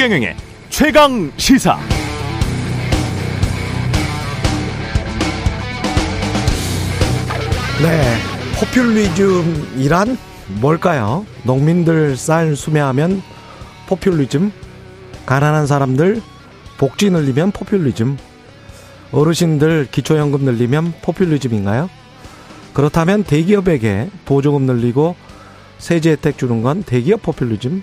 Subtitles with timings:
[0.00, 0.34] 최경영의
[0.70, 1.78] 최강 시사.
[7.82, 8.16] 네,
[8.58, 10.16] 포퓰리즘이란
[10.62, 11.26] 뭘까요?
[11.42, 13.20] 농민들 쌀 수매하면
[13.88, 14.50] 포퓰리즘,
[15.26, 16.22] 가난한 사람들
[16.78, 18.16] 복지 늘리면 포퓰리즘,
[19.12, 21.90] 어르신들 기초연금 늘리면 포퓰리즘인가요?
[22.72, 25.14] 그렇다면 대기업에게 보조금 늘리고
[25.76, 27.82] 세제 혜택 주는 건 대기업 포퓰리즘,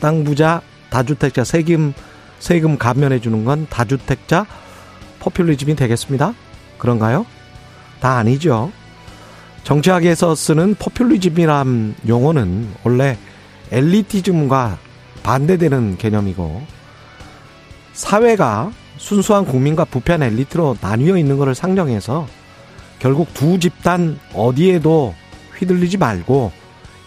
[0.00, 1.92] 땅 부자 다주택자 세금
[2.38, 4.46] 세금 감면해 주는 건 다주택자
[5.20, 6.34] 포퓰리즘이 되겠습니다.
[6.78, 7.26] 그런가요?
[8.00, 8.72] 다 아니죠.
[9.64, 13.18] 정치학에서 쓰는 포퓰리즘이란 용어는 원래
[13.70, 14.78] 엘리티즘과
[15.22, 16.62] 반대되는 개념이고
[17.92, 22.26] 사회가 순수한 국민과 부패한 엘리트로 나뉘어 있는 것을 상정해서
[22.98, 25.14] 결국 두 집단 어디에도
[25.58, 26.52] 휘둘리지 말고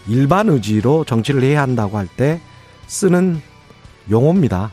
[0.06, 2.40] 일반 의지로 정치를 해야 한다고 할 때
[2.86, 3.40] 쓰는
[4.10, 4.70] 용어입니다.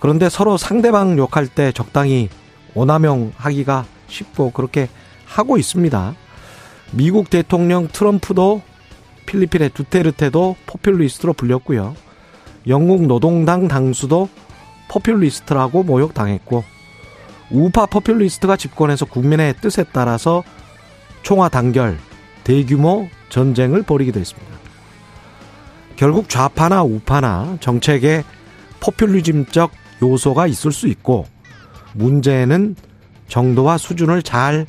[0.00, 2.28] 그런데 서로 상대방 욕할 때 적당히
[2.74, 4.88] 오남용 하기가 쉽고 그렇게
[5.24, 6.14] 하고 있습니다.
[6.92, 8.62] 미국 대통령 트럼프도
[9.26, 11.94] 필리핀의 두테르테도 포퓰리스트로 불렸고요.
[12.66, 14.28] 영국 노동당 당수도
[14.88, 16.64] 포퓰리스트라고 모욕당했고
[17.50, 20.42] 우파 포퓰리스트가 집권해서 국민의 뜻에 따라서
[21.22, 21.98] 총화 단결,
[22.42, 24.53] 대규모 전쟁을 벌이기도 했습니다.
[25.96, 28.24] 결국 좌파나 우파나 정책에
[28.80, 29.70] 포퓰리즘적
[30.02, 31.26] 요소가 있을 수 있고
[31.94, 32.76] 문제는
[33.28, 34.66] 정도와 수준을 잘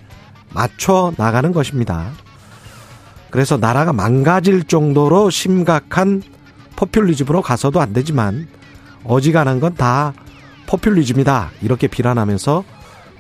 [0.54, 2.12] 맞춰 나가는 것입니다.
[3.30, 6.22] 그래서 나라가 망가질 정도로 심각한
[6.76, 8.48] 포퓰리즘으로 가서도 안 되지만
[9.04, 10.14] 어지간한 건 다
[10.68, 11.52] 포퓰리즘이다.
[11.62, 12.64] 이렇게 비난하면서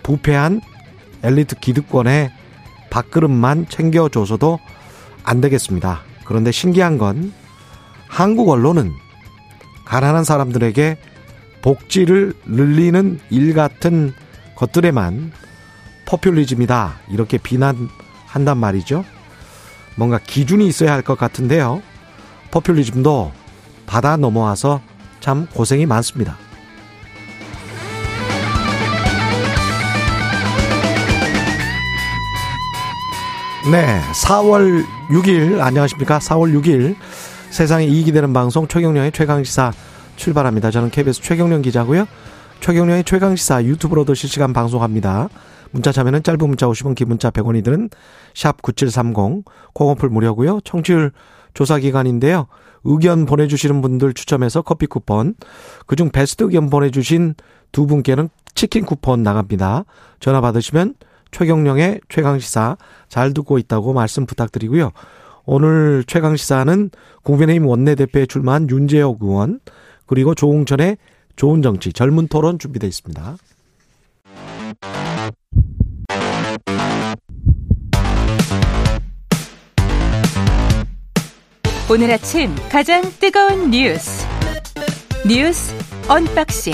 [0.04, 0.62] 부패한
[1.24, 2.32] 엘리트 기득권의
[2.90, 4.60] 밥그릇만 챙겨줘서도
[5.24, 6.02] 안 되겠습니다.
[6.26, 7.34] 그런데 신기한 건
[8.08, 8.94] 한국 언론은
[9.86, 10.98] 가난한 사람들에게
[11.62, 14.14] 복지를 늘리는 일 같은
[14.56, 15.32] 것들에만
[16.06, 17.00] 포퓰리즘이다.
[17.10, 19.04] 이렇게 비난한단 말이죠.
[19.96, 21.82] 뭔가 기준이 있어야 할 것 같은데요.
[22.52, 23.32] 포퓰리즘도
[23.86, 24.82] 바다 넘어와서
[25.20, 26.38] 참 고생이 많습니다.
[33.72, 36.20] 네, 4월 6일 안녕하십니까?
[36.20, 36.96] 4월 6일
[37.56, 39.72] 세상에 이익이 되는 방송 최경령의 최강시사
[40.18, 40.72] 출발합니다.
[40.72, 42.06] 저는 KBS 최경령 기자고요.
[42.60, 45.30] 최경령의 최강시사 유튜브로도 실시간 방송합니다.
[45.72, 47.90] 문자 참여는 짧은 문자 50원, 긴 문자 100원이 드는
[48.34, 50.60] 샵 9730, 콩어플 무료고요.
[50.66, 51.14] 청취율
[51.54, 52.48] 조사 기간인데요.
[52.84, 55.36] 의견 보내주시는 분들 추첨해서 커피 쿠폰,
[55.86, 57.36] 그중 베스트 의견 보내주신
[57.72, 59.86] 두 분께는 치킨 쿠폰 나갑니다.
[60.20, 60.96] 전화 받으시면
[61.32, 62.76] 최경령의 최강시사
[63.08, 64.92] 잘 듣고 있다고 말씀 부탁드리고요.
[65.48, 66.90] 오늘 최강 시사는
[67.24, 69.60] 국민의힘 원내대표에 출마한 윤재혁 의원,
[70.08, 70.98] 그리고 조홍천의
[71.36, 73.38] 좋은 정치, 젊은 토론 준비되어 있습니다.
[81.88, 84.26] 오늘 아침 가장 뜨거운 뉴스
[85.28, 85.72] 뉴스
[86.10, 86.74] unboxing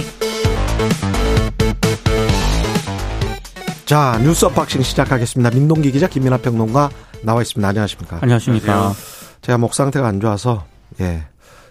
[3.85, 5.49] 자 뉴스 unboxing 시작하겠습니다.
[5.49, 6.89] 민동기 기자 김민하 평론가
[7.23, 7.67] 나와 있습니다.
[7.67, 8.19] 안녕하십니까?
[8.21, 8.93] 안녕하십니까?
[9.41, 10.65] 제가 목 상태가 안 좋아서
[10.99, 11.23] 예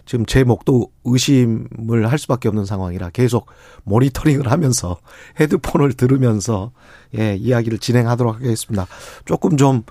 [0.06, 3.46] 지금 제 목도 의심을 할 수밖에 없는 상황이라 계속
[3.84, 4.98] 모니터링을 하면서
[5.40, 6.72] 헤드폰을 들으면서
[7.18, 8.86] 예 이야기를 진행하도록 하겠습니다.
[9.24, 9.82] 조금 좀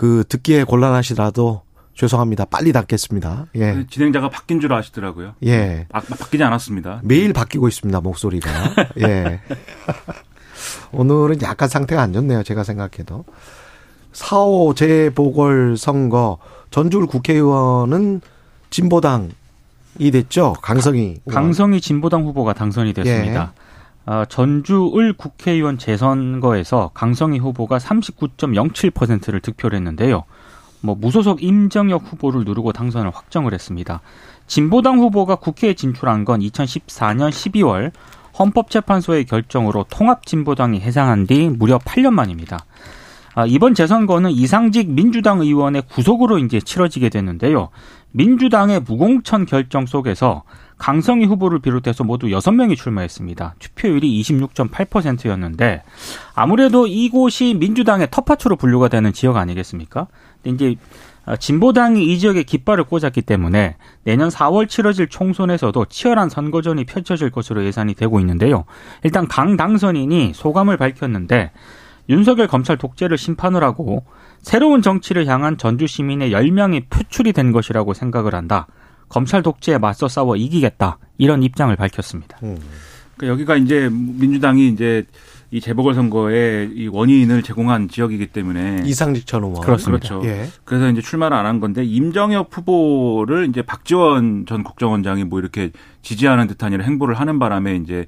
[0.00, 1.60] 그 듣기에 곤란하시더라도
[1.92, 2.46] 죄송합니다.
[2.46, 3.48] 빨리 닫겠습니다.
[3.56, 3.72] 예.
[3.72, 5.34] 네, 진행자가 바뀐 줄 아시더라고요.
[5.44, 5.84] 예.
[5.90, 7.02] 바, 바뀌지 않았습니다.
[7.04, 8.00] 매일 바뀌고 있습니다.
[8.00, 8.48] 목소리가.
[9.02, 9.42] 예.
[10.92, 12.42] 오늘은 약간 상태가 안 좋네요.
[12.44, 13.26] 제가 생각해도.
[14.12, 16.38] 4호 재보궐선거
[16.70, 18.20] 전주울 국회의원은
[18.70, 19.30] 진보당이
[20.12, 20.54] 됐죠.
[20.62, 21.20] 강성희.
[21.28, 23.52] 강성희 진보당 후보가 당선이 됐습니다.
[23.54, 23.60] 예.
[24.10, 30.24] 어, 전주을 국회의원 재선거에서 강성희 후보가 39.07%를 득표를 했는데요.
[30.80, 34.00] 뭐 무소속 임정혁 후보를 누르고 당선을 확정을 했습니다.
[34.46, 37.92] 진보당 후보가 국회에 진출한 건 2014년 12월
[38.38, 42.64] 헌법재판소의 결정으로 통합진보당이 해상한 뒤 무려 8년 만입니다.
[43.34, 47.68] 아, 이번 재선거는 이상직 민주당 의원의 구속으로 이제 치러지게 됐는데요.
[48.12, 50.42] 민주당의 무공천 결정 속에서
[50.78, 53.54] 강성희 후보를 비롯해서 모두 6명이 출마했습니다.
[53.58, 55.82] 투표율이 26.8%였는데
[56.34, 60.08] 아무래도 이곳이 민주당의 텃밭으로 분류가 되는 지역 아니겠습니까?
[60.44, 60.76] 이제
[61.38, 67.94] 진보당이 이 지역에 깃발을 꽂았기 때문에 내년 4월 치러질 총선에서도 치열한 선거전이 펼쳐질 것으로 예상이
[67.94, 68.64] 되고 있는데요.
[69.04, 71.52] 일단 강 당선인이 소감을 밝혔는데
[72.08, 74.04] 윤석열 검찰 독재를 심판을 하고
[74.42, 78.66] 새로운 정치를 향한 전주 시민의 열망이 표출이 된 것이라고 생각을 한다.
[79.08, 82.38] 검찰 독재에 맞서 싸워 이기겠다 이런 입장을 밝혔습니다.
[82.42, 82.58] 음.
[83.16, 85.04] 그러니까 여기가 이제 민주당이 이제
[85.52, 90.08] 이 재보궐선거의 이 원인을 제공한 지역이기 때문에 이상직 전 의원 그렇습니다.
[90.08, 90.26] 그렇죠.
[90.28, 90.46] 예.
[90.64, 95.70] 그래서 이제 출마를 안 한 건데 임정혁 후보를 이제 박지원 전 국정원장이 뭐 이렇게
[96.02, 98.06] 지지하는 듯한 이런 행보를 하는 바람에 이제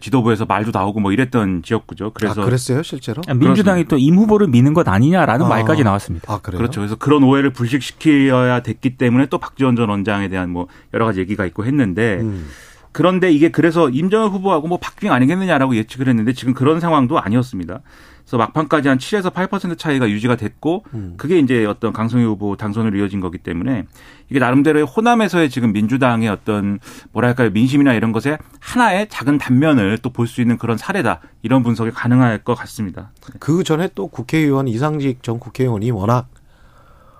[0.00, 2.12] 지도부에서 말도 나오고 뭐 이랬던 지역구죠.
[2.14, 3.22] 그래서 아, 그랬어요 실제로?
[3.26, 6.32] 아, 민주당이 또 임 후보를 미는 것 아니냐라는 아, 말까지 나왔습니다.
[6.32, 6.58] 아, 그래요?
[6.58, 6.80] 그렇죠.
[6.80, 11.44] 그래서 그런 오해를 불식시켜야 됐기 때문에 또 박지원 전 원장에 대한 뭐 여러 가지 얘기가
[11.46, 12.18] 있고 했는데.
[12.20, 12.46] 음.
[12.92, 17.80] 그런데 이게 그래서 임정혁 후보하고 뭐 박빙 아니겠느냐라고 예측을 했는데 지금 그런 상황도 아니었습니다.
[18.24, 21.14] 그래서 막판까지 한 7에서 8% 차이가 유지가 됐고 음.
[21.18, 23.84] 그게 이제 어떤 강성희 후보 당선으로 이어진 거기 때문에
[24.30, 26.78] 이게 나름대로의 호남에서의 지금 민주당의 어떤
[27.12, 31.90] 뭐랄까요 민심이나 이런 것에 하나의 작은 단면을 또 볼 수 있는 그런 사례다 이런 분석이
[31.90, 33.10] 가능할 것 같습니다.
[33.40, 36.28] 그 전에 또 국회의원 이상직 전 국회의원이 워낙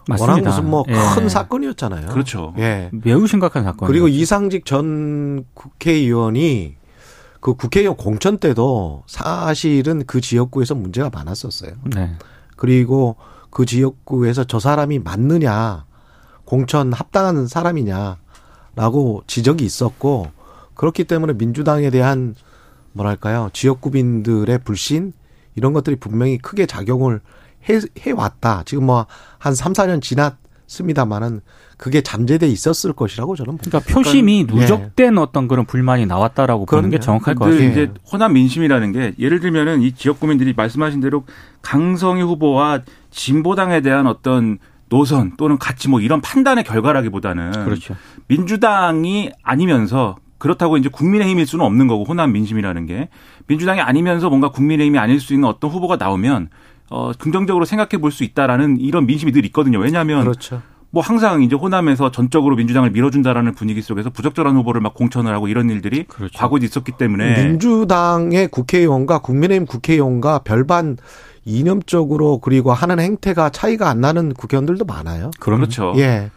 [0.08, 0.32] 맞습니다.
[0.32, 1.28] 워낙 무슨 뭐큰 예.
[1.28, 2.06] 사건이었잖아요.
[2.08, 2.54] 그렇죠.
[2.58, 2.90] 예.
[2.92, 3.88] 매우 심각한 사건.
[3.88, 6.76] 그리고 이상직 전 국회의원이
[7.44, 11.73] 그 국회의원 공천 때도 사실은 그 지역구에서 문제가 많았었어요.
[11.94, 12.17] 네.
[12.56, 13.17] 그리고
[13.50, 15.85] 그 지역구에서 저 사람이 맞느냐,
[16.46, 20.31] 공천 합당한 사람이냐라고 지적이 있었고
[20.75, 22.35] 그렇기 때문에 민주당에 대한
[22.93, 25.12] 뭐랄까요 지역구민들의 불신
[25.55, 27.20] 이런 것들이 분명히 크게 작용을
[27.69, 28.62] 해, 해왔다.
[28.64, 29.06] 지금 뭐
[29.38, 31.43] 한 3, 4년 지났습니다만은
[31.76, 33.81] 그게 잠재돼 있었을 것이라고 저는 봅니다.
[33.81, 35.21] 그러니까 표심이 그러니까, 누적된 예.
[35.21, 37.71] 어떤 그런 불만이 나왔다라고 보는 게 정확할 것 같아요.
[37.71, 41.25] 이제 호남 민심이라는 게 예를 들면은 이 지역 구민들이 말씀하신 대로
[41.62, 47.97] 강성희 후보와 진보당에 대한 어떤 노선 또는 가치 뭐 이런 판단의 결과라기보다는 그렇죠.
[48.29, 53.09] 민주당이 아니면서 그렇다고 이제 국민의힘일 수는 없는 거고 호남 민심이라는 게
[53.47, 56.50] 민주당이 아니면서 뭔가 국민의힘이 아닐 수 있는 어떤 후보가 나오면
[56.91, 59.79] 어, 긍정적으로 생각해 볼 수 있다라는 이런 민심이 늘 있거든요.
[59.79, 60.62] 왜냐하면 그렇죠.
[60.94, 65.69] 뭐 항상 이제 호남에서 전적으로 민주당을 밀어준다라는 분위기 속에서 부적절한 후보를 막 공천을 하고 이런
[65.69, 66.38] 일들이 그렇죠.
[66.38, 70.96] 과거에 있었기 때문에 민주당의 국회의원과 국민의힘 국회의원과 별반
[71.44, 75.32] 이념적으로 그리고 하는 행태가 차이가 안 나는 국회의원들도 많아요.
[75.41, 75.94] 그렇죠.
[75.96, 76.31] 예.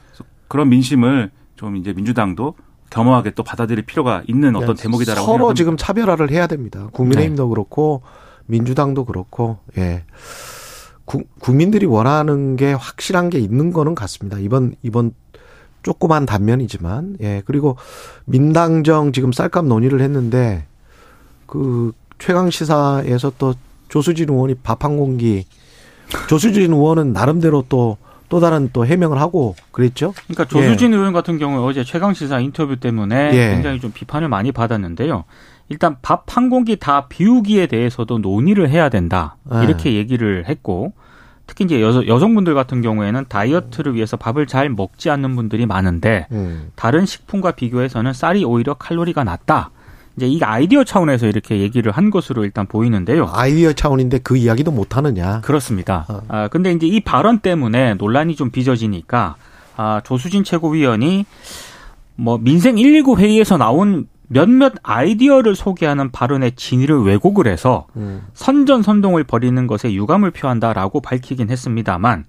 [0.47, 2.55] 그런 민심을 좀 이제 민주당도
[2.89, 4.81] 겸허하게 또 받아들일 필요가 있는 어떤 네.
[4.81, 5.55] 대목이다라고 서로 생각합니다.
[5.55, 6.87] 지금 차별화를 해야 됩니다.
[6.93, 7.49] 국민의힘도 네.
[7.49, 8.01] 그렇고
[8.47, 10.03] 민주당도 그렇고 예.
[11.07, 14.37] 구, 국민들이 원하는 게 확실한 게 있는 거는 같습니다.
[14.39, 15.13] 이번 이번
[15.81, 17.41] 조그만 단면이지만 예.
[17.45, 17.77] 그리고
[18.25, 20.65] 민당정 지금 쌀값 논의를 했는데
[21.45, 23.53] 그 최강 시사에서 또
[23.87, 25.45] 조수진 의원이 밥 한 공기
[26.27, 30.13] 조수진 의원은 나름대로 또또 다른 또 해명을 하고 그랬죠.
[30.25, 30.97] 그러니까 조수진 예.
[30.97, 33.53] 의원 같은 경우 어제 최강 시사 인터뷰 때문에 예.
[33.53, 35.23] 굉장히 좀 비판을 많이 받았는데요.
[35.69, 39.35] 일단 밥 한 공기 다 비우기에 대해서도 논의를 해야 된다.
[39.43, 39.63] 네.
[39.63, 40.93] 이렇게 얘기를 했고
[41.47, 46.71] 특히 이제 여, 여성분들 같은 경우에는 다이어트를 위해서 밥을 잘 먹지 않는 분들이 많은데 음.
[46.75, 49.71] 다른 식품과 비교해서는 쌀이 오히려 칼로리가 낮다.
[50.17, 53.29] 이제 이 아이디어 차원에서 이렇게 얘기를 한 것으로 일단 보이는데요.
[53.31, 55.41] 아이디어 차원인데 그 이야기도 못 하느냐?
[55.41, 56.05] 그렇습니다.
[56.09, 56.21] 어.
[56.27, 59.35] 아 근데 이제 이 발언 때문에 논란이 좀 빚어지니까
[59.77, 61.25] 아 조수진 최고위원이
[62.15, 68.27] 뭐 민생 119 회의에서 나온 몇몇 아이디어를 소개하는 발언의 진위를 왜곡을 해서 음.
[68.33, 72.25] 선전 선동을 벌이는 것에 유감을 표한다라고 밝히긴 했습니다만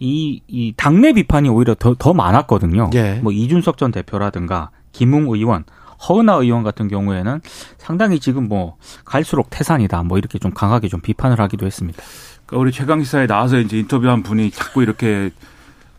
[0.00, 2.90] 이, 이 당내 비판이 오히려 더, 더 많았거든요.
[2.94, 3.20] 예.
[3.22, 5.64] 뭐 이준석 전 대표라든가 김웅 의원,
[6.08, 7.40] 허은하 의원 같은 경우에는
[7.78, 12.02] 상당히 지금 뭐 갈수록 태산이다 뭐 이렇게 좀 강하게 좀 비판을 하기도 했습니다.
[12.46, 15.30] 그러니까 우리 최강 시사에 나와서 이제 인터뷰한 분이 자꾸 이렇게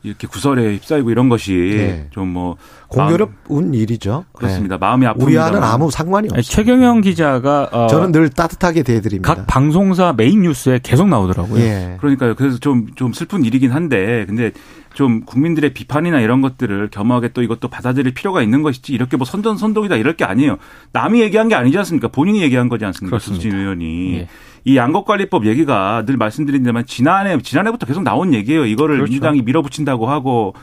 [0.03, 2.07] 이렇게 구설에 휩싸이고 이런 것이 네.
[2.11, 2.57] 좀뭐
[2.89, 4.25] 공교롭은 일이죠.
[4.33, 4.75] 그렇습니다.
[4.75, 4.79] 네.
[4.79, 5.23] 마음이 아픕니다.
[5.23, 6.41] 우리와는 아무 상관이 없어요.
[6.41, 9.33] 최경영 기자가 어 저는 늘 따뜻하게 대해드립니다.
[9.33, 11.63] 각 방송사 메인 뉴스에 계속 나오더라고요.
[11.63, 11.97] 예.
[11.99, 12.35] 그러니까요.
[12.35, 14.51] 그래서 좀좀 슬픈 일이긴 한데 근데
[14.93, 19.95] 좀 국민들의 비판이나 이런 것들을 겸허하게 또 이것도 받아들일 필요가 있는 것이지 이렇게 뭐 선전선동이다
[19.95, 20.57] 이럴 게 아니에요.
[20.91, 22.09] 남이 얘기한 게 아니지 않습니까?
[22.09, 23.17] 본인이 얘기한 거지 않습니까?
[23.17, 23.57] 그렇습니다.
[23.57, 24.15] 의원이.
[24.15, 24.27] 예.
[24.65, 28.65] 이 양곡관리법 얘기가 늘 말씀드린 데만 지난해 지난해부터 계속 나온 얘기예요.
[28.65, 29.11] 이거를 그렇죠.
[29.11, 30.53] 민주당이 밀어붙인다고 하고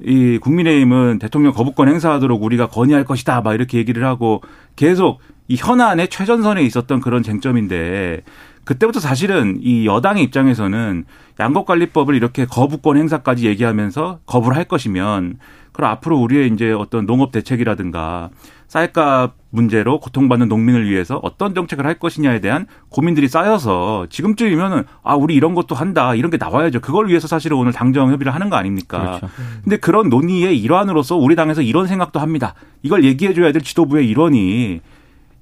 [0.00, 3.40] 이 국민의힘은 대통령 거부권 행사하도록 우리가 건의할 것이다.
[3.40, 4.42] 막 이렇게 얘기를 하고
[4.74, 8.22] 계속 이 현안의 최전선에 있었던 그런 쟁점인데
[8.64, 11.04] 그때부터 사실은 이 여당의 입장에서는
[11.38, 15.38] 양곡관리법을 이렇게 거부권 행사까지 얘기하면서 거부를 할 것이면
[15.72, 18.30] 그럼 앞으로 우리의 이제 어떤 농업 대책이라든가
[18.68, 25.34] 쌀값 문제로 고통받는 농민을 위해서 어떤 정책을 할 것이냐에 대한 고민들이 쌓여서 지금쯤이면은 아 우리
[25.34, 26.80] 이런 것도 한다 이런 게 나와야죠.
[26.80, 29.18] 그걸 위해서 사실은 오늘 당정 협의를 하는 거 아닙니까?
[29.18, 29.28] 그렇죠.
[29.62, 32.54] 근데 그런 논의의 일환으로서 우리 당에서 이런 생각도 합니다.
[32.82, 34.80] 이걸 얘기해 줘야 될 지도부의 일원이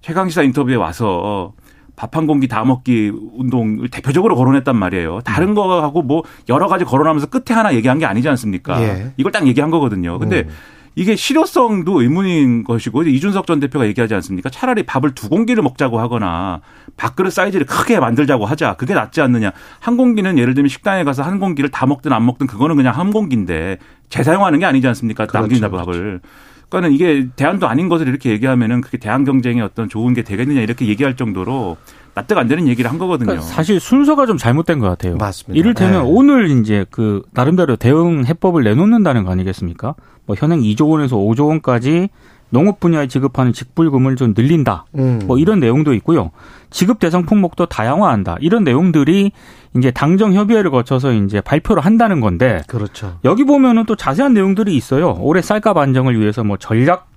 [0.03, 1.55] 최강시사 인터뷰에 와서
[1.97, 5.21] 밥한 공기 다 먹기 운동을 대표적으로 거론했단 말이에요.
[5.25, 5.55] 다른 음.
[5.55, 8.83] 거하고 뭐 여러 가지 거론하면서 끝에 하나 얘기한 게 아니지 않습니까?
[8.83, 9.13] 예.
[9.17, 10.19] 이걸 딱 얘기한 거거든요.
[10.19, 10.49] 근데 음.
[10.97, 14.49] 이게 실효성도 의문인 것이고 이준석 전 대표가 얘기하지 않습니까?
[14.51, 16.61] 차라리 밥을 두 공기를 먹자고 하거나
[16.97, 18.75] 밥그릇 사이즈를 크게 만들자고 하자.
[18.75, 19.53] 그게 낫지 않느냐.
[19.81, 23.11] 한 공기는 예를 들면 식당에 가서 한 공기를 다 먹든 안 먹든 그거는 그냥 한
[23.11, 25.27] 공기인데 재사용하는 게 아니지 않습니까?
[25.27, 26.21] 그렇죠, 남긴 밥을.
[26.21, 26.21] 그렇죠.
[26.69, 30.87] 그러니까는 이게 대안도 아닌 것을 이렇게 얘기하면은 그게 대안 경쟁의 어떤 좋은 게 되겠느냐 이렇게
[30.87, 31.77] 얘기할 정도로
[32.15, 33.27] 납득 안 되는 얘기를 한 거거든요.
[33.27, 35.17] 그러니까 사실 순서가 좀 잘못된 것 같아요.
[35.17, 35.59] 맞습니다.
[35.59, 36.11] 이를테면 네.
[36.11, 39.95] 오늘 이제 그 나름대로 대응 해법을 내놓는다는 거 아니겠습니까?
[40.27, 42.09] 뭐 현행 2조 원에서 5조 원까지
[42.51, 44.87] 농업 분야에 지급하는 직불금을 좀 늘린다.
[44.97, 45.21] 음.
[45.27, 46.31] 뭐 이런 내용도 있고요.
[46.71, 48.37] 지급 대상 품목도 다양화한다.
[48.41, 49.33] 이런 내용들이
[49.77, 52.63] 이제 당정 협의회를 거쳐서 이제 발표를 한다는 건데.
[52.69, 53.19] 그렇죠.
[53.25, 55.17] 여기 보면은 또 자세한 내용들이 있어요.
[55.21, 57.09] 올해 쌀값 안정을 위해서 뭐 전략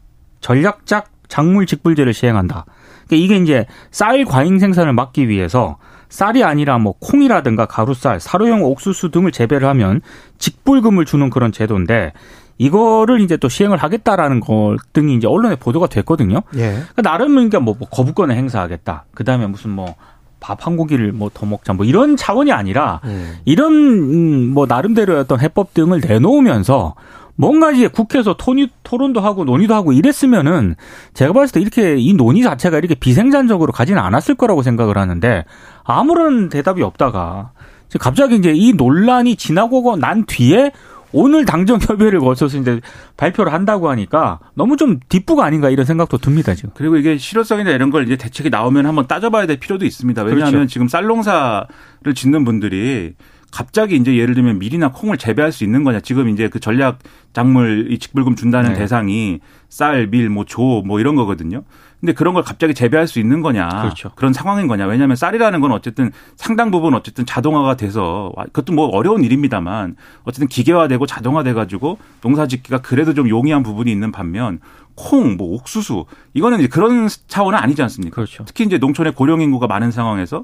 [0.42, 2.66] 전략적 작물 직불제를 시행한다.
[3.07, 5.77] 그러니까 이게 이제 쌀 과잉 생산을 막기 위해서
[6.09, 10.01] 쌀이 아니라 뭐 콩이라든가 가루쌀, 사료용 옥수수 등을 재배를 하면
[10.37, 12.13] 직불금을 주는 그런 제도인데
[12.57, 16.41] 이거를 이제 또 시행을 하겠다라는 것 등이 이제 언론에 보도가 됐거든요.
[16.55, 16.71] 예.
[16.71, 19.05] 그러니까 나름 그러니까 뭐, 뭐 거부권을 행사하겠다.
[19.13, 19.95] 그 다음에 무슨 뭐
[20.39, 23.37] 밥한 고기를 뭐 더 먹자 뭐 이런 차원이 아니라 음.
[23.45, 26.95] 이런 음, 뭐 나름대로의 어떤 해법 등을 내놓으면서
[27.38, 30.75] 뭔가 이제 국회에서 토니, 토론도 하고 논의도 하고 이랬으면은
[31.13, 35.46] 제가 봤을 때 이렇게 이 논의 자체가 이렇게 비생산적으로 가지는 않았을 거라고 생각을 하는데
[35.84, 37.51] 아무런 대답이 없다가
[38.00, 40.72] 갑자기 이제 이 논란이 지나고 난 뒤에
[41.13, 42.82] 오늘 당정 협의를 거쳐서 이제
[43.15, 46.72] 발표를 한다고 하니까 너무 좀 뒷부가 아닌가 이런 생각도 듭니다 지금.
[46.74, 50.24] 그리고 이게 실효성이나 이런 걸 이제 대책이 나오면 한번 따져봐야 될 필요도 있습니다.
[50.24, 50.67] 왜냐하면 그렇죠.
[50.67, 51.67] 지금 쌀농사를
[52.13, 53.13] 짓는 분들이
[53.51, 56.01] 갑자기 이제 예를 들면 밀이나 콩을 재배할 수 있는 거냐.
[56.01, 57.00] 지금 이제 그 전략
[57.34, 58.80] 작물 이 직불금 준다는 네.
[58.80, 59.39] 대상이
[59.70, 61.63] 쌀, 밀, 뭐 조, 뭐 이런 거거든요.
[62.00, 63.68] 근데 그런 걸 갑자기 재배할 수 있는 거냐.
[63.68, 64.12] 그렇죠.
[64.16, 64.86] 그런 상황인 거냐.
[64.86, 71.06] 왜냐하면 쌀이라는 건 어쨌든 상당 부분 어쨌든 자동화가 돼서 그것도 뭐 어려운 일입니다만 어쨌든 기계화되고
[71.06, 74.60] 자동화돼 가지고 농사 짓기가 그래도 좀 용이한 부분이 있는 반면
[74.98, 78.16] 콩, 뭐 옥수수 이거는 이제 그런 차원은 아니지 않습니까?
[78.16, 78.44] 그렇죠.
[78.46, 80.44] 특히 이제 농촌에 고령 인구가 많은 상황에서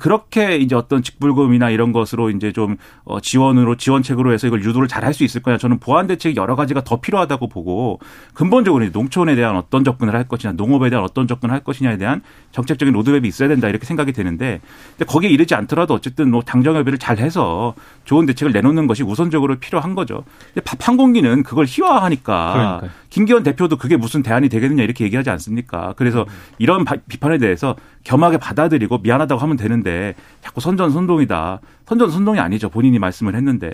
[0.00, 5.02] 그렇게 이제 어떤 직불금이나 이런 것으로 이제 좀 어, 지원으로 지원책으로 해서 이걸 유도를 잘
[5.04, 7.98] 할 수 있을 거냐 저는 보완 대책이 여러 가지가 더 필요하다고 보고
[8.34, 12.92] 근본적으로 농촌에 대한 어떤 접근을 할 것이냐 농업에 대한 어떤 접근을 할 것이냐에 대한 정책적인
[12.94, 14.60] 로드맵이 있어야 된다 이렇게 생각이 되는데
[14.96, 19.56] 근데 거기에 이르지 않더라도 어쨌든 뭐 당정 협의를 잘 해서 좋은 대책을 내놓는 것이 우선적으로
[19.56, 20.24] 필요한 거죠.
[20.64, 22.90] 밥한 공기는 그걸 희화하니까 그러니까요.
[23.10, 25.94] 김기현 대표도 그게 무슨 대안이 되겠느냐 이렇게 얘기하지 않습니까?
[25.96, 26.26] 그래서
[26.58, 31.60] 이런 비판에 대해서 겸하게 받아들이고 미안하다고 하면 되는데 자꾸 선전선동이다.
[31.86, 32.68] 선전선동이 아니죠.
[32.68, 33.70] 본인이 말씀을 했는데.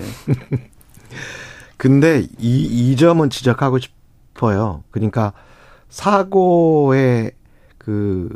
[1.77, 4.83] 근데 이, 이 점은 지적하고 싶어요.
[4.91, 5.33] 그러니까
[5.89, 7.33] 사고의
[7.79, 8.29] 그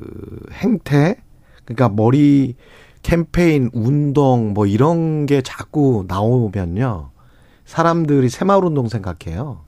[0.52, 1.16] 행태,
[1.64, 2.56] 그러니까 머리
[3.02, 7.10] 캠페인, 운동 뭐 이런 게 자꾸 나오면요.
[7.64, 9.64] 사람들이 새마을 운동 생각해요.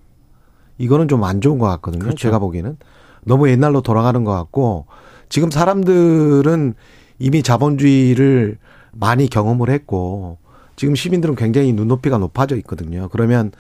[0.79, 2.03] 이거는 좀 안 좋은 것 같거든요.
[2.03, 2.17] 그렇죠.
[2.17, 2.77] 제가 보기에는
[3.25, 4.87] 너무 옛날로 돌아가는 것 같고
[5.29, 6.75] 지금 사람들은
[7.19, 8.59] 이미 자본주의를
[8.93, 10.39] 많이 경험을 했고
[10.77, 13.09] 지금 시민들은 굉장히 눈높이가 높아져 있거든요.
[13.11, 13.53] 그러면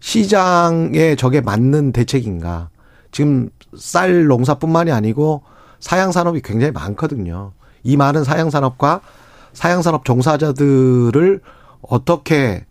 [0.00, 2.70] 시장에 저게 맞는 대책인가?
[3.10, 5.42] 지금 쌀 농사뿐만이 아니고
[5.80, 7.52] 사양 산업이 굉장히 많거든요.
[7.82, 9.00] 이 많은 사양 산업과
[9.52, 11.40] 사양 산업 종사자들을
[11.82, 12.64] 어떻게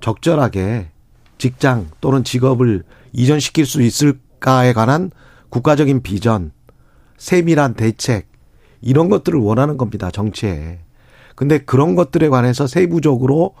[0.00, 0.88] 적절하게
[1.38, 5.10] 직장 또는 직업을 이전시킬 수 있을까에 관한
[5.48, 6.52] 국가적인 비전,
[7.16, 8.28] 세밀한 대책
[8.82, 10.10] 이런 것들을 원하는 겁니다.
[10.10, 10.80] 정치에.
[11.36, 13.54] 근데 그런 것들에 관해서 세부적으로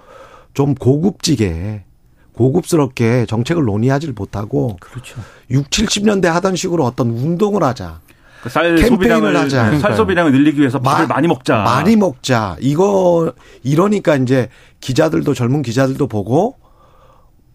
[0.52, 1.84] 좀 고급지게
[2.32, 5.20] 고급스럽게 정책을 논의하지를 못하고 그렇죠.
[5.50, 8.00] 6, 70년대 하던 식으로 어떤 운동을 하자.
[8.42, 9.78] 그쌀 소비량을 하자.
[9.78, 11.62] 쌀 소비량을 늘리기 위해서 밥을 마, 많이 먹자.
[11.62, 12.56] 많이 먹자.
[12.60, 13.32] 이거
[13.62, 14.48] 이러니까 이제
[14.80, 16.56] 기자들도 젊은 기자들도 보고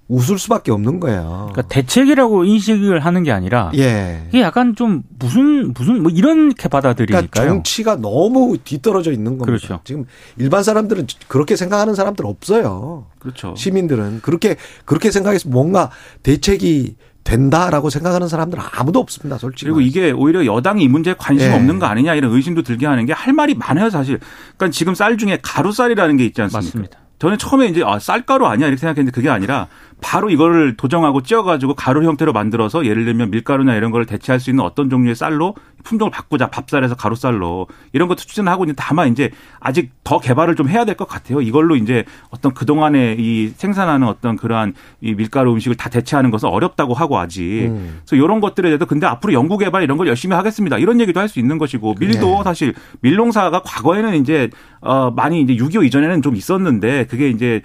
[0.10, 1.50] 웃을 수밖에 없는 거예요.
[1.52, 4.24] 그러니까 대책이라고 인식을 하는 게 아니라 예.
[4.30, 7.28] 이게 약간 좀 무슨 무슨 뭐 이렇게 받아들이니까요.
[7.30, 9.46] 그러니까 정치가 너무 뒤떨어져 있는 겁니다.
[9.46, 9.80] 그렇죠.
[9.84, 10.06] 지금
[10.38, 13.06] 일반 사람들은 그렇게 생각하는 사람들 없어요.
[13.20, 13.54] 그렇죠.
[13.56, 15.92] 시민들은 그렇게 그렇게 생각해서 뭔가
[16.24, 19.66] 대책이 된다라고 생각하는 사람들은 아무도 없습니다, 솔직히.
[19.66, 21.54] 그리고 이게 오히려 여당이 이 문제에 관심 예.
[21.54, 24.20] 없는 거 아니냐 이런 의심도 들게 하는 게 할 말이 많아요, 사실.
[24.58, 26.66] 그러니까 지금 쌀 중에 가루쌀이라는 게 있지 않습니까?
[26.66, 27.00] 맞습니다.
[27.20, 29.68] 저는 처음에 이제 아, 쌀가루 아니야 이렇게 생각했는데 그게 아니라
[30.02, 34.64] 바로 이거를 도정하고 찧어가지고 가루 형태로 만들어서 예를 들면 밀가루나 이런 걸 대체할 수 있는
[34.64, 39.30] 어떤 종류의 쌀로 품종을 바꾸자 밥쌀에서 가루쌀로 이런 것도 추진을 하고 있는데 다만 이제
[39.60, 41.42] 아직 더 개발을 좀 해야 될 것 같아요.
[41.42, 46.94] 이걸로 이제 어떤 그동안에 이 생산하는 어떤 그러한 이 밀가루 음식을 다 대체하는 것은 어렵다고
[46.94, 48.00] 하고 아직 음.
[48.06, 50.78] 그래서 이런 것들에 대해서 근데 앞으로 연구 개발 이런 걸 열심히 하겠습니다.
[50.78, 52.44] 이런 얘기도 할 수 있는 것이고 밀도 네.
[52.44, 54.50] 사실 밀농사가 과거에는 이제
[54.82, 57.62] 어 많이 이제 6.25 이전에는 좀 있었는데 그게 이제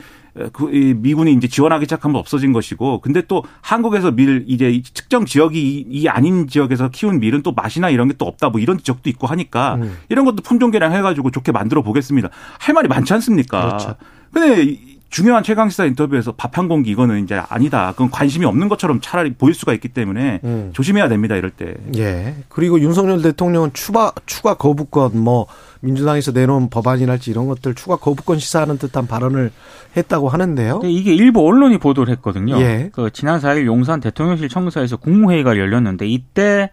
[0.52, 5.86] 그, 이 미군이 이제 지원하기 시작하면 없어진 것이고, 근데 또 한국에서 밀 이제 측정 지역이
[5.88, 9.26] 이 아닌 지역에서 키운 밀은 또 맛이나 이런 게 또 없다 뭐 이런 지적도 있고
[9.26, 9.96] 하니까 음.
[10.08, 12.28] 이런 것도 품종 개량 해가지고 좋게 만들어 보겠습니다.
[12.58, 13.66] 할 말이 많지 않습니까?
[13.66, 13.96] 그렇죠.
[14.32, 14.78] 근데
[15.10, 17.92] 중요한 최강 시사 인터뷰에서 밥 한 공기 이거는 이제 아니다.
[17.92, 20.70] 그건 관심이 없는 것처럼 차라리 보일 수가 있기 때문에 음.
[20.72, 21.34] 조심해야 됩니다.
[21.36, 21.74] 이럴 때.
[21.96, 22.34] 예.
[22.48, 25.46] 그리고 윤석열 대통령은 추가 추가 거부권 뭐
[25.84, 29.52] 민주당에서 내놓은 법안이랄지 이런 것들 추가 거부권 시사하는 듯한 발언을
[29.96, 30.80] 했다고 하는데요.
[30.84, 32.58] 이게 일부 언론이 보도를 했거든요.
[32.60, 32.90] 예.
[32.92, 36.70] 그 지난 4일 용산 대통령실 청사에서 국무회의가 열렸는데 이때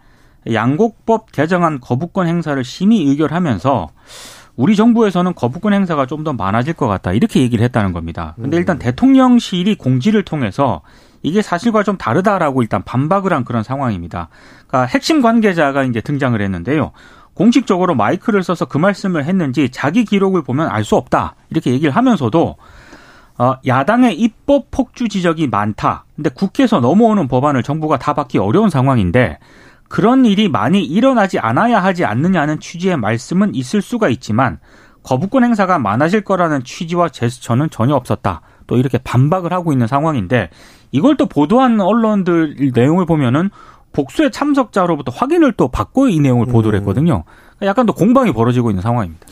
[0.50, 3.90] 양곡법 개정안 거부권 행사를 심의 의결하면서
[4.56, 8.34] 우리 정부에서는 거부권 행사가 좀 더 많아질 것 같다 이렇게 얘기를 했다는 겁니다.
[8.40, 8.78] 근데 일단 음.
[8.78, 10.82] 대통령실이 공지를 통해서
[11.22, 14.28] 이게 사실과 좀 다르다라고 일단 반박을 한 그런 상황입니다.
[14.66, 16.92] 그러니까 핵심 관계자가 이제 등장을 했는데요.
[17.34, 22.56] 공식적으로 마이크를 써서 그 말씀을 했는지 자기 기록을 보면 알 수 없다 이렇게 얘기를 하면서도
[23.38, 26.04] 어, 야당의 입법 폭주 지적이 많다.
[26.14, 29.38] 근데 국회에서 넘어오는 법안을 정부가 다 받기 어려운 상황인데
[29.88, 34.58] 그런 일이 많이 일어나지 않아야 하지 않느냐는 취지의 말씀은 있을 수가 있지만
[35.02, 38.42] 거부권 행사가 많아질 거라는 취지와 제스처는 전혀 없었다.
[38.66, 40.50] 또 이렇게 반박을 하고 있는 상황인데
[40.92, 43.50] 이걸 또 보도한 언론들 내용을 보면은
[43.92, 46.80] 복수의 참석자로부터 확인을 또 받고 이 내용을 보도를 음.
[46.80, 47.24] 했거든요.
[47.56, 49.26] 그러니까 약간 또 공방이 벌어지고 있는 상황입니다.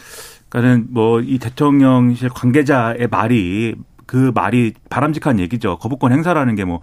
[0.48, 3.74] 그러니까는 뭐 이 대통령실 관계자의 말이
[4.06, 5.78] 그 말이 바람직한 얘기죠.
[5.78, 6.80] 거부권 행사라는 게 뭐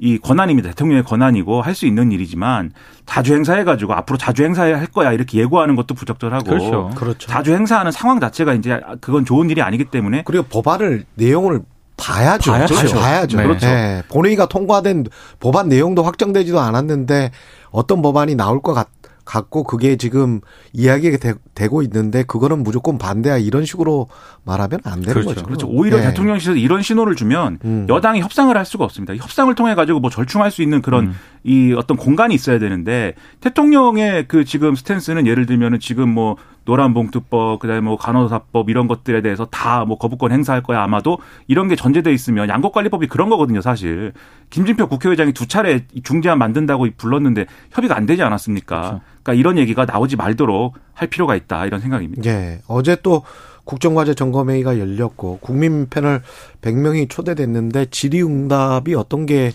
[0.00, 0.70] 이 권한입니다.
[0.70, 2.72] 대통령의 권한이고 할 수 있는 일이지만
[3.06, 6.90] 자주 행사해가지고 앞으로 자주 행사할 거야 이렇게 예고하는 것도 부적절하고 그렇죠.
[6.96, 7.28] 그렇죠.
[7.28, 11.60] 자주 행사하는 상황 자체가 이제 그건 좋은 일이 아니기 때문에 그리고 법안을 내용을
[11.96, 12.52] 봐야죠.
[12.52, 12.74] 봐야죠.
[12.74, 12.96] 그렇죠.
[12.96, 13.36] 봐야죠.
[13.36, 13.42] 네.
[13.44, 13.66] 그렇죠.
[13.66, 14.02] 네.
[14.08, 15.06] 본회의가 통과된
[15.40, 17.30] 법안 내용도 확정되지도 않았는데
[17.70, 18.88] 어떤 법안이 나올 것 같,
[19.24, 20.40] 갖고 그게 지금
[20.72, 21.16] 이야기가
[21.54, 24.08] 되, 고 있는데 그거는 무조건 반대야 이런 식으로
[24.44, 25.28] 말하면 안 되는 그렇죠.
[25.28, 25.46] 거죠.
[25.46, 25.66] 그렇죠.
[25.66, 26.08] 오히려 네.
[26.08, 27.86] 대통령실에서 이런 신호를 주면 음.
[27.88, 29.14] 여당이 협상을 할 수가 없습니다.
[29.16, 31.14] 협상을 통해 가지고 뭐 절충할 수 있는 그런 음.
[31.42, 37.80] 이 어떤 공간이 있어야 되는데 대통령의 그 지금 스탠스는 예를 들면은 지금 뭐 노란봉투법 그다음에
[37.80, 42.48] 뭐 간호사법 이런 것들에 대해서 다 뭐 거부권 행사할 거야 아마도 이런 게 전제돼 있으면
[42.48, 44.12] 양곡관리법이 그런 거거든요 사실
[44.50, 48.76] 김진표 국회의장이 두 차례 중재안 만든다고 불렀는데 협의가 안 되지 않았습니까?
[48.80, 49.00] 그렇죠.
[49.22, 52.22] 그러니까 이런 얘기가 나오지 말도록 할 필요가 있다 이런 생각입니다.
[52.30, 52.60] 예.
[52.66, 53.22] 어제 또
[53.64, 56.22] 국정과제 점검회의가 열렸고 국민 패널
[56.62, 59.52] 100명이 초대됐는데 질의응답이 어떤 게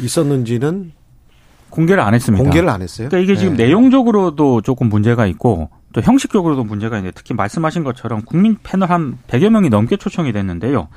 [0.00, 0.92] 있었는지는
[1.70, 2.42] 공개를 안 했습니다.
[2.42, 3.08] 공개를 안 했어요.
[3.08, 3.66] 그러니까 이게 지금 네.
[3.66, 9.50] 내용적으로도 조금 문제가 있고 또 형식적으로도 문제가 있는데 특히 말씀하신 것처럼 국민 패널 한 100여
[9.50, 10.88] 명이 넘게 초청이 됐는데요.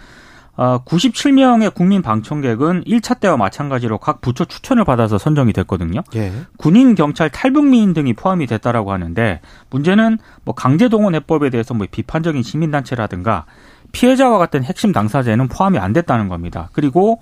[0.58, 6.02] 어, 97명의 국민 방청객은 1차 때와 마찬가지로 각 부처 추천을 받아서 선정이 됐거든요.
[6.16, 6.32] 예.
[6.58, 13.46] 군인, 경찰, 탈북민인 등이 포함이 됐다라고 하는데 문제는 뭐 강제동원 해법에 대해서 뭐 비판적인 시민단체라든가
[13.94, 16.70] 피해자와 같은 핵심 당사자에는 포함이 안 됐다는 겁니다.
[16.74, 17.22] 그리고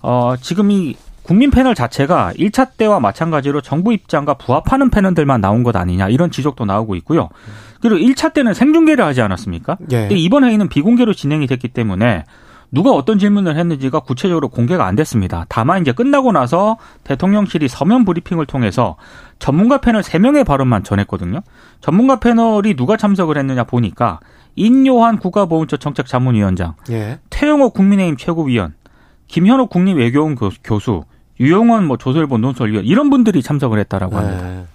[0.00, 5.74] 어, 지금 이 국민 패널 자체가 1차 때와 마찬가지로 정부 입장과 부합하는 패널들만 나온 것
[5.74, 7.30] 아니냐 이런 지적도 나오고 있고요.
[7.80, 9.78] 그리고 1차 때는 생중계를 하지 않았습니까?
[9.90, 10.00] 예.
[10.00, 12.24] 근데 이번 회의는 비공개로 진행이 됐기 때문에
[12.70, 15.46] 누가 어떤 질문을 했는지가 구체적으로 공개가 안 됐습니다.
[15.48, 18.96] 다만 이제 끝나고 나서 대통령실이 서면 브리핑을 통해서
[19.38, 21.40] 전문가 패널 3명의 발언만 전했거든요.
[21.80, 24.20] 전문가 패널이 누가 참석을 했느냐 보니까
[24.56, 27.18] 인요한 국가보훈처 정책자문위원장, 예.
[27.30, 28.74] 태영호 국민의힘 최고위원,
[29.28, 31.04] 김현욱 국립외교원 교수,
[31.40, 34.42] 유영원 뭐 조선일보 논설위원 이런 분들이 참석을 했다라고 합니다.
[34.42, 34.66] 네.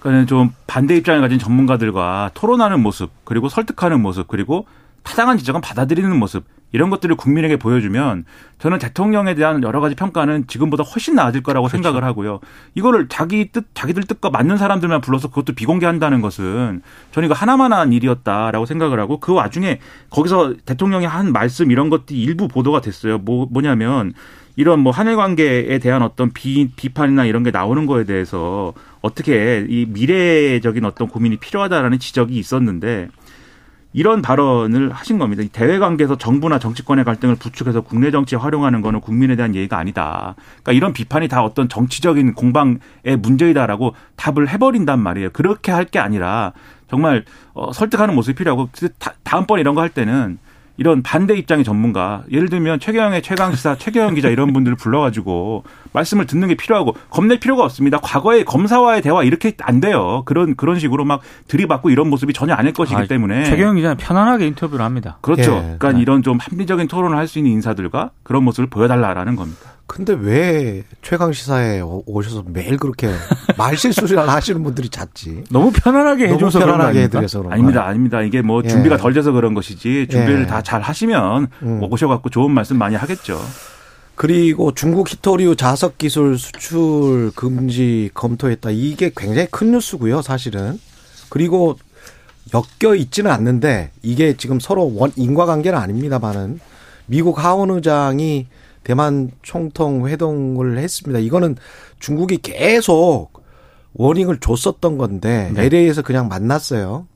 [0.00, 4.66] 그러니까 좀 반대 입장을 가진 전문가들과 토론하는 모습, 그리고 설득하는 모습, 그리고
[5.04, 8.24] 타당한 지적은 받아들이는 모습 이런 것들을 국민에게 보여주면
[8.58, 11.76] 저는 대통령에 대한 여러 가지 평가는 지금보다 훨씬 나아질 거라고 그렇죠.
[11.76, 12.40] 생각을 하고요.
[12.74, 18.64] 이거를 자기 뜻, 자기들 뜻과 맞는 사람들만 불러서 그것도 비공개한다는 것은 저는 이거 하나만한 일이었다라고
[18.64, 23.18] 생각을 하고 그 와중에 거기서 대통령이 한 말씀 이런 것들이 일부 보도가 됐어요.
[23.18, 24.14] 뭐 뭐냐면
[24.56, 29.86] 이런 뭐 한일 관계에 대한 어떤 비, 비판이나 이런 게 나오는 거에 대해서 어떻게 이
[29.88, 33.08] 미래적인 어떤 고민이 필요하다라는 지적이 있었는데
[33.94, 35.42] 이런 발언을 하신 겁니다.
[35.52, 40.34] 대외 관계에서 정부나 정치권의 갈등을 부추겨서 국내 정치에 활용하는 거는 국민에 대한 예의가 아니다.
[40.62, 42.78] 그러니까 이런 비판이 다 어떤 정치적인 공방의
[43.18, 45.30] 문제이다라고 답을 해버린단 말이에요.
[45.30, 46.52] 그렇게 할 게 아니라
[46.88, 48.70] 정말 어, 설득하는 모습이 필요하고
[49.24, 50.38] 다음번 이런 거 할 때는
[50.76, 56.48] 이런 반대 입장의 전문가, 예를 들면 최경영의 최강시사 최경영 기자 이런 분들을 불러가지고 말씀을 듣는
[56.48, 57.98] 게 필요하고 겁낼 필요가 없습니다.
[57.98, 60.22] 과거에 검사와의 대화 이렇게 안 돼요.
[60.24, 64.46] 그런 그런 식으로 막 들이받고 이런 모습이 전혀 아닐 것이기 아, 때문에 최경영 기자는 편안하게
[64.46, 65.18] 인터뷰를 합니다.
[65.20, 65.52] 그렇죠.
[65.56, 65.60] 예.
[65.78, 66.00] 그러니까 네.
[66.00, 69.71] 이런 좀 합리적인 토론을 할 수 있는 인사들과 그런 모습을 보여달라라는 겁니다.
[69.92, 73.08] 근데 왜 최강 시사에 오셔서 매일 그렇게
[73.58, 75.44] 말실수를 하시는 분들이 잦지?
[75.50, 78.22] 너무 편안하게 해줘서 너무 편안하게 해드려서 그런 아닙니다, 아닙니다.
[78.22, 78.98] 이게 뭐 준비가 예.
[78.98, 80.46] 덜 돼서 그런 것이지 준비를 예.
[80.46, 81.82] 다잘 하시면 음.
[81.82, 83.38] 오셔갖고 좋은 말씀 많이 하겠죠.
[84.14, 88.70] 그리고 중국 히토리우 자석 기술 수출 금지 검토했다.
[88.70, 90.80] 이게 굉장히 큰 뉴스고요, 사실은.
[91.28, 91.76] 그리고
[92.54, 96.60] 엮여 있지는 않는데 이게 지금 서로 원 인과관계는 아닙니다만은
[97.04, 98.46] 미국 하원 의장이
[98.84, 101.20] 대만 총통 회동을 했습니다.
[101.20, 101.56] 이거는
[102.00, 103.30] 중국이 계속
[103.94, 105.66] 워닝을 줬었던 건데 네.
[105.66, 107.06] LA에서 그냥 만났어요.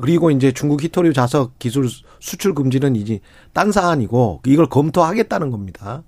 [0.00, 1.88] 그리고 이제 중국 히토류 자석 기술
[2.20, 3.20] 수출 금지는 이제
[3.52, 6.02] 딴 사안이고 이걸 검토하겠다는 겁니다.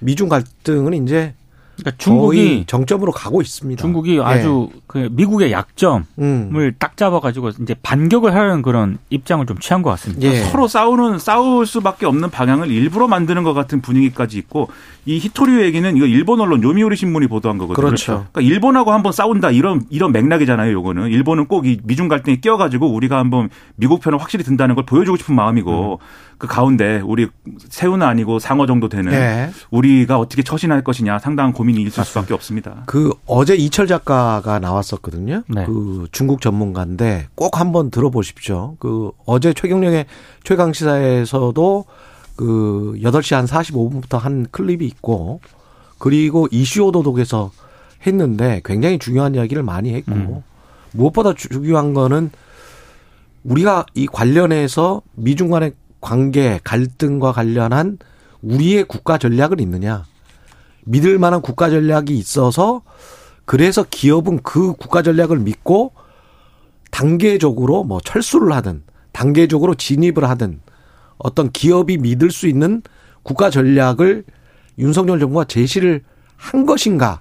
[0.00, 1.34] 미중 갈등은 이제
[1.80, 3.80] 그러니까 중국이 정점으로 가고 있습니다.
[3.80, 4.22] 중국이 예.
[4.22, 6.72] 아주 그 미국의 약점을 음.
[6.78, 10.26] 딱 잡아가지고 이제 반격을 하려는 그런 입장을 좀 취한 것 같습니다.
[10.26, 10.44] 예.
[10.44, 14.68] 서로 싸우는 싸울 수밖에 없는 방향을 일부러 만드는 것 같은 분위기까지 있고
[15.06, 17.86] 이 히토류 얘기는 이거 일본 언론 요미우리 신문이 보도한 거거든요.
[17.86, 18.26] 그렇죠.
[18.32, 20.72] 그러니까 일본하고 한번 싸운다 이런 이런 맥락이잖아요.
[20.72, 25.16] 요거는 일본은 꼭 이 미중 갈등에 끼어가지고 우리가 한번 미국 편을 확실히 든다는 걸 보여주고
[25.16, 25.98] 싶은 마음이고.
[26.00, 26.30] 음.
[26.40, 27.28] 그 가운데 우리
[27.68, 29.50] 새우는 아니고 상어 정도 되는 네.
[29.70, 32.84] 우리가 어떻게 처신할 것이냐 상당한 고민이 있을 수밖에 없습니다.
[32.86, 35.42] 그 어제 이철 작가가 나왔었거든요.
[35.48, 35.66] 네.
[35.66, 38.76] 그 중국 전문가인데 꼭 한번 들어보십시오.
[38.78, 40.06] 그 어제 최경령의
[40.42, 41.84] 최강 시사에서도
[42.40, 45.42] 그 8시 한 45분부터 한 클립이 있고
[45.98, 47.50] 그리고 이슈 오도독에서
[48.06, 50.42] 했는데 굉장히 중요한 이야기를 많이 했고 음.
[50.92, 52.30] 무엇보다 중요한 거는
[53.44, 57.98] 우리가 이 관련해서 미중 간의 관계, 갈등과 관련한
[58.40, 60.06] 우리의 국가 전략을 있느냐.
[60.86, 62.80] 믿을 만한 국가 전략이 있어서
[63.44, 65.92] 그래서 기업은 그 국가 전략을 믿고
[66.90, 70.60] 단계적으로 뭐 철수를 하든 단계적으로 진입을 하든
[71.22, 72.82] 어떤 기업이 믿을 수 있는
[73.22, 74.24] 국가 전략을
[74.78, 76.02] 윤석열 정부가 제시를
[76.36, 77.20] 한 것인가.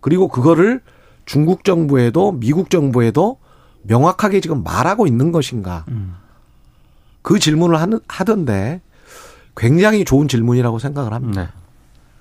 [0.00, 0.80] 그리고 그거를
[1.26, 3.38] 중국 정부에도 미국 정부에도
[3.82, 5.84] 명확하게 지금 말하고 있는 것인가.
[5.88, 6.14] 음.
[7.22, 8.80] 그 질문을 하던데
[9.56, 11.42] 굉장히 좋은 질문이라고 생각을 합니다.
[11.42, 11.48] 네.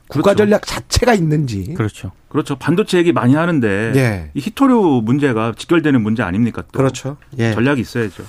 [0.08, 0.38] 국가 그렇죠.
[0.38, 1.74] 전략 자체가 있는지.
[1.74, 2.12] 그렇죠.
[2.30, 2.56] 그렇죠.
[2.56, 4.32] 반도체 얘기 많이 하는데 예.
[4.34, 6.64] 이 희토류 문제가 직결되는 문제 아닙니까?
[6.72, 6.78] 또.
[6.78, 7.18] 그렇죠.
[7.40, 7.54] 예.
[7.54, 8.24] 전략이 있어야죠.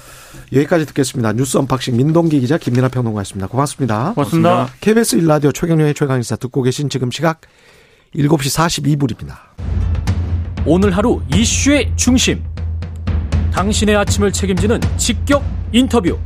[0.53, 1.33] 여기까지 듣겠습니다.
[1.33, 3.47] 뉴스 unboxing 민동기 기자 김민하 평론가였습니다.
[3.47, 4.13] 고맙습니다.
[4.15, 4.51] 고맙습니다.
[4.51, 4.79] 고맙습니다.
[4.81, 7.43] KBS 1라디오 최경영의 최강시사 듣고 계신 지금 시각
[8.15, 9.37] 7시 42분입니다.
[10.67, 12.43] 오늘 하루 이슈의 중심.
[13.53, 16.19] 당신의 아침을 책임지는 직격 인터뷰.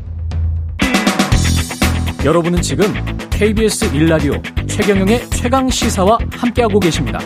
[2.25, 2.85] 여러분은 지금
[3.31, 7.19] KBS 1라디오 최경영의 최강 시사와 함께하고 계십니다.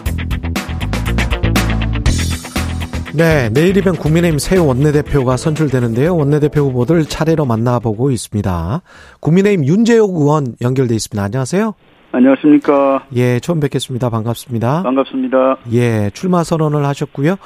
[3.14, 6.16] 네, 내일이면 국민의힘 새 원내대표가 선출되는데요.
[6.16, 8.82] 원내대표 후보들 차례로 만나보고 있습니다.
[9.20, 11.22] 국민의힘 윤재욱 의원 연결돼 있습니다.
[11.22, 11.74] 안녕하세요.
[12.12, 13.04] 안녕하십니까.
[13.16, 14.08] 예, 처음 뵙겠습니다.
[14.10, 14.82] 반갑습니다.
[14.82, 15.58] 반갑습니다.
[15.72, 17.36] 예, 출마 선언을 하셨고요.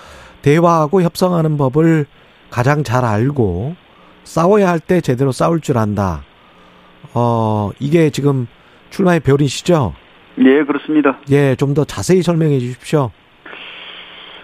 [0.42, 2.06] 대화하고 협상하는 법을
[2.50, 3.74] 가장 잘 알고
[4.24, 6.22] 싸워야 할 때 제대로 싸울 줄 안다.
[7.14, 8.46] 어, 이게 지금
[8.90, 9.94] 출마의 별이시죠?
[10.38, 11.18] 예, 그렇습니다.
[11.30, 13.10] 예, 좀 더 자세히 설명해 주십시오.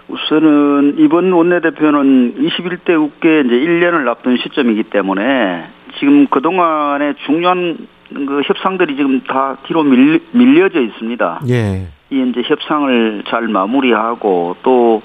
[0.09, 5.67] 우선은 이번 원내대표는 21대 국회 이제 1년을 앞둔 시점이기 때문에
[5.99, 11.41] 지금 그동안의 중요한 그 협상들이 지금 다 뒤로 밀, 밀려져 있습니다.
[11.49, 11.87] 예.
[12.09, 15.01] 이 이제 협상을 잘 마무리하고 또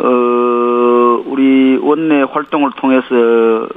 [0.00, 3.06] 어, 우리 원내 활동을 통해서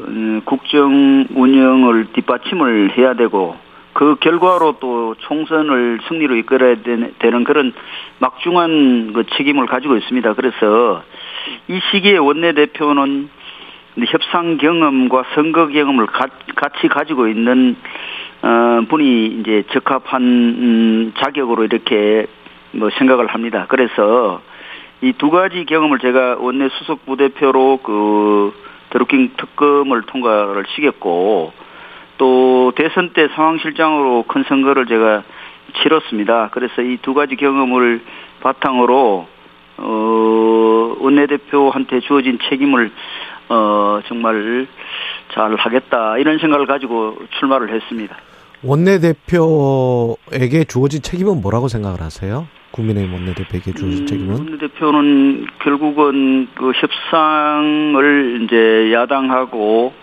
[0.07, 3.55] 음, 국정 운영을 뒷받침을 해야 되고
[3.93, 6.75] 그 결과로 또 총선을 승리로 이끌어야
[7.19, 7.73] 되는 그런
[8.19, 10.33] 막중한 그 책임을 가지고 있습니다.
[10.35, 11.03] 그래서
[11.67, 13.29] 이 시기에 원내대표는
[14.07, 17.75] 협상 경험과 선거 경험을 같이 가지고 있는
[18.43, 22.25] 어, 분이 이제 적합한 음, 자격으로 이렇게
[22.71, 23.65] 뭐 생각을 합니다.
[23.67, 24.41] 그래서
[25.01, 28.53] 이 두 가지 경험을 제가 원내 수석 부대표로 그
[28.91, 31.53] 드루킹 특검을 통과를 시켰고
[32.17, 35.23] 또 대선 때 상황실장으로 큰 선거를 제가
[35.81, 36.49] 치렀습니다.
[36.51, 38.01] 그래서 이 두 가지 경험을
[38.41, 39.25] 바탕으로
[39.77, 42.91] 어 원내대표한테 주어진 책임을
[43.49, 44.67] 어 정말
[45.33, 48.15] 잘 하겠다 이런 생각을 가지고 출마를 했습니다.
[48.63, 52.45] 원내대표에게 주어진 책임은 뭐라고 생각을 하세요?
[52.71, 54.33] 국민의힘 원내대표에게 주어진 음, 책임은?
[54.33, 59.93] 원내대표는 결국은 그 협상을 이제 야당하고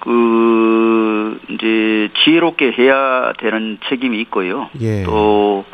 [0.00, 4.68] 그 이제 지혜롭게 해야 되는 책임이 있고요.
[4.80, 5.02] 예.
[5.04, 5.64] 또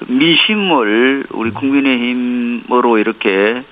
[0.00, 3.62] 그 민심을 우리 국민의힘으로 이렇게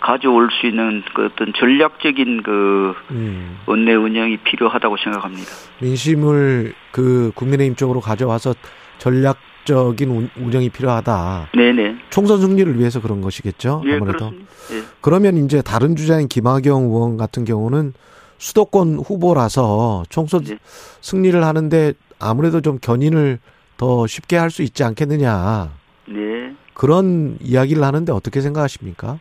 [0.00, 3.56] 가져올 수 있는 그 어떤 전략적인 그 음.
[3.64, 5.48] 원내 운영이 필요하다고 생각합니다.
[5.80, 8.54] 민심을 그 국민의힘 쪽으로 가져와서
[8.98, 11.50] 전략 적인 운영이 필요하다.
[11.54, 11.96] 네네.
[12.10, 13.82] 총선 승리를 위해서 그런 것이겠죠.
[13.86, 14.32] 예, 아무래도.
[14.72, 14.82] 예.
[15.00, 17.92] 그러면 이제 다른 주자인 김학영 의원 같은 경우는
[18.38, 20.58] 수도권 후보라서 총선 네.
[21.00, 23.38] 승리를 하는데 아무래도 좀 견인을
[23.76, 25.70] 더 쉽게 할 수 있지 않겠느냐.
[26.06, 26.54] 네.
[26.74, 29.18] 그런 이야기를 하는데 어떻게 생각하십니까?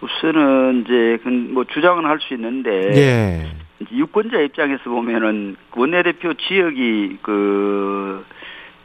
[0.00, 3.56] 우선은 이제 그뭐 주장은 할 수 있는데 예.
[3.90, 8.24] 유권자 입장에서 보면은 원내대표 지역이 그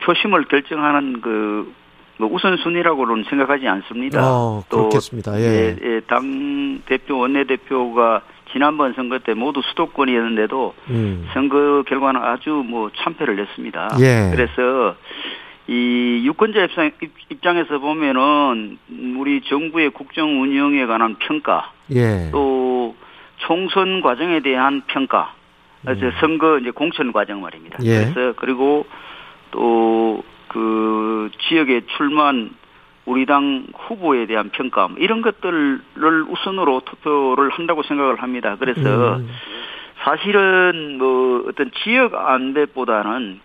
[0.04, 4.22] 표심을 결정하는 그뭐 우선순위라고는 생각하지 않습니다.
[4.24, 5.40] 어, 그렇겠습니다.
[5.40, 5.44] 예.
[5.44, 11.28] 예, 예, 당 대표 원내대표가 지난번 선거 때 모두 수도권이었는데도 음.
[11.34, 13.90] 선거 결과는 아주 뭐 참패를 냈습니다.
[14.00, 14.32] 예.
[14.36, 14.96] 그래서
[15.68, 16.92] 이 유권자 입장,
[17.30, 18.80] 입장에서 보면은
[19.18, 22.30] 우리 정부의 국정 운영에 관한 평가 예.
[22.32, 22.96] 또
[23.38, 25.34] 총선 과정에 대한 평가
[25.86, 27.78] 그래서 선거 이제 공천 과정 말입니다.
[27.82, 27.86] 음.
[27.86, 28.12] 예.
[28.12, 28.86] 그래서 그리고
[29.52, 32.52] 또 그 지역에 출마한
[33.06, 35.82] 우리 당 후보에 대한 평가 뭐 이런 것들을
[36.30, 38.58] 우선으로 투표를 한다고 생각을 합니다.
[38.60, 39.30] 그래서 음.
[40.04, 43.40] 사실은 뭐 어떤 지역 안배보다는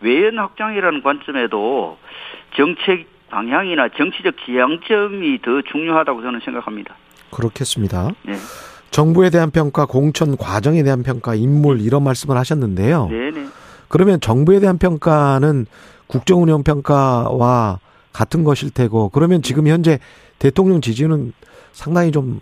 [0.00, 1.98] 외연 확장이라는 관점에도
[2.56, 6.94] 정책 방향이나 정치적 지향점이 더 중요하다고 저는 생각합니다.
[7.30, 8.10] 그렇겠습니다.
[8.22, 8.34] 네.
[8.90, 13.08] 정부에 대한 평가, 공천 과정에 대한 평가, 인물 이런 말씀을 하셨는데요.
[13.10, 13.46] 네네.
[13.88, 15.66] 그러면 정부에 대한 평가는
[16.06, 17.80] 국정운영 평가와
[18.12, 19.98] 같은 것일 테고 그러면 지금 현재
[20.38, 21.32] 대통령 지지는
[21.72, 22.40] 상당히 좀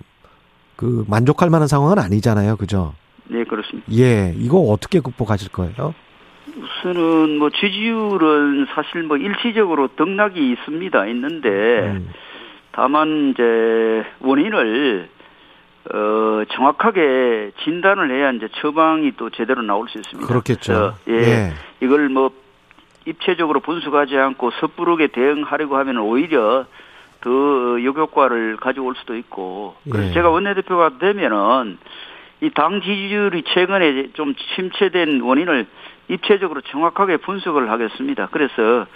[0.83, 2.57] 그 만족할 만한 상황은 아니잖아요.
[2.57, 2.93] 그죠?
[3.29, 3.87] 네, 그렇습니다.
[3.93, 4.35] 예.
[4.37, 5.95] 이거 어떻게 극복하실 거예요?
[6.57, 11.07] 우선은 뭐 지지율은 사실 뭐 일시적으로 등락이 있습니다.
[11.07, 12.11] 있는데 음.
[12.73, 15.09] 다만 이제 원인을
[15.93, 20.29] 어 정확하게 진단을 해야 이제 처방이 또 제대로 나올 수 있습니다.
[20.29, 20.95] 그렇겠죠.
[21.05, 21.53] 그래서 예.
[21.81, 22.31] 이걸 뭐
[23.05, 26.67] 입체적으로 분석하지 않고 섣부르게 대응하려고 하면 오히려
[27.21, 27.31] 더
[27.85, 30.13] 역효과를 가져올 수도 있고 그래서 예.
[30.13, 31.79] 제가 원내대표가 되면은
[32.43, 35.67] 이 당 지지율이 최근에 좀 침체된 원인을
[36.09, 38.29] 입체적으로 정확하게 분석을 하겠습니다.
[38.33, 38.87] 그래서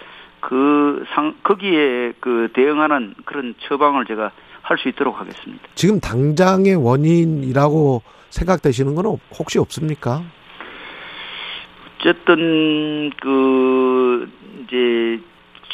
[0.40, 4.32] 그 상, 거기에 그 대응하는 그런 처방을 제가
[4.66, 5.62] 할 수 있도록 하겠습니다.
[5.76, 9.06] 지금 당장의 원인이라고 생각되시는 건
[9.38, 10.22] 혹시 없습니까?
[12.00, 14.28] 어쨌든 그
[14.64, 15.22] 이제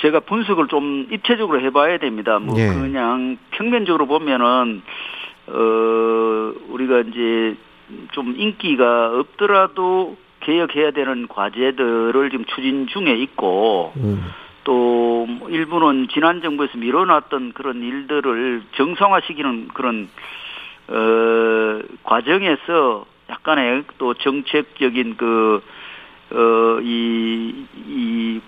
[0.02, 2.38] 제가 분석을 좀 입체적으로 해봐야 됩니다.
[2.38, 2.68] 뭐 예.
[2.68, 4.82] 그냥 평면적으로 보면은
[5.46, 7.56] 어 우리가 이제
[8.12, 14.22] 좀 인기가 없더라도 개혁해야 되는 과제들을 지금 추진 중에 있고 음.
[14.64, 20.08] 또뭐 일부는 지난 정부에서 밀어놨던 그런 일들을 정상화시키는 그런
[20.88, 25.62] 어 과정에서 약간의 또 정책적인 그
[26.32, 28.40] 어, 이, 이,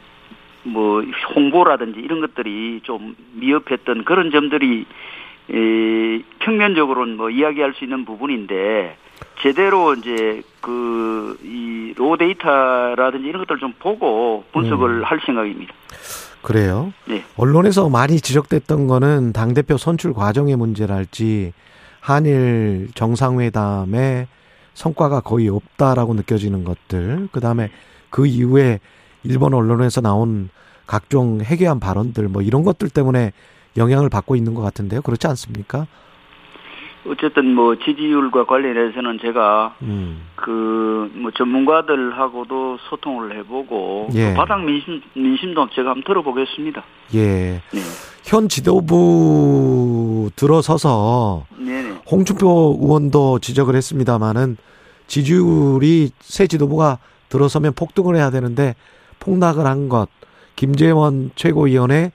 [0.63, 1.03] 뭐,
[1.35, 4.87] 홍보라든지 이런 것들이 좀 미흡했던 그런 점들이,
[5.51, 8.97] 에, 평면적으로는 뭐 이야기할 수 있는 부분인데,
[9.43, 15.05] 제대로 이제 그, 이, 로 데이터라든지 이런 것들을 좀 보고 분석을 음.
[15.05, 15.73] 할 생각입니다.
[16.43, 16.93] 그래요.
[17.07, 17.23] 네.
[17.37, 21.53] 언론에서 많이 지적됐던 거는 당 대표 선출 과정의 문제랄지
[22.01, 24.27] 한일 정상회담의
[24.75, 27.71] 성과가 거의 없다라고 느껴지는 것들, 그 다음에
[28.11, 28.81] 그 이후에
[29.23, 30.51] 일본 언론에서 나온
[30.87, 33.33] 각종 해괴한 발언들, 뭐 이런 것들 때문에
[33.77, 35.03] 영향을 받고 있는 것 같은데요.
[35.03, 35.87] 그렇지 않습니까?
[37.07, 44.31] 어쨌든 뭐 지지율과 관련해서는 제가 음, 그뭐 전문가들하고도 소통을 해보고 예.
[44.31, 46.83] 또 바닥 민심 민심도 제가 한번 들어보겠습니다.
[47.15, 47.21] 예.
[47.21, 47.81] 네.
[48.25, 52.01] 현 지도부 들어서서 네네.
[52.11, 54.57] 홍준표 의원도 지적을 했습니다마는
[55.07, 58.75] 지지율이 새 지도부가 들어서면 폭등을 해야 되는데
[59.21, 60.09] 폭락을 한 것,
[60.57, 62.13] 김재원 최고위원의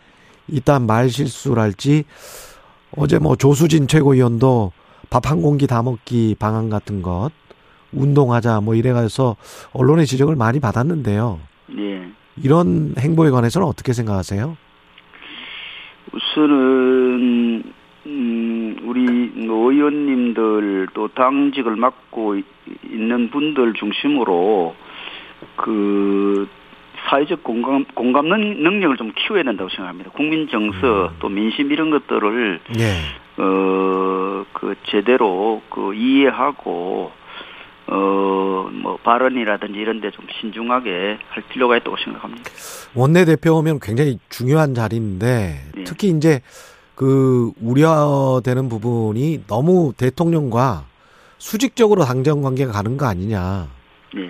[0.51, 2.03] 이딴 말 실수랄지
[2.97, 4.71] 어제 뭐 조수진 최고위원도
[5.09, 7.31] 밥 한 공기 다 먹기 방안 같은 것
[7.93, 9.35] 운동하자 뭐 이래가서
[9.73, 11.39] 언론의 지적을 많이 받았는데요.
[11.79, 12.07] 예.
[12.41, 14.55] 이런 행보에 관해서는 어떻게 생각하세요?
[16.13, 17.63] 우선은
[18.05, 19.01] 음 우리
[19.45, 22.43] 뭐 의원님들 또 당직을 맡고 이-
[22.91, 24.75] 있는 분들 중심으로
[25.57, 26.47] 그
[27.07, 30.11] 사회적 공감 공감 능- 능력을 좀 키워야 된다고 생각합니다.
[30.11, 33.41] 국민 정서 또 민심 이런 것들을 예.
[33.41, 37.11] 어그 제대로 그 이해하고
[37.87, 42.43] 어뭐 발언이라든지 이런 데 좀 신중하게 할 필요가 있다고 생각합니다.
[42.93, 45.83] 원내 대표면 굉장히 중요한 자리인데 네.
[45.85, 46.41] 특히 이제
[46.95, 50.85] 그 우려되는 부분이 너무 대통령과
[51.37, 53.67] 수직적으로 당정 관계가 가는 거 아니냐.
[54.13, 54.29] 네.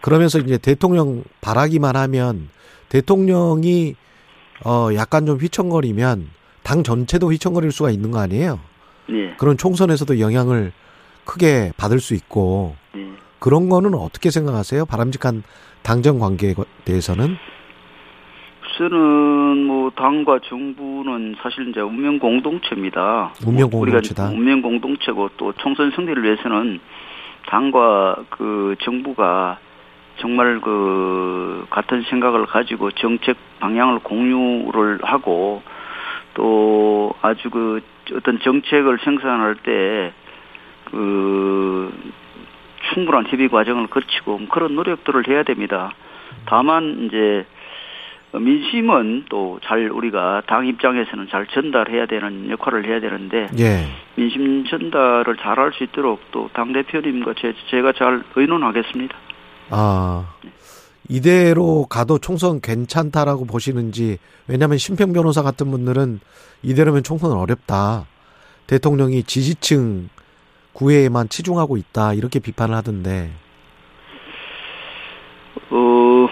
[0.00, 2.48] 그러면서 이제 대통령 바라기만 하면
[2.88, 3.94] 대통령이
[4.64, 6.28] 어 약간 좀 휘청거리면
[6.62, 8.60] 당 전체도 휘청거릴 수가 있는 거 아니에요?
[9.10, 9.34] 예.
[9.38, 10.72] 그런 총선에서도 영향을
[11.24, 13.06] 크게 받을 수 있고 예.
[13.38, 14.84] 그런 거는 어떻게 생각하세요?
[14.86, 15.42] 바람직한
[15.82, 17.36] 당정 관계에 대해서는?
[18.76, 23.34] 저는 뭐 당과 정부는 사실 이제 운명 공동체입니다.
[23.46, 24.30] 운명 뭐 우리가 공동체다.
[24.30, 26.80] 운명 공동체고 또 총선 승리를 위해서는
[27.46, 29.58] 당과 그 정부가
[30.20, 35.62] 정말 그 같은 생각을 가지고 정책 방향을 공유를 하고
[36.34, 37.80] 또 아주 그
[38.14, 40.12] 어떤 정책을 생산할 때
[40.90, 41.92] 그
[42.92, 45.92] 충분한 협의 과정을 거치고 그런 노력들을 해야 됩니다.
[46.46, 47.46] 다만 이제
[48.32, 53.86] 민심은 또 잘 우리가 당 입장에서는 잘 전달해야 되는 역할을 해야 되는데 예.
[54.16, 59.16] 민심 전달을 잘 할 수 있도록 또 당 대표님과 제, 제가 잘 의논하겠습니다.
[59.70, 60.34] 아,
[61.08, 66.20] 이대로 가도 총선 괜찮다라고 보시는지, 왜냐하면 심평 변호사 같은 분들은
[66.62, 68.06] 이대로면 총선은 어렵다.
[68.66, 70.08] 대통령이 지지층
[70.72, 72.14] 구애에만 치중하고 있다.
[72.14, 73.30] 이렇게 비판을 하던데.
[75.70, 76.28] 어,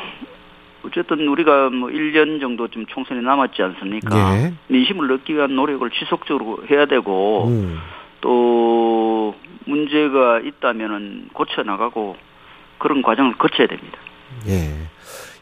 [0.84, 4.36] 어쨌든 우리가 뭐 1년 정도 좀 총선이 남았지 않습니까?
[4.36, 4.52] 예.
[4.68, 7.78] 민심을 얻기 위한 노력을 지속적으로 해야 되고 음,
[8.20, 12.16] 또 문제가 있다면은 고쳐 나가고
[12.78, 13.98] 그런 과정을 거쳐야 됩니다.
[14.48, 14.74] 예.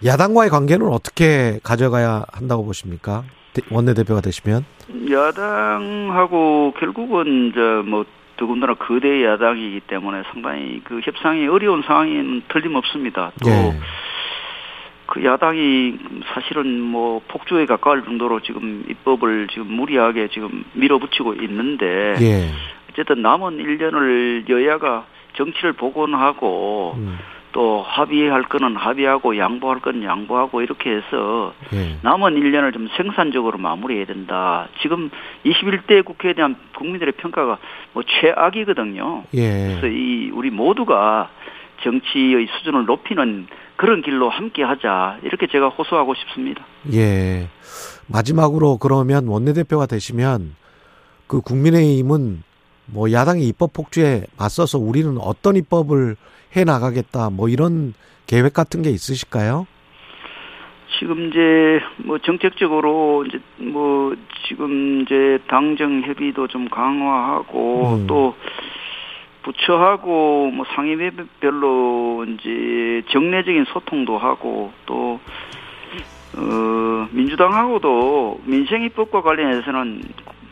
[0.04, 3.24] 야당과의 관계는 어떻게 가져가야 한다고 보십니까?
[3.54, 4.64] 대- 원내대표가 되시면?
[5.10, 8.04] 야당하고 결국은 이제 뭐
[8.36, 13.32] 더군다나 거대 야당이기 때문에 상당히 그 협상이 어려운 상황은 틀림없습니다.
[13.42, 13.78] 또 예.
[15.06, 15.94] 그 야당이
[16.34, 22.50] 사실은 뭐 폭주에 가까울 정도로 지금 입법을 지금 무리하게 지금 밀어붙이고 있는데 예.
[22.90, 27.18] 어쨌든 남은 1년을 여야가 정치를 복원하고 음,
[27.52, 31.96] 또 합의할 거는 합의하고 양보할 거는 양보하고 이렇게 해서 예.
[32.02, 34.68] 남은 1년을 좀 생산적으로 마무리해야 된다.
[34.82, 35.10] 지금
[35.44, 37.58] 21대 국회에 대한 국민들의 평가가
[37.94, 39.24] 뭐 최악이거든요.
[39.34, 39.78] 예.
[39.80, 41.30] 그래서 이 우리 모두가
[41.82, 43.46] 정치의 수준을 높이는
[43.76, 45.18] 그런 길로 함께 하자.
[45.22, 46.64] 이렇게 제가 호소하고 싶습니다.
[46.92, 47.48] 예.
[48.08, 50.56] 마지막으로 그러면 원내대표가 되시면
[51.26, 52.42] 그 국민의힘은
[52.86, 56.16] 뭐 야당의 입법 폭주에 맞서서 우리는 어떤 입법을
[56.56, 57.94] 해 나가겠다 뭐 이런
[58.26, 59.66] 계획 같은 게 있으실까요?
[60.98, 64.14] 지금 이제 뭐 정책적으로 이제 뭐
[64.48, 68.06] 지금 이제 당정 협의도 좀 강화하고 음.
[68.06, 68.34] 또
[69.42, 75.20] 부처하고 뭐 상임위별로 이제 정례적인 소통도 하고 또
[76.36, 80.02] 어, 민주당하고도 민생 입법과 관련해서는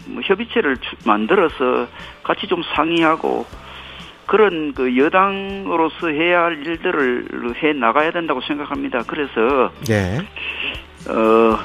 [0.06, 1.86] 뭐 협의체를 주- 만들어서
[2.22, 3.46] 같이 좀 상의하고
[4.26, 9.02] 그런 그 여당으로서 해야 할 일들을 해 나가야 된다고 생각합니다.
[9.06, 10.18] 그래서 예.
[11.10, 11.58] 어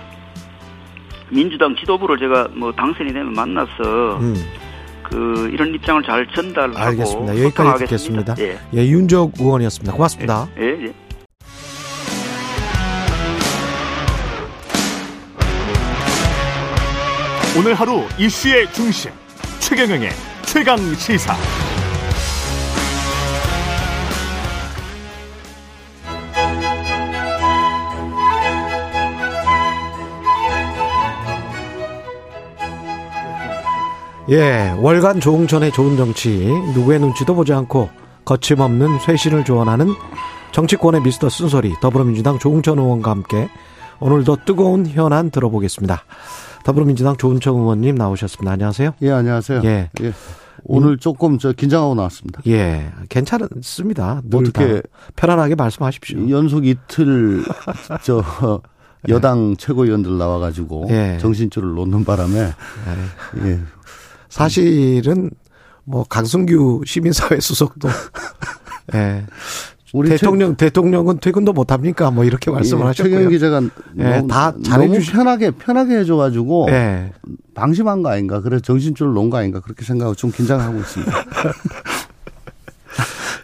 [1.29, 4.35] 민주당 지도부를 제가 뭐 당선이 되면 만나서 음.
[5.03, 7.39] 그 이런 입장을 잘 전달하고 알겠습니다.
[7.43, 7.85] 여기까지.
[7.85, 8.35] 듣겠습니다.
[8.39, 8.57] 예.
[8.73, 9.93] 예, 윤적 의원이었습니다.
[9.93, 10.47] 고맙습니다.
[10.59, 10.93] 예, 예.
[17.59, 19.11] 오늘 하루 이슈의 중심
[19.59, 20.11] 최경영의
[20.45, 21.35] 최강 시사.
[34.29, 36.29] 예, 월간 조홍천의 좋은 정치,
[36.73, 37.89] 누구의 눈치도 보지 않고
[38.23, 39.89] 거침없는 쇄신을 조언하는
[40.53, 43.49] 정치권의 미스터 쓴소리, 더불어민주당 조홍천 의원과 함께
[43.99, 46.05] 오늘도 뜨거운 현안 들어보겠습니다.
[46.63, 48.51] 더불어민주당 조은청 의원님 나오셨습니다.
[48.51, 48.93] 안녕하세요.
[49.01, 49.61] 예, 안녕하세요.
[49.63, 49.89] 예.
[50.01, 50.13] 예.
[50.63, 52.41] 오늘 조금 저 긴장하고 나왔습니다.
[52.47, 54.21] 예, 괜찮습니다.
[54.25, 56.29] 늘 어떻게 다 편안하게 말씀하십시오.
[56.29, 57.43] 연속 이틀
[58.03, 58.23] 저
[59.07, 61.17] 여당 최고위원들 나와가지고 예.
[61.21, 62.51] 정신줄을 놓는 바람에
[63.45, 63.59] 예.
[64.27, 65.31] 사실은
[65.85, 67.87] 뭐 강승규 시민사회 수석도
[68.93, 69.25] 예.
[69.93, 72.11] 우리 대통령 대통령은 퇴근도 못 합니까?
[72.11, 73.15] 뭐 이렇게 말씀을 예, 하셨고요.
[73.15, 73.61] 최경 기자가
[73.97, 77.11] 예, 너무, 다 잘해주시- 편하게 편하게 해줘가지고 예.
[77.55, 81.11] 방심한 거 아닌가 그래서 정신줄을 놓은 거 아닌가 그렇게 생각하고 좀 긴장하고 있습니다.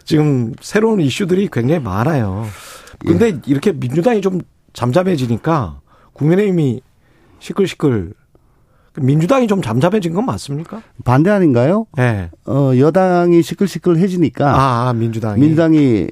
[0.04, 2.46] 지금 새로운 이슈들이 굉장히 많아요.
[3.00, 3.40] 근데 예.
[3.46, 4.40] 이렇게 민주당이 좀
[4.72, 5.80] 잠잠해지니까
[6.12, 6.80] 국민의힘이
[7.40, 8.14] 시끌시끌
[8.98, 10.80] 민주당이 좀 잠잠해진 건 맞습니까?
[11.04, 11.86] 반대 아닌가요?
[11.98, 12.30] 예.
[12.46, 15.38] 어, 여당이 시끌시끌해지니까 아, 아, 민주당이.
[15.40, 16.06] 민주당이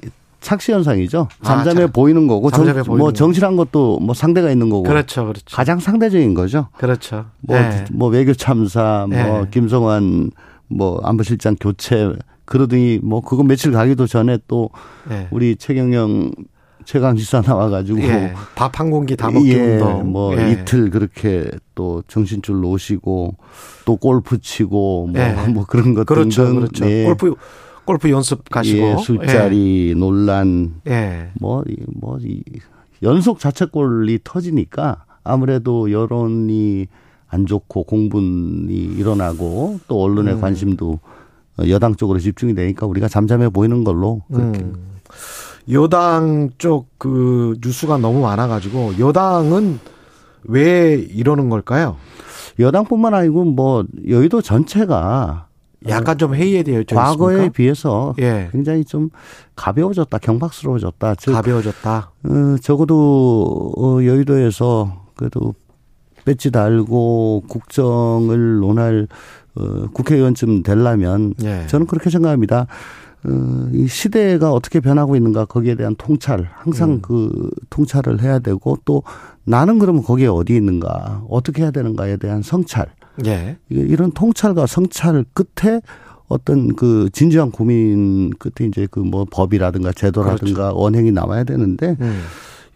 [0.45, 1.27] 착시 현상이죠.
[1.41, 3.13] 아, 잠잠해 자- 보이는 거고, 잠잠해 정, 보이는 뭐 거.
[3.13, 5.43] 정실한 것도 뭐 상대가 있는 거고, 그렇죠, 그렇죠.
[5.55, 6.67] 가장 상대적인 거죠.
[6.77, 7.25] 그렇죠.
[7.41, 7.85] 뭐, 예.
[7.91, 9.47] 뭐 외교 참사, 뭐 예.
[9.49, 10.29] 김성환
[10.67, 12.13] 뭐 안보실장 교체
[12.45, 14.69] 그러더니 뭐 그거 며칠 가기도 전에 또
[15.09, 15.27] 예.
[15.31, 16.31] 우리 최경영
[16.85, 20.11] 최강 지사 나와가지고 예, 밥한 공기 다 먹기 예, 운동.
[20.11, 20.51] 뭐 예.
[20.51, 23.35] 이틀 그렇게 또 정신줄 놓으시고
[23.85, 25.33] 또 골프 치고 뭐, 예.
[25.49, 26.85] 뭐 그런 것 그렇죠, 등등 그렇죠.
[26.87, 27.03] 예.
[27.05, 27.33] 골프
[27.85, 31.29] 골프 연습 가시고 예, 술자리 논란 예.
[31.39, 32.41] 뭐, 이- 뭐, 이
[33.03, 36.87] 연속 자책골이 터지니까 아무래도 여론이
[37.27, 40.41] 안 좋고 공분이 일어나고 또 언론의 음.
[40.41, 40.99] 관심도
[41.67, 44.75] 여당 쪽으로 집중이 되니까 우리가 잠잠해 보이는 걸로 그렇게 음.
[45.71, 49.79] 여당 쪽 그 뉴스가 너무 많아가지고 여당은
[50.45, 51.97] 왜 이러는 걸까요?
[52.59, 55.47] 여당뿐만 아니고 뭐 여의도 전체가
[55.89, 57.53] 약간 좀 회의에 대해 좀 과거에 있습니까?
[57.53, 58.49] 비해서 예.
[58.51, 59.09] 굉장히 좀
[59.55, 61.15] 가벼워졌다, 경박스러워졌다.
[61.15, 62.11] 즉, 가벼워졌다.
[62.23, 65.53] 어, 적어도 어, 여의도에서 그래도
[66.25, 69.07] 배지 달고 국정을 논할
[69.55, 71.65] 어, 국회의원쯤 되려면 예.
[71.67, 72.67] 저는 그렇게 생각합니다.
[73.23, 77.01] 어, 이 시대가 어떻게 변하고 있는가 거기에 대한 통찰 항상 음.
[77.01, 79.03] 그 통찰을 해야 되고 또
[79.43, 82.87] 나는 그러면 거기에 어디 있는가 어떻게 해야 되는가에 대한 성찰
[83.25, 83.57] 예.
[83.69, 85.81] 이런 통찰과 성찰 끝에
[86.27, 92.21] 어떤 그 진지한 고민 끝에 이제 그 뭐 법이라든가 제도라든가 언행이 나와야 되는데 음.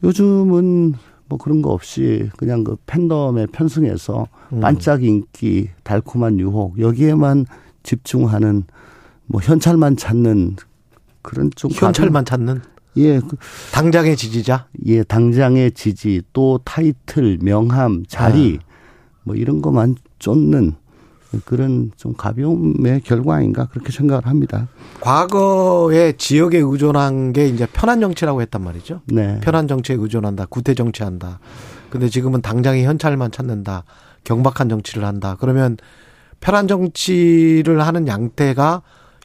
[0.03, 0.93] 요즘은
[1.27, 4.59] 뭐 그런 거 없이 그냥 그 팬덤에 편승해서 음.
[4.61, 7.45] 반짝 인기, 달콤한 유혹 여기에만
[7.83, 8.63] 집중하는
[9.25, 10.55] 뭐 현찰만 찾는
[11.21, 13.37] 그런 좀 현찰만 찾는 가벼운- 예, 그,
[13.71, 14.67] 당장의 지지자.
[14.87, 18.68] 예 당장의 지지 또 타이틀, 명함, 자리 아.
[19.23, 20.75] 뭐 이런 것만 쫓는
[21.45, 24.67] 그런 좀 가벼움의 결과 아닌가 그렇게 생각을 합니다.
[24.99, 29.01] 과거에 지역에 의존한 게 이제 편한 정치라고 했단 말이죠.
[29.05, 29.39] 네.
[29.41, 30.47] 편한 정치에 의존한다.
[30.47, 31.39] 구태 정치한다.
[31.89, 33.83] 근데 지금은 당장의 현찰만 찾는다.
[34.23, 35.37] 경박한 정치를 한다.
[35.39, 35.77] 그러면
[36.39, 38.81] 편한 정치를 하는 양태가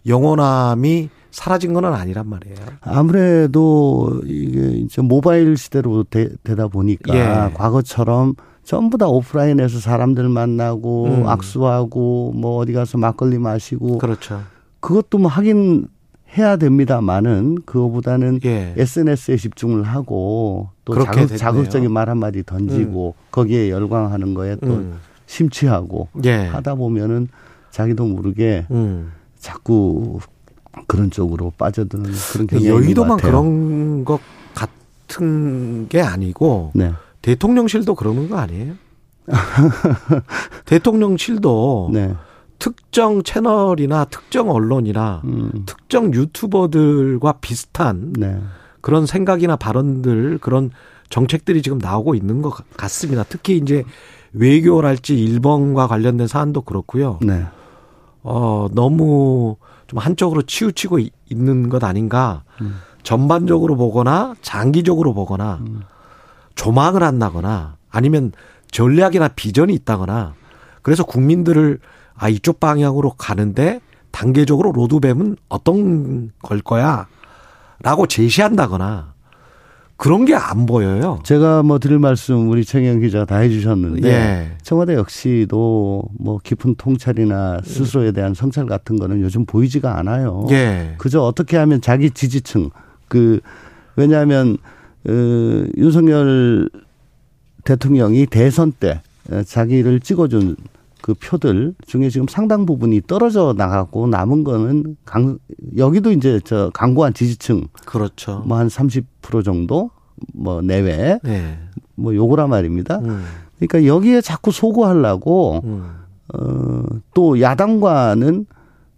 [0.07, 2.57] 영원함이 사라진 건 아니란 말이에요.
[2.81, 7.53] 아무래도 이게 이제 모바일 시대로 되, 다 보니까 예.
[7.55, 8.35] 과거처럼
[8.65, 11.29] 전부 다 오프라인에서 사람들 만나고 음.
[11.29, 14.43] 악수하고 뭐 어디 가서 막걸리 마시고 그렇죠.
[14.81, 15.89] 그것도 뭐 하긴
[16.37, 18.75] 해야 됩니다만은 그거보다는 예.
[18.77, 21.37] SNS에 집중을 하고 또 자극.
[21.37, 24.99] 자극적인 말 한마디 던지고 거기에 열광하는 거에 또 음.
[25.27, 26.47] 심취하고 예.
[26.47, 27.29] 하다 보면은
[27.71, 29.13] 자기도 모르게 음.
[29.39, 30.19] 자꾸
[30.87, 33.19] 그런 쪽으로 빠져드는 그런 경향이 여의도만.
[33.19, 34.21] 그런 것
[34.55, 36.93] 같은 게 아니고 네.
[37.25, 38.75] 대통령실도 그러는 거 아니에요?
[40.67, 42.15] 대통령실도 네.
[42.59, 45.63] 특정 채널이나 특정 언론이나 음.
[45.65, 48.39] 특정 유튜버들과 비슷한 네.
[48.83, 50.71] 그런 생각이나 발언들 그런
[51.09, 53.25] 정책들이 지금 나오고 있는 것 같습니다.
[53.27, 53.85] 특히 이제
[54.35, 57.21] 외교랄지 일본과 관련된 사안도 그렇고요.
[57.23, 57.47] 네.
[58.23, 59.57] 어, 너무
[59.87, 62.43] 좀 한쪽으로 치우치고 이- 있는 것 아닌가.
[62.61, 62.75] 음.
[63.03, 65.61] 전반적으로 보거나 장기적으로 보거나
[66.55, 68.33] 조망을 한다거나 아니면
[68.71, 70.35] 전략이나 비전이 있다거나
[70.83, 71.79] 그래서 국민들을
[72.17, 73.81] 아, 이쪽 방향으로 가는데
[74.11, 77.07] 단계적으로 로드맵은 어떤 걸 거야?
[77.83, 79.15] 라고 제시한다거나
[79.97, 81.21] 그런 게 안 보여요.
[81.25, 84.57] 제가 뭐 드릴 말씀 우리 최경 기자가 다 해주셨는데 예.
[84.63, 90.47] 청와대 역시도 뭐 깊은 통찰이나 스스로에 대한 성찰 같은 거는 요즘 보이지가 않아요.
[90.51, 90.95] 예.
[90.99, 92.71] 그저 어떻게 하면 자기 지지층
[93.09, 93.41] 그
[93.97, 94.57] 왜냐하면
[95.09, 96.69] 어, 윤석열
[97.65, 99.01] 대통령이 대선 때
[99.31, 100.57] 어, 자기를 찍어준
[101.01, 105.39] 그 표들 중에 지금 상당 부분이 떨어져 나가고 남은 거는 강
[105.77, 108.43] 여기도 이제 저 강고한 지지층 그렇죠.
[108.47, 109.91] 뭐 한 30% 정도
[110.33, 111.59] 뭐 내외 예.
[111.95, 113.01] 뭐 요거란 말입니다.
[113.01, 113.25] 음,
[113.59, 115.91] 그러니까 여기에 자꾸 소구하려고 음.
[116.33, 118.47] 어, 또 야당과는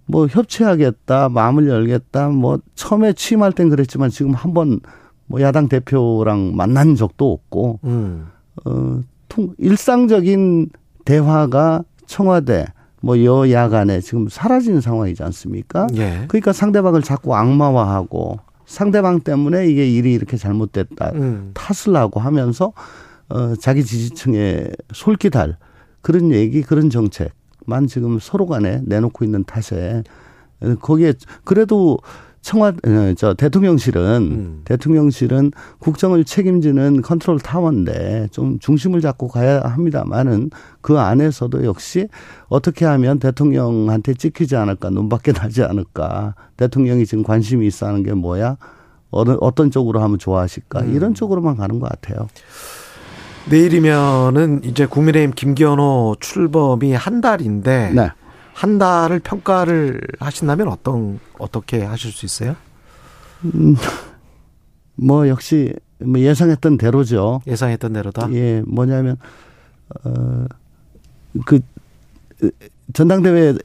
[0.06, 4.78] 뭐 협치하겠다, 마음을 열겠다, 뭐 처음에 취임할 땐 그랬지만 지금 한번
[5.26, 8.28] 뭐 야당 대표랑 만난 적도 없고, 음.
[8.64, 10.70] 어, 통, 일상적인
[11.04, 12.66] 대화가 청와대,
[13.00, 15.86] 뭐 여야 간에 지금 사라진 상황이지 않습니까?
[15.94, 16.24] 예.
[16.28, 21.12] 그러니까 상대방을 자꾸 악마화하고 상대방 때문에 이게 일이 이렇게 잘못됐다.
[21.14, 21.52] 음.
[21.54, 22.72] 탓을 하고 하면서
[23.28, 25.56] 어 자기 지지층에 솔깃할
[26.00, 30.02] 그런 얘기 그런 정책만 지금 서로 간에 내놓고 있는 탓에
[30.60, 31.14] 어, 거기에
[31.44, 31.98] 그래도
[32.46, 34.60] 청와 어, 저 대통령실은 음.
[34.64, 42.06] 대통령실은 국정을 책임지는 컨트롤 타워인데 좀 중심을 잡고 가야 합니다만은 그 안에서도 역시
[42.46, 48.58] 어떻게 하면 대통령한테 찍히지 않을까 눈밖에 나지 않을까 대통령이 지금 관심이 있어 하는 게 뭐야
[49.10, 50.94] 어느 어떤 쪽으로 하면 좋아하실까 음.
[50.94, 52.28] 이런 쪽으로만 가는 것 같아요.
[53.50, 58.10] 내일이면은 이제 국민의힘 김기현호 출범이 한 달인데 네.
[58.56, 62.56] 한 달을 평가를 하신다면 어떤 어떻게 하실 수 있어요?
[64.94, 67.42] 뭐 역시 뭐 예상했던 대로죠.
[67.46, 68.32] 예상했던 대로다.
[68.32, 69.18] 예, 뭐냐면
[71.38, 71.60] 어그
[72.94, 73.56] 전당대회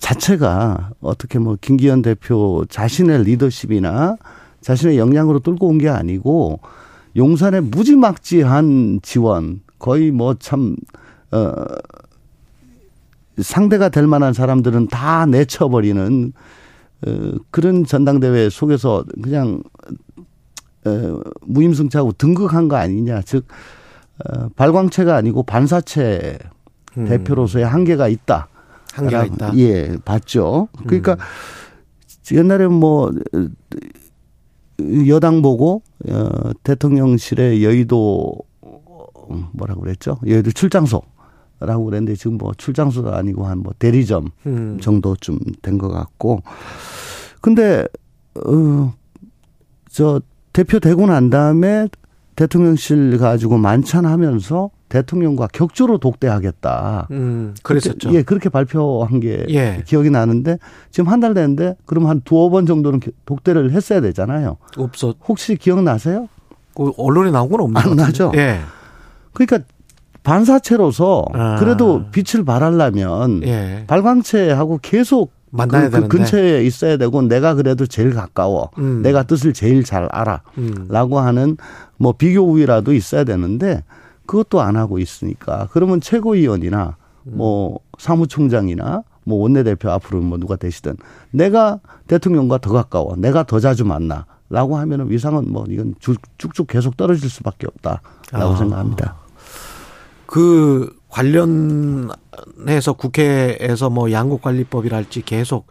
[0.00, 4.16] 자체가 어떻게 뭐 김기현 대표 자신의 리더십이나
[4.62, 6.58] 자신의 역량으로 뚫고 온 게 아니고
[7.16, 10.74] 용산의 무지막지한 지원 거의 뭐 참
[11.30, 11.54] 어
[13.38, 16.32] 상대가 될 만한 사람들은 다 내쳐버리는
[17.06, 19.62] 어 그런 전당대회 속에서 그냥
[20.84, 23.46] 어 무임승차하고 등극한 거 아니냐 즉
[24.24, 26.38] 어, 발광체가 아니고 반사체
[26.96, 27.04] 음.
[27.06, 28.48] 대표로서의 한계가 있다.
[28.92, 29.56] 한계가 있다.
[29.58, 30.68] 예, 봤죠.
[30.86, 32.36] 그러니까 음.
[32.36, 33.12] 옛날에 뭐
[35.08, 38.34] 여당 보고 어, 대통령실의 여의도
[39.52, 40.18] 뭐라고 그랬죠?
[40.26, 41.02] 여의도 출장소
[41.66, 44.78] 라고 그랬는데 지금 뭐 출장소도 아니고 한 뭐 대리점 음.
[44.80, 46.42] 정도쯤 된 것 같고
[47.40, 47.86] 근데
[48.34, 50.20] 어저
[50.52, 51.88] 대표 되고 난 다음에
[52.36, 57.08] 대통령실 가지고 만찬하면서 대통령과 격조로 독대하겠다.
[57.10, 58.08] 음, 그랬었죠.
[58.08, 59.82] 그때, 예, 그렇게 발표한 게 예.
[59.86, 60.58] 기억이 나는데
[60.90, 64.56] 지금 한 달 됐는데 그럼 한 두어 번 정도는 독대를 했어야 되잖아요.
[64.76, 65.14] 없어.
[65.26, 66.28] 혹시 기억나세요?
[66.76, 68.32] 그 언론에 나온 건 없는 안 나죠.
[68.36, 68.60] 예.
[69.32, 69.60] 그러니까
[70.24, 71.56] 반사체로서 아.
[71.56, 73.84] 그래도 빛을 발하려면 예.
[73.86, 78.70] 발광체하고 계속 만나야 그, 그 근처에 있어야 되고 내가 그래도 제일 가까워.
[78.78, 79.02] 음.
[79.02, 80.40] 내가 뜻을 제일 잘 알아.
[80.58, 80.86] 음.
[80.88, 81.56] 라고 하는
[81.96, 83.84] 뭐 비교 우위라도 있어야 되는데
[84.26, 90.96] 그것도 안 하고 있으니까 그러면 최고위원이나 뭐 사무총장이나 뭐 원내대표 앞으로 뭐 누가 되시든
[91.30, 96.96] 내가 대통령과 더 가까워 내가 더 자주 만나 라고 하면은 위상은 뭐 이건 쭉쭉 계속
[96.96, 98.56] 떨어질 수밖에 없다라고 아.
[98.56, 99.23] 생각합니다.
[100.26, 105.66] 그 관련해서 국회에서 뭐 양국관리법이랄지 계속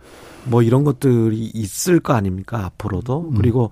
[0.45, 3.35] 뭐 이런 것들이 있을 거 아닙니까 앞으로도 음.
[3.35, 3.71] 그리고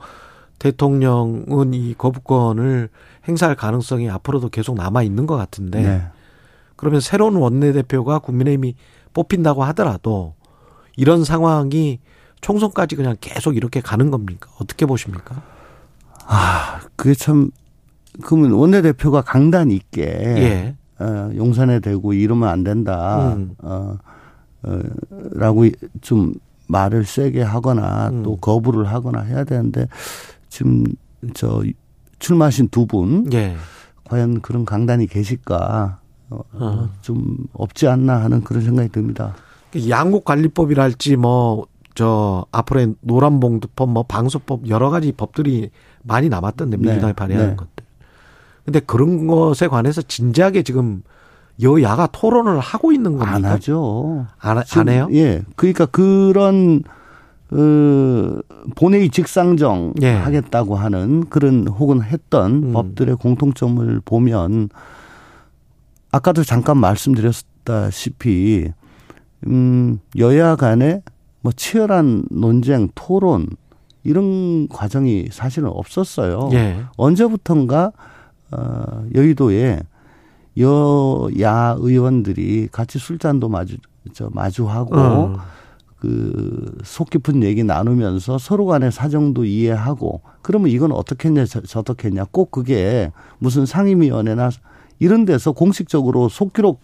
[0.59, 2.89] 대통령은 이 거부권을
[3.27, 6.03] 행사할 가능성이 앞으로도 계속 남아 있는 것 같은데 네.
[6.75, 8.75] 그러면 새로운 원내대표가 국민의힘이
[9.13, 10.36] 뽑힌다고 하더라도
[10.97, 11.99] 이런 상황이
[12.41, 14.49] 총선까지 그냥 계속 이렇게 가는 겁니까?
[14.59, 15.41] 어떻게 보십니까?
[16.25, 17.51] 아, 그게 참
[18.24, 20.76] 그러면 원내대표가 강단 있게 예.
[20.99, 23.34] 어, 용산에 대고 이러면 안 된다.
[23.34, 23.55] 음.
[23.59, 23.97] 어,
[24.64, 24.80] 어,
[25.32, 25.66] 라고
[26.01, 26.34] 좀
[26.68, 28.24] 말을 세게 하거나 음.
[28.24, 29.88] 또 거부를 하거나 해야 되는데
[30.49, 30.84] 지금
[31.34, 31.64] 저
[32.20, 33.32] 출마하신 두 분.
[33.34, 33.55] 예.
[34.05, 36.01] 과연 그런 강단이 계실까.
[36.32, 36.89] 어, 어.
[37.01, 39.36] 좀 없지 않나 하는 그런 생각이 듭니다.
[39.89, 45.70] 양국관리법이랄지 뭐, 저, 앞으로의 노란봉투법, 뭐, 방수법, 여러 가지 법들이
[46.03, 46.84] 많이 남았던데, 네.
[46.84, 47.55] 민주당이 발의하는 네.
[47.55, 47.80] 것들.
[48.66, 51.03] 근데 그런 것에 관해서 진지하게 지금
[51.62, 53.36] 여야가 토론을 하고 있는 겁니까?
[53.36, 54.28] 안 하죠.
[54.39, 55.07] 안, 안 해요?
[55.12, 55.43] 예.
[55.55, 56.84] 그러니까 그런
[57.51, 58.39] 어,
[58.76, 60.12] 본회의 직상정 예.
[60.14, 62.74] 하겠다고 하는 그런 혹은 했던 음.
[62.74, 64.70] 법들의 공통점을 보면
[66.12, 68.72] 아까도 잠깐 말씀드렸다시피
[69.47, 71.01] 음, 여야 간에
[71.41, 73.47] 뭐 치열한 논쟁, 토론
[74.03, 76.49] 이런 과정이 사실은 없었어요.
[76.53, 76.84] 예.
[76.97, 77.91] 언제부턴가
[78.52, 79.82] 어, 여의도에
[80.58, 83.78] 여야 의원들이 같이 술잔도 마주
[84.14, 85.38] 저 마주하고 어.
[85.99, 92.49] 그속 깊은 얘기 나누면서 서로 간의 사정도 이해하고 그러면 이건 어떻게 했냐 저떻게 했냐 꼭
[92.52, 94.49] 그게 무슨 상임위원회나
[94.99, 96.82] 이런 데서 공식적으로 속기록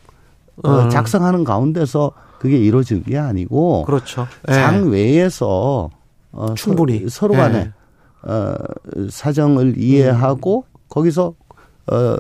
[0.64, 0.70] 어.
[0.70, 0.90] 어.
[0.90, 4.28] 작성하는 가운데서 그게 이루어지는 게 아니고 그렇죠.
[4.50, 4.54] 예.
[4.54, 5.90] 장 외에서
[6.32, 8.32] 어 충분히 서, 로 간에 예.
[8.32, 8.56] 어
[9.10, 10.78] 사정을 이해하고 음.
[10.90, 11.34] 거기서
[11.92, 12.18] 어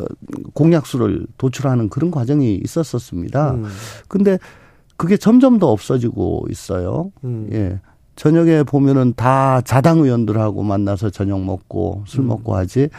[0.53, 3.51] 공약수를 도출하는 그런 과정이 있었었습니다.
[3.51, 3.65] 음.
[4.07, 4.37] 근데
[4.95, 7.11] 그게 점점 더 없어지고 있어요.
[7.23, 7.49] 음.
[7.51, 7.79] 예.
[8.15, 12.27] 저녁에 보면은 다 자당 의원들하고 만나서 저녁 먹고 술 음.
[12.27, 12.89] 먹고 하지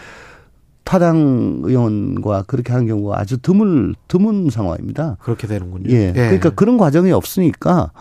[0.85, 5.17] 타당 의원과 그렇게 하는 경우가 아주 드물 드문 상황입니다.
[5.21, 5.91] 그렇게 되는군요.
[5.91, 6.09] 예.
[6.09, 6.13] 예.
[6.13, 7.93] 그러니까 그런 과정이 없으니까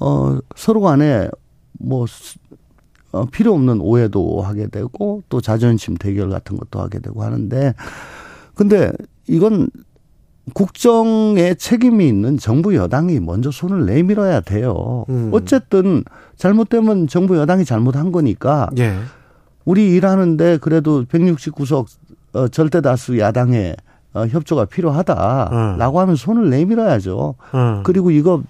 [0.00, 1.28] 어 서로 간에
[1.72, 2.04] 뭐
[3.12, 7.74] 어, 필요 없는 오해도 하게 되고 또 자존심 대결 같은 것도 하게 되고 하는데
[8.54, 8.92] 근데
[9.26, 9.68] 이건
[10.54, 15.04] 국정에 책임이 있는 정부 여당이 먼저 손을 내밀어야 돼요.
[15.08, 15.30] 음.
[15.32, 16.04] 어쨌든
[16.36, 18.96] 잘못되면 정부 여당이 잘못한 거니까 예.
[19.64, 21.86] 우리 일하는데 그래도 169석
[22.32, 23.76] 어, 절대 다수 야당의
[24.12, 26.02] 어, 협조가 필요하다라고 음.
[26.02, 27.34] 하면 손을 내밀어야죠.
[27.54, 27.82] 음.
[27.84, 28.42] 그리고 이거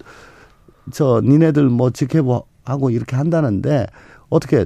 [0.91, 3.87] 저 니네들 뭐 지켜보 하고 이렇게 한다는데
[4.31, 4.65] 어떻게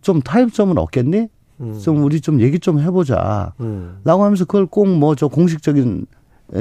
[0.00, 1.28] 좀 타협점은 없겠니?
[1.60, 1.78] 음.
[1.80, 3.52] 좀 우리 좀 얘기 좀 해보자.
[3.60, 4.00] 음.
[4.02, 6.06] 라고 하면서 그걸 꼭 뭐 저 공식적인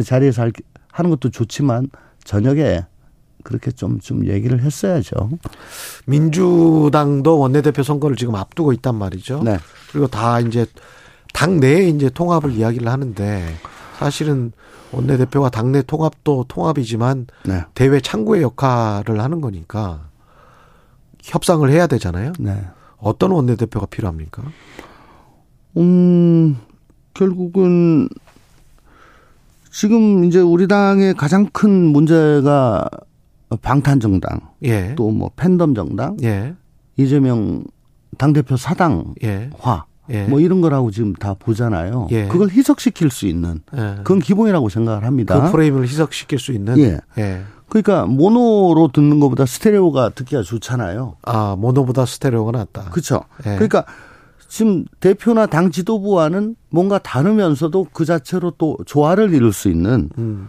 [0.06, 0.50] 자리에서
[0.92, 1.90] 하는 것도 좋지만
[2.24, 2.86] 저녁에
[3.44, 5.32] 그렇게 좀, 좀 얘기를 했어야죠.
[6.06, 9.42] 민주당도 원내대표 선거를 지금 앞두고 있단 말이죠.
[9.44, 9.58] 네.
[9.92, 10.66] 그리고 다 이제
[11.34, 13.56] 당 내에 이제 통합을 이야기를 하는데
[13.98, 14.52] 사실은
[14.92, 17.66] 원내대표가 당내 통합도 통합이지만 네.
[17.74, 20.10] 대외 창구의 역할을 하는 거니까
[21.24, 22.34] 협상을 해야 되잖아요.
[22.38, 22.68] 네.
[22.98, 24.44] 어떤 원내대표가 필요합니까?
[25.78, 26.58] 음,
[27.14, 28.08] 결국은
[29.72, 32.88] 지금 이제 우리 당의 가장 큰 문제가
[33.62, 34.94] 방탄 정당, 예.
[34.96, 36.54] 또뭐 팬덤 정당, 예.
[36.98, 37.64] 이재명
[38.18, 39.50] 당 대표 사당화, 예.
[40.10, 40.26] 예.
[40.26, 42.08] 뭐 이런 거라고 지금 다 보잖아요.
[42.12, 42.28] 예.
[42.28, 43.96] 그걸 희석시킬 수 있는 예.
[43.98, 45.42] 그건 기본이라고 생각을 합니다.
[45.42, 46.78] 그 프레임을 희석시킬 수 있는
[47.18, 47.42] 예.
[47.76, 47.82] 예.
[47.82, 51.16] 그러니까 모노로 듣는 것보다 스테레오가 듣기가 좋잖아요.
[51.24, 52.90] 아, 모노보다 스테레오가 낫다.
[52.92, 53.24] 그렇죠.
[53.46, 53.56] 예.
[53.56, 53.86] 그러니까
[54.48, 60.48] 지금 대표나 당 지도부와는 뭔가 다르면서도 그 자체로 또 조화를 이룰 수 있는 음.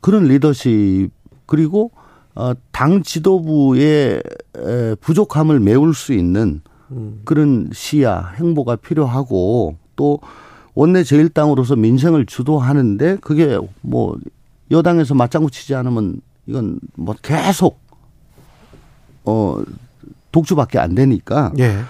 [0.00, 1.10] 그런 리더십
[1.46, 1.90] 그리고
[2.34, 4.22] 어, 당 지도부의
[4.56, 6.60] 에, 부족함을 메울 수 있는
[6.92, 7.22] 음.
[7.24, 10.20] 그런 시야 행보가 필요하고 또
[10.74, 14.16] 원내 제일당으로서 민생을 주도하는데 그게 뭐
[14.70, 17.80] 여당에서 맞장구 치지 않으면 이건 뭐 계속
[19.24, 19.62] 어
[20.32, 21.80] 독주밖에 안 되니까 예.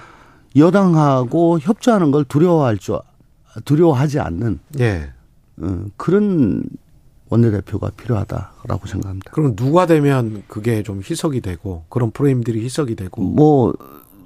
[0.56, 2.98] 여당하고 협조하는 걸 두려워할 줄
[3.64, 5.12] 두려워하지 않는 예.
[5.58, 6.64] 어, 그런
[7.28, 9.30] 원내대표가 필요하다라고 생각합니다.
[9.32, 13.72] 그럼 누가 되면 그게 좀 희석이 되고 그런 프레임들이 희석이 되고 뭐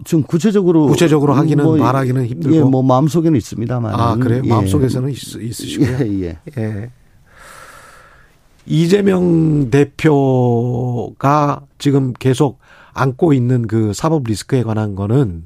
[0.05, 2.57] 지금 구체적으로 구체적으로 하기는 뭐, 말하기는 힘들고.
[2.57, 4.43] 예, 뭐 마음속에는 있습니다만 아, 그래요?
[4.45, 4.49] 예.
[4.49, 5.99] 마음속에서는 있, 있으시고요.
[6.23, 6.91] 예, 예.
[8.69, 8.75] 예.
[8.75, 12.59] 이재명 대표가 지금 계속
[12.93, 15.45] 안고 있는 그 사법 리스크에 관한 거는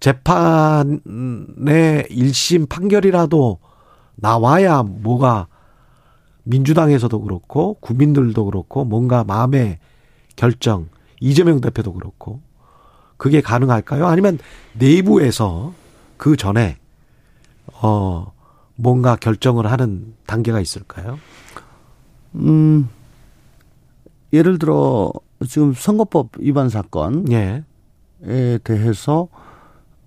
[0.00, 0.98] 재판의
[2.10, 3.58] 1심 판결이라도
[4.16, 5.48] 나와야 뭐가
[6.44, 9.78] 민주당에서도 그렇고 국민들도 그렇고 뭔가 마음의
[10.36, 10.88] 결정
[11.20, 12.40] 이재명 대표도 그렇고
[13.16, 14.06] 그게 가능할까요?
[14.06, 14.38] 아니면
[14.72, 15.74] 내부에서
[16.16, 16.78] 그 전에
[17.82, 18.32] 어
[18.76, 21.18] 뭔가 결정을 하는 단계가 있을까요?
[22.34, 22.88] 음,
[24.32, 25.12] 예를 들어
[25.48, 27.64] 지금 선거법 위반 사건에
[28.22, 28.58] 예.
[28.62, 29.28] 대해서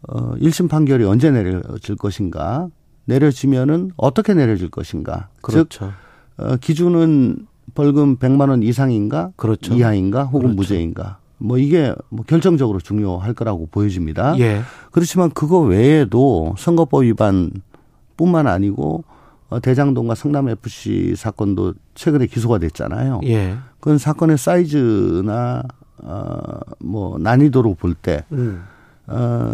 [0.08, 2.68] 어 1심 판결이 언제 내려질 것인가?
[3.06, 5.30] 내려지면은 어떻게 내려질 것인가?
[5.42, 5.92] 그렇죠.
[6.38, 9.32] 즉 어, 기준은 벌금 100만 원 이상인가?
[9.36, 9.74] 그렇죠.
[9.74, 10.24] 이하인가?
[10.24, 10.56] 혹은 그렇죠.
[10.56, 11.18] 무죄인가?
[11.38, 14.38] 뭐 이게 뭐 결정적으로 중요할 거라고 보여집니다.
[14.40, 14.62] 예.
[14.92, 19.13] 그렇지만 그거 외에도 선거법 위반뿐만 아니고 어,
[19.60, 23.22] 대장동과 성남 FC 사건도 최근에 기소가 됐잖아요.
[23.26, 23.58] 예.
[23.80, 25.64] 그건 사건의 사이즈나
[26.02, 28.64] 어뭐 난이도로 볼때 음.
[29.08, 29.52] 어,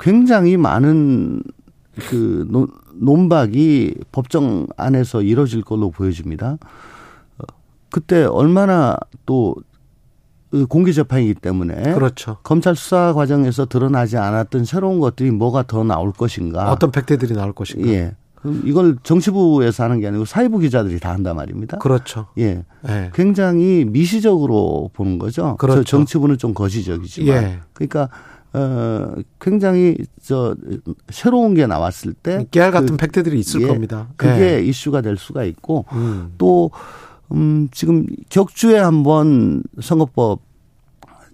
[0.00, 1.42] 굉장히 많은
[2.08, 6.58] 그 논, 논박이 법정 안에서 이뤄질 걸로 보여집니다.
[7.38, 7.44] 어,
[7.90, 8.96] 그때 얼마나
[9.26, 9.56] 또
[10.68, 12.36] 공개 재판이기 때문에 그렇죠.
[12.42, 16.70] 검찰 수사 과정에서 드러나지 않았던 새로운 것들이 뭐가 더 나올 것인가?
[16.70, 17.88] 어떤 팩트들이 나올 것인가.
[17.88, 18.14] 예.
[18.64, 21.78] 이걸 정치부에서 하는 게 아니고 사회부 기자들이 다 한단 말입니다.
[21.78, 22.26] 그렇죠.
[22.38, 22.64] 예.
[22.88, 23.10] 예.
[23.14, 25.56] 굉장히 미시적으로 보는 거죠.
[25.58, 25.84] 그렇죠.
[25.84, 27.42] 저 정치부는 좀 거시적이지만.
[27.42, 27.60] 예.
[27.72, 28.08] 그러니까
[28.54, 30.54] 어 굉장히 저
[31.08, 34.08] 새로운 게 나왔을 때 깨알 같은 그, 팩트들이 있을 예, 겁니다.
[34.16, 34.62] 그게 예.
[34.62, 36.34] 이슈가 될 수가 있고 음.
[36.36, 36.70] 또
[37.32, 40.40] 음, 지금 격주에 한번 선거법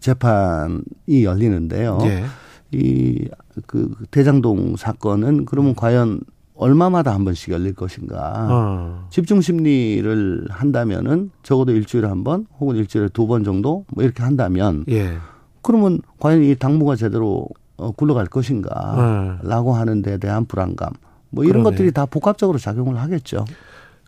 [0.01, 1.99] 재판이 열리는데요.
[2.03, 2.25] 예.
[2.71, 6.21] 이그 대장동 사건은 그러면 과연
[6.59, 8.49] 얼마마다 한 번씩 열릴 것인가?
[8.51, 9.07] 어.
[9.11, 14.85] 집중 심리를 한다면은 적어도 일주일에 한 번 혹은 일주일에 두 번 정도 뭐 이렇게 한다면
[14.89, 15.17] 예.
[15.63, 17.47] 그러면 과연 이 당무가 제대로
[17.77, 19.39] 어, 굴러갈 것인가?
[19.43, 19.49] 네.
[19.49, 20.91] 라고 하는 데 대한 불안감.
[21.31, 21.77] 뭐 이런 그러네.
[21.77, 23.45] 것들이 다 복합적으로 작용을 하겠죠.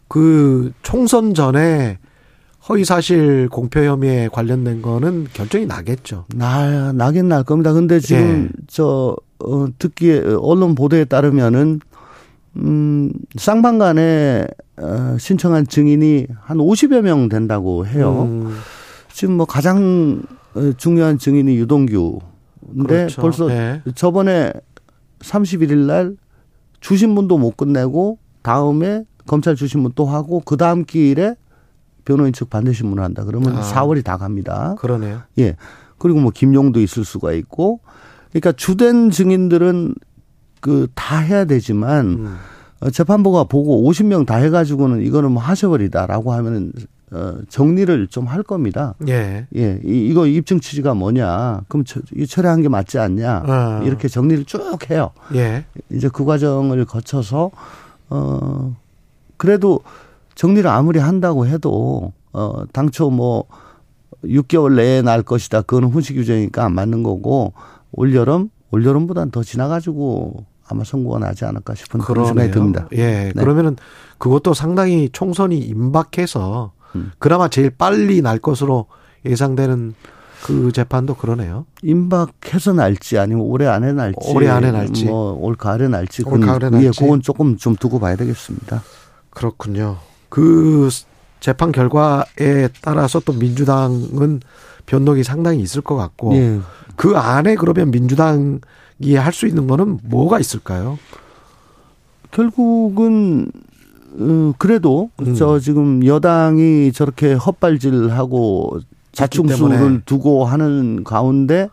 [0.09, 1.99] 그 총선 전에
[2.69, 6.25] 허위 사실 공표 혐의에 관련된 거는 결정이 나겠죠.
[6.35, 7.73] 나, 나긴 날 겁니다.
[7.73, 8.63] 근데 지금 예.
[8.67, 11.81] 저, 어, 듣기에, 언론 보도에 따르면은,
[12.57, 14.47] 음, 쌍방간에,
[14.79, 18.29] 어, 신청한 증인이 한 50여 명 된다고 해요.
[18.29, 18.57] 음,
[19.13, 20.23] 지금 뭐 가장
[20.55, 22.21] 어, 중요한 증인이 유동규.
[22.73, 23.23] 근데 그렇죠.
[23.23, 23.83] 벌써 예.
[23.95, 24.53] 저번에
[25.21, 26.17] 31일 날
[26.81, 31.37] 주신문도 못 끝내고 다음에 검찰 주신문 또 하고 그 다음 기일에
[32.05, 33.25] 변호인 측 반대 신문을 한다.
[33.25, 33.61] 그러면 아.
[33.61, 34.75] 4월이 다 갑니다.
[34.79, 35.21] 그러네요.
[35.39, 35.57] 예.
[35.99, 37.81] 그리고 뭐 김용도 있을 수가 있고.
[38.31, 39.95] 그러니까 주된 증인들은
[40.61, 42.37] 그 다 해야 되지만 음.
[42.81, 46.73] 어, 재판부가 보고 50명 다 해가지고는 이거는 뭐 하셔버리다라고 하면은
[47.13, 48.95] 어, 정리를 좀 할 겁니다.
[49.09, 49.47] 예.
[49.57, 51.63] 예, 이, 이거 입증 취지가 뭐냐?
[51.69, 53.43] 그럼 저, 이 철회한 게 맞지 않냐?
[53.47, 53.83] 아.
[53.85, 55.11] 이렇게 정리를 쭉 해요.
[55.35, 55.65] 예.
[55.91, 57.51] 이제 그 과정을 거쳐서
[58.11, 58.77] 어
[59.37, 59.81] 그래도
[60.37, 63.45] 정리를 아무리 한다고 해도 어 당초 뭐
[64.25, 65.63] 6개월 내에 날 것이다.
[65.63, 67.53] 그거는 훈시 규정이니까 안 맞는 거고
[67.93, 72.89] 올 여름 올 여름보다는 더 지나가지고 아마 선거가 나지 않을까 싶은 그런 생각이 듭니다.
[72.93, 73.33] 예.
[73.33, 73.33] 네.
[73.35, 73.77] 그러면은
[74.19, 77.13] 그것도 상당히 총선이 임박해서 음.
[77.19, 78.87] 그나마 제일 빨리 날 것으로
[79.25, 79.95] 예상되는
[80.45, 81.67] 그 재판도 그러네요.
[81.83, 86.87] 임박해서 날지 아니면 올해 안에 날지 올해 안에 날지 뭐올 가을에 날지 올 가을에 날지
[86.87, 88.83] 예, 그건 조금 좀 두고 봐야 되겠습니다.
[89.31, 89.99] 그렇군요.
[90.29, 90.89] 그
[91.41, 94.41] 재판 결과에 따라서 또 민주당은
[94.87, 96.61] 변동이 상당히 있을 것 같고 예.
[96.97, 98.61] 그 안에 그러면 민주당
[99.01, 100.99] 이할수 있는 거는 뭐가 있을까요?
[102.31, 103.51] 결국은
[104.19, 105.35] 어, 그래도 음.
[105.35, 108.81] 저 지금 여당이 저렇게 헛발질하고
[109.13, 111.69] 자충수를 두고 하는 가운데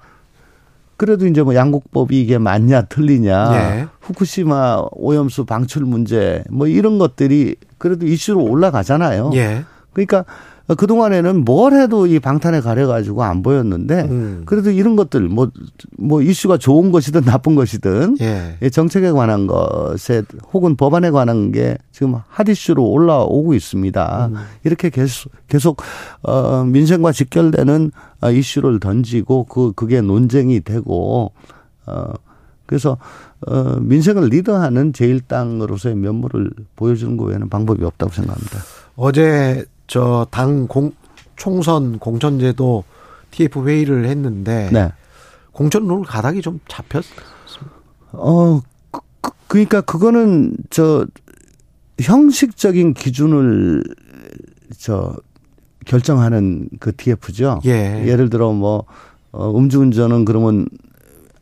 [0.95, 3.88] 그래도 이제 뭐 양국법이 이게 맞냐 틀리냐 예.
[4.01, 9.32] 후쿠시마 오염수 방출 문제 뭐 이런 것들이 그래도 이슈로 올라가잖아요.
[9.36, 9.63] 예.
[9.93, 10.25] 그러니까
[10.76, 14.41] 그동안에는 뭘 해도 이 방탄에 가려가지고 안 보였는데 음.
[14.45, 15.49] 그래도 이런 것들 뭐,
[15.97, 18.70] 뭐 이슈가 좋은 것이든 나쁜 것이든 예.
[18.70, 24.28] 정책에 관한 것에 혹은 법안에 관한 게 지금 핫 이슈로 올라오고 있습니다.
[24.28, 24.36] 음.
[24.65, 25.82] 이렇게 계속, 계속,
[26.24, 27.91] 어, 민생과 직결되는
[28.22, 31.32] 어, 이슈를 던지고 그, 그게 논쟁이 되고
[31.86, 32.11] 어,
[32.65, 32.97] 그래서
[33.47, 38.59] 어, 민생을 리더하는 제1당으로서의 면모를 보여주는 거 외에는 방법이 없다고 생각합니다.
[38.97, 40.92] 어제 저 당 공,
[41.36, 42.84] 총선 공천제도
[43.32, 44.92] TF 회의를 했는데 네.
[45.52, 47.24] 공천 룰 가닥이 좀 잡혔습니다.
[48.12, 48.62] 어,
[48.92, 51.06] 그, 그, 그러니까 그거는 저
[52.00, 53.84] 형식적인 기준을
[54.78, 55.16] 저
[55.86, 57.62] 결정하는 그 TF죠.
[57.66, 58.06] 예.
[58.06, 58.86] 예를 들어 뭐
[59.32, 60.68] 어, 음주운전은 그러면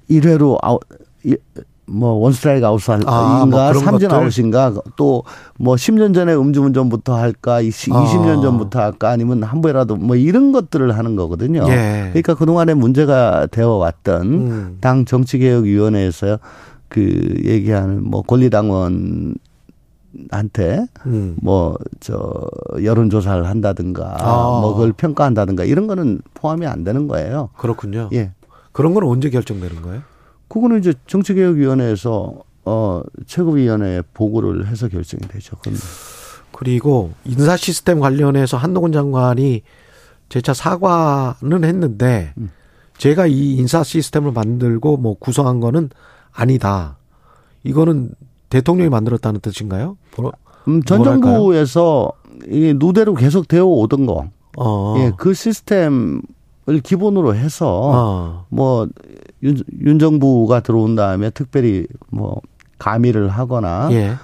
[0.10, 0.82] 1회로 아웃
[1.88, 5.24] 뭐 원스트라이크 아웃인가 아, 뭐 삼진 아웃인가 또
[5.58, 8.04] 뭐 10년 전에 음주운전부터 할까 20, 아.
[8.04, 11.66] 20년 전부터 할까 아니면 한 번이라도 뭐 이런 것들을 하는 거거든요.
[11.70, 12.10] 예.
[12.10, 14.78] 그러니까 그동안에 문제가 되어 왔던 음.
[14.82, 16.40] 당 정치개혁위원회에서
[16.90, 17.02] 그
[17.44, 19.36] 얘기하는 뭐 권리당원
[20.32, 21.36] 한테 음.
[21.42, 22.48] 뭐저
[22.84, 24.60] 여론 조사를 한다든가 아.
[24.62, 27.50] 뭐 그걸 평가한다든가 이런 거는 포함이 안 되는 거예요.
[27.58, 28.10] 그렇군요.
[28.14, 28.32] 예.
[28.74, 30.02] 그런 건 언제 결정되는 거예요?
[30.48, 32.34] 그거는 이제 정치개혁위원회에서
[32.66, 35.56] 어 최고위원회에 보고를 해서 결정이 되죠.
[35.58, 35.76] 그건.
[36.52, 39.62] 그리고 인사 시스템 관련해서 한동훈 장관이
[40.30, 42.50] 재차 사과는 했는데 음.
[42.98, 45.90] 제가 이 인사 시스템을 만들고 뭐 구성한 거는
[46.32, 46.98] 아니다.
[47.64, 48.12] 이거는
[48.50, 49.98] 대통령이 만들었다는 뜻인가요?
[50.68, 52.12] 음, 전 정부에서
[52.48, 54.30] 이 누대로 계속 되어 오던 거.
[54.58, 54.96] 어.
[54.98, 56.22] 예, 그 시스템
[56.68, 58.46] 을 기본으로 해서 어.
[58.50, 58.88] 뭐
[59.44, 62.42] 윤, 윤 정부가 들어온 다음에 특별히 뭐
[62.80, 64.16] 가미를 하거나 예.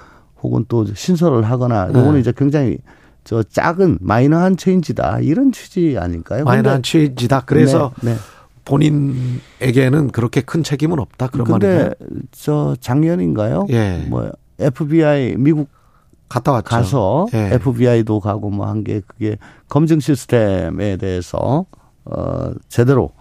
[0.42, 2.20] 혹은 또 신설을 하거나 요거는 네.
[2.20, 2.78] 이제 굉장히
[3.22, 6.42] 저 작은 마이너한 체인지다 이런 취지 아닐까요?
[6.44, 7.42] 마이너한 체인지다.
[7.46, 8.18] 그래서 네, 네.
[8.64, 11.90] 본인에게는 그렇게 큰 책임은 없다 그런 말이에요.
[12.32, 13.66] 저 작년인가요?
[13.70, 14.04] 예.
[14.08, 15.68] 뭐 FBI 미국
[16.28, 16.68] 갔다 왔죠.
[16.68, 17.50] 가서 예.
[17.54, 19.36] FBI도 가고 뭐 한 게 그게
[19.68, 21.66] 검증 시스템에 대해서
[22.04, 23.12] 어 제대로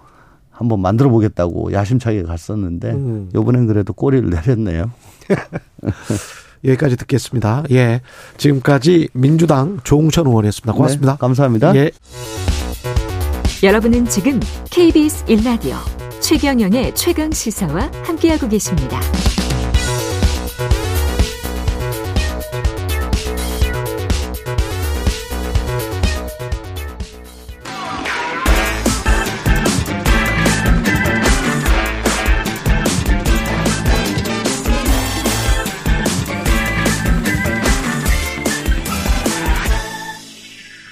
[0.49, 3.29] 한번 만들어 보겠다고 야심차게 갔었는데 음.
[3.33, 4.91] 요번엔 그래도 꼬리를 내렸네요.
[6.63, 7.63] 여기까지 듣겠습니다.
[7.71, 8.01] 예.
[8.37, 10.73] 지금까지 민주당 조홍천 의원이었습니다.
[10.73, 11.13] 고맙습니다.
[11.13, 11.75] 네, 감사합니다.
[11.75, 11.91] 예.
[13.63, 15.75] 여러분은 지금 KBS 1라디오
[16.19, 18.99] 최경영의 최강 시사와 함께하고 계십니다.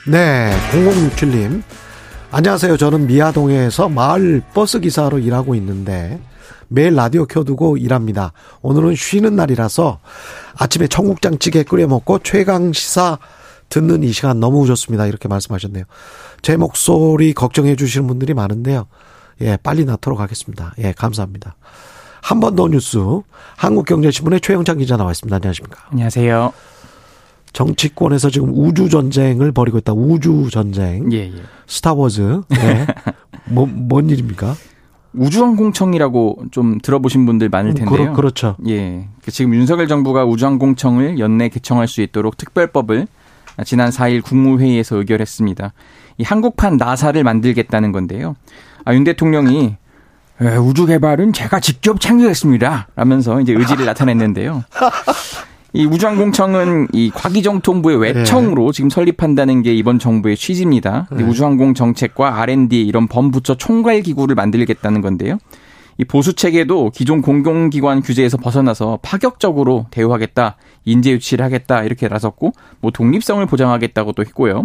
[0.09, 1.61] 네, 0067님.
[2.31, 2.77] 안녕하세요.
[2.77, 6.19] 저는 미아동에서 마을 버스 기사로 일하고 있는데
[6.67, 8.31] 매일 라디오 켜두고 일합니다.
[8.61, 9.99] 오늘은 쉬는 날이라서
[10.57, 13.17] 아침에 청국장찌개 끓여 먹고 최강 시사
[13.69, 15.05] 듣는 이 시간 너무 좋습니다.
[15.05, 15.83] 이렇게 말씀하셨네요.
[16.41, 18.87] 제 목소리 걱정해 주시는 분들이 많은데요.
[19.41, 20.73] 예, 빨리 낳도록 하겠습니다.
[20.79, 21.55] 예, 감사합니다.
[22.21, 22.97] 한 번 더 뉴스
[23.57, 25.35] 한국경제신문의 최영창 기자 나와 있습니다.
[25.35, 25.77] 안녕하십니까?
[25.91, 26.51] 안녕하세요.
[27.53, 29.93] 정치권에서 지금 우주 전쟁을 벌이고 있다.
[29.93, 31.11] 우주 전쟁.
[31.11, 31.33] 예, 예.
[31.67, 32.41] 스타워즈.
[32.49, 32.87] 네.
[33.49, 34.55] 뭐, 뭔 일입니까?
[35.13, 38.13] 우주항공청이라고 좀 들어보신 분들 많을 음, 텐데요.
[38.13, 39.07] 그렇, 죠 예.
[39.23, 43.07] 그 지금 윤석열 정부가 우주항공청을 연내 개청할 수 있도록 특별법을
[43.65, 45.73] 지난 4일 국무회의에서 의결했습니다.
[46.19, 48.35] 이 한국판 나사를 만들겠다는 건데요.
[48.85, 49.75] 아, 윤 대통령이
[50.61, 52.89] 우주 개발은 제가 직접 창조했습니다.
[52.95, 54.63] 라면서 이제 의지를 나타냈는데요.
[55.73, 58.71] 이 우주항공청은 이 과기정통부의 외청으로 네.
[58.71, 61.07] 지금 설립한다는 게 이번 정부의 취지입니다.
[61.11, 61.23] 네.
[61.23, 65.37] 우주항공 정책과 R&D 이런 범부처 총괄 기구를 만들겠다는 건데요.
[65.99, 70.55] 이 보수 체계도 기존 공공기관 규제에서 벗어나서 파격적으로 대우하겠다,
[70.85, 74.63] 인재 유치를 하겠다 이렇게 나섰고 뭐 독립성을 보장하겠다고 또 했고요.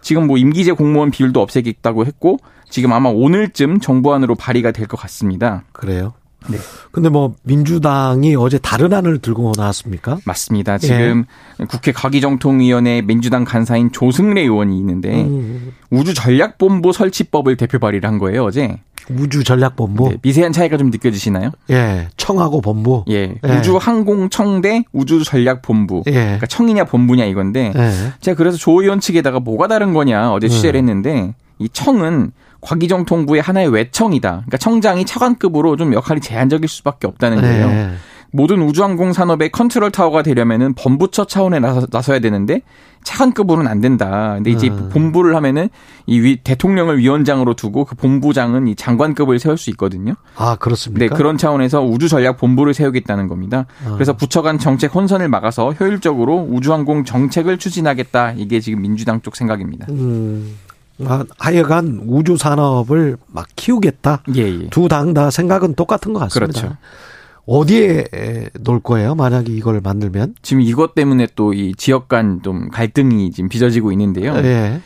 [0.00, 2.38] 지금 뭐 임기제 공무원 비율도 없애겠다고 했고
[2.70, 5.64] 지금 아마 오늘쯤 정부 안으로 발의가 될 것 같습니다.
[5.72, 6.12] 그래요?
[6.48, 6.58] 네.
[6.90, 10.18] 근데 뭐 민주당이 어제 다른 안을 들고 나왔습니까?
[10.24, 10.78] 맞습니다.
[10.78, 11.24] 지금
[11.60, 11.64] 예.
[11.64, 15.72] 국회 과기정통위원회 민주당 간사인 조승래 의원이 있는데 음.
[15.90, 18.78] 우주전략본부 설치법을 대표 발의를 한 거예요 어제.
[19.08, 20.08] 우주전략본부.
[20.10, 21.50] 네, 미세한 차이가 좀 느껴지시나요?
[21.70, 22.08] 예.
[22.16, 23.04] 청하고 본부.
[23.08, 23.34] 예.
[23.44, 23.58] 예.
[23.58, 26.04] 우주항공청 대 우주전략본부.
[26.06, 26.12] 예.
[26.12, 28.12] 그러니까 청이냐 본부냐 이건데 예.
[28.20, 30.88] 제가 그래서 조 의원 측에다가 뭐가 다른 거냐 어제 취재를 음.
[30.88, 34.30] 했는데 이 청은 과기정 통부의 하나의 외청이다.
[34.30, 37.66] 그러니까 청장이 차관급으로 좀 역할이 제한적일 수밖에 없다는 거예요.
[37.68, 37.90] 네.
[38.32, 42.62] 모든 우주항공 산업의 컨트롤 타워가 되려면은 본부처 차원에 나서, 나서 야 되는데
[43.02, 44.34] 차관급으로는 안 된다.
[44.34, 44.90] 근데 이제 음.
[44.92, 45.68] 본부를 하면은
[46.06, 50.14] 이 위, 대통령을 위원장으로 두고 그 본부장은 이 장관급을 세울 수 있거든요.
[50.36, 51.06] 아 그렇습니까?
[51.06, 53.66] 네 그런 차원에서 우주 전략 본부를 세우겠다는 겁니다.
[53.86, 53.94] 아.
[53.94, 58.32] 그래서 부처 간 정책 혼선을 막아서 효율적으로 우주항공 정책을 추진하겠다.
[58.32, 59.86] 이게 지금 민주당 쪽 생각입니다.
[59.88, 60.56] 음.
[61.06, 64.22] 아, 하여간 우주 산업을 막 키우겠다.
[64.36, 64.68] 예, 예.
[64.70, 66.60] 두당 다 생각은 똑같은 것 같습니다.
[66.60, 66.76] 그렇죠.
[67.46, 68.04] 어디에
[68.60, 69.14] 놓을 거예요?
[69.14, 70.34] 만약에 이걸 만들면?
[70.42, 74.34] 지금 이것 때문에 또 이 지역 간 좀 갈등이 지금 빚어지고 있는데요.
[74.36, 74.80] 예.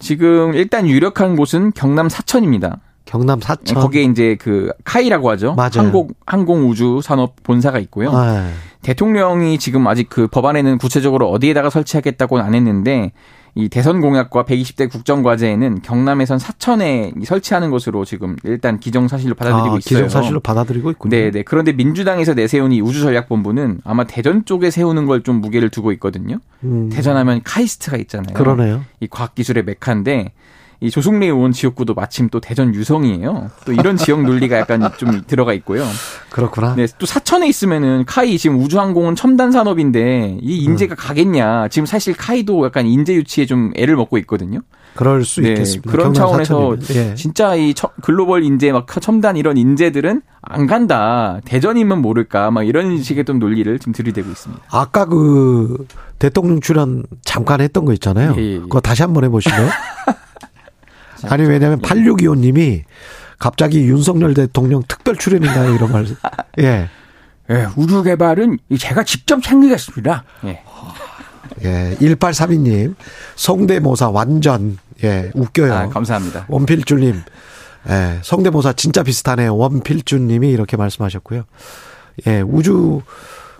[0.00, 2.80] 지금 일단 유력한 곳은 경남 사천입니다.
[3.04, 3.80] 경남 사천.
[3.80, 5.54] 거기에 이제 그 카이라고 하죠.
[5.54, 5.70] 맞아요.
[5.76, 8.10] 항공 항공 우주 산업 본사가 있고요.
[8.12, 8.50] 아,
[8.82, 13.12] 대통령이 지금 아직 그 법안에는 구체적으로 어디에다가 설치하겠다고는 안 했는데
[13.58, 20.04] 이 대선 공약과 120대 국정과제에는 경남에선 사천에 설치하는 것으로 지금 일단 기정사실로 받아들이고 아, 있어요.
[20.04, 21.10] 기정사실로 받아들이고 있군요.
[21.10, 21.42] 네, 네.
[21.42, 26.38] 그런데 민주당에서 내세운 이 우주전략본부는 아마 대전 쪽에 세우는 걸 좀 무게를 두고 있거든요.
[26.62, 26.88] 음.
[26.90, 28.32] 대전하면 카이스트가 있잖아요.
[28.34, 28.82] 그러네요.
[29.00, 30.32] 이 과학기술의 메카인데
[30.80, 33.50] 이 조승래 의원 지역구도 마침 또 대전 유성이에요.
[33.64, 35.84] 또 이런 지역 논리가 약간 좀 들어가 있고요.
[36.30, 36.74] 그렇구나.
[36.76, 40.96] 네, 또 사천에 있으면은 카이 지금 우주항공은 첨단 산업인데 이 인재가 음.
[40.96, 41.68] 가겠냐?
[41.68, 44.60] 지금 사실 카이도 약간 인재 유치에 좀 애를 먹고 있거든요.
[44.94, 45.90] 그럴 수 네, 있겠습니다.
[45.90, 47.14] 그런 차원에서 예.
[47.14, 47.72] 진짜 이
[48.02, 51.40] 글로벌 인재 막 첨단 이런 인재들은 안 간다.
[51.44, 52.50] 대전이면 모를까?
[52.50, 54.62] 막 이런 식의 좀 논리를 지금 들이대고 있습니다.
[54.70, 55.86] 아까 그
[56.18, 58.34] 대통령 출연 잠깐 했던 거 있잖아요.
[58.38, 58.58] 예, 예, 예.
[58.58, 59.68] 그거 다시 한번 해보실래요?
[61.24, 62.84] 아니 왜냐하면 8625님이
[63.38, 66.06] 갑자기 윤석열 대통령 특별 출연인가요 이런 말.
[66.58, 66.88] 예.
[67.50, 70.24] 예, 우주 개발은 제가 직접 챙기겠습니다.
[70.44, 70.62] 예.
[71.64, 72.94] 예, 1832님,
[73.36, 75.72] 성대모사 완전, 예, 웃겨요.
[75.72, 76.44] 아, 감사합니다.
[76.48, 77.22] 원필주님,
[77.88, 79.56] 예, 성대모사 진짜 비슷하네요.
[79.56, 81.44] 원필주님이 이렇게 말씀하셨고요.
[82.26, 83.00] 예, 우주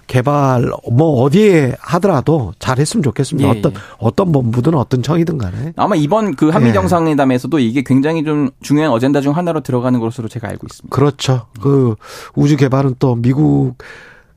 [0.08, 3.48] 개발 뭐 어디에 하더라도 잘했으면 좋겠습니다.
[3.48, 3.76] 예, 어떤 예.
[3.98, 6.72] 어떤 본부든 어떤 청이든 간에 아마 이번 그 한미 예.
[6.72, 10.94] 정상회담에서도 이게 굉장히 좀 중요한 어젠다 중 하나로 들어가는 것으로 제가 알고 있습니다.
[10.94, 11.46] 그렇죠.
[11.60, 11.94] 그
[12.34, 13.76] 우주 개발은 또 미국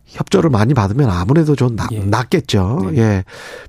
[0.05, 1.99] 협조를 많이 받으면 아무래도 좀 나, 예.
[1.99, 2.91] 낫겠죠.
[2.91, 2.97] 네.
[2.97, 3.23] 예.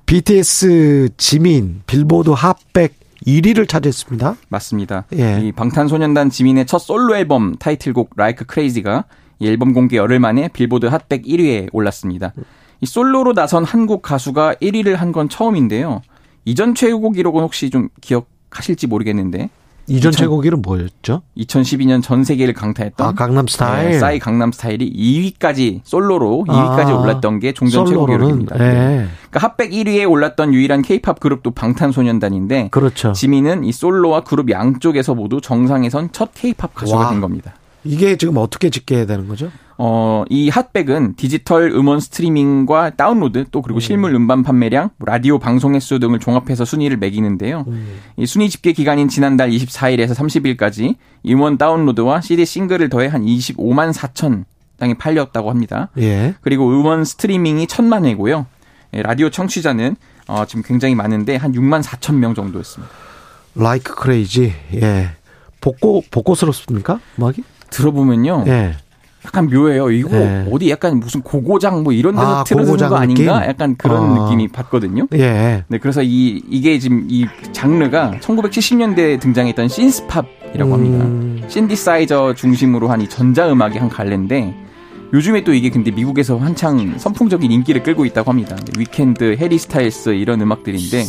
[0.05, 2.93] BTS 지민 빌보드 핫백
[3.25, 4.35] 1위를 차지했습니다.
[4.49, 5.05] 맞습니다.
[5.17, 5.39] 예.
[5.41, 9.05] 이 방탄소년단 지민의 첫 솔로 앨범 타이틀곡 라이크 크레이지가
[9.43, 12.33] 이 앨범 공개 열흘 만에 빌보드 핫백 1위에 올랐습니다.
[12.79, 16.01] 이 솔로로 나선 한국 가수가 1위를 한 건 처음인데요.
[16.45, 19.49] 이전 최고 기록은 혹시 좀 기억하실지 모르겠는데
[19.87, 21.23] 이전 2000, 최고기는 뭐였죠?
[21.37, 23.91] 2012년 전 세계를 강타했던 아, 강남 스타일.
[23.91, 28.57] 네, 싸이 강남 스타일이 2위까지 솔로로 2위까지 아, 올랐던 게 종전 최고 기록입니다.
[28.57, 28.71] 네.
[28.73, 29.07] 네.
[29.29, 33.11] 그러니까 핫백 1위에 올랐던 유일한 케이팝 그룹도 방탄소년단인데 그렇죠.
[33.11, 37.09] 지민은 이 솔로와 그룹 양쪽에서 모두 정상에 선 첫 케이팝 가수가 와.
[37.09, 37.53] 된 겁니다.
[37.83, 39.51] 이게 지금 어떻게 집계해야 되는 거죠?
[39.77, 43.81] 어, 이 핫백은 디지털 음원 스트리밍과 다운로드 또 그리고 음.
[43.81, 47.65] 실물 음반 판매량, 뭐 라디오 방송 횟수 등을 종합해서 순위를 매기는데요.
[47.67, 47.99] 음.
[48.17, 50.95] 이 순위 집계 기간인 지난달 24일에서 30일까지
[51.27, 54.45] 음원 다운로드와 CD 싱글을 더해 한 25만 4천
[54.79, 55.89] 장이 팔렸다고 합니다.
[55.97, 56.35] 예.
[56.41, 58.45] 그리고 음원 스트리밍이 천만 회고요.
[58.93, 59.95] 예, 라디오 청취자는
[60.27, 62.93] 어, 지금 굉장히 많은데 한 6만 4천 명 정도였습니다.
[63.55, 64.53] Like Crazy.
[64.75, 65.11] 예.
[65.61, 66.99] 복고 복고스럽습니까?
[67.17, 67.43] 음악이?
[67.73, 68.43] 들어보면요.
[68.47, 68.73] 예.
[69.25, 69.89] 약간 묘해요.
[69.91, 70.45] 이거 네.
[70.51, 73.39] 어디 약간 무슨 고고장 뭐 이런 데서 아, 틀어주는 거 아닌가?
[73.39, 73.49] 느낌?
[73.49, 74.23] 약간 그런 아.
[74.25, 75.07] 느낌이 받거든요.
[75.13, 75.63] 예.
[75.67, 81.05] 네, 그래서 이 이게 지금 이 장르가 1970년대에 등장했던 synth-pop이라고 합니다.
[81.05, 81.41] 음.
[81.47, 84.53] 신디사이저 중심으로 한 이 전자 음악의 한 갈래인데
[85.13, 88.57] 요즘에 또 이게 근데 미국에서 한창 선풍적인 인기를 끌고 있다고 합니다.
[88.77, 91.03] 위켄드, 해리 스타일스 이런 음악들인데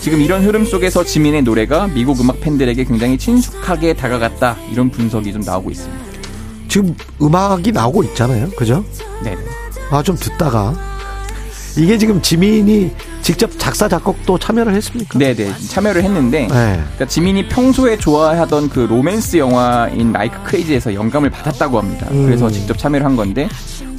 [0.00, 5.42] 지금 이런 흐름 속에서 지민의 노래가 미국 음악 팬들에게 굉장히 친숙하게 다가갔다 이런 분석이 좀
[5.42, 6.04] 나오고 있습니다.
[6.68, 8.48] 지금 음악이 나오고 있잖아요.
[8.50, 8.84] 그죠?
[9.22, 9.36] 네.
[9.90, 10.74] 아, 좀 듣다가
[11.76, 12.90] 이게 지금 지민이
[13.22, 15.18] 직접 작사 작곡도 참여를 했습니까?
[15.18, 16.48] 네네 참여를 했는데 네.
[16.48, 22.06] 그러니까 지민이 평소에 좋아하던 그 로맨스 영화인 라이크 크레이지에서 영감을 받았다고 합니다.
[22.10, 22.24] 음.
[22.26, 23.48] 그래서 직접 참여를 한 건데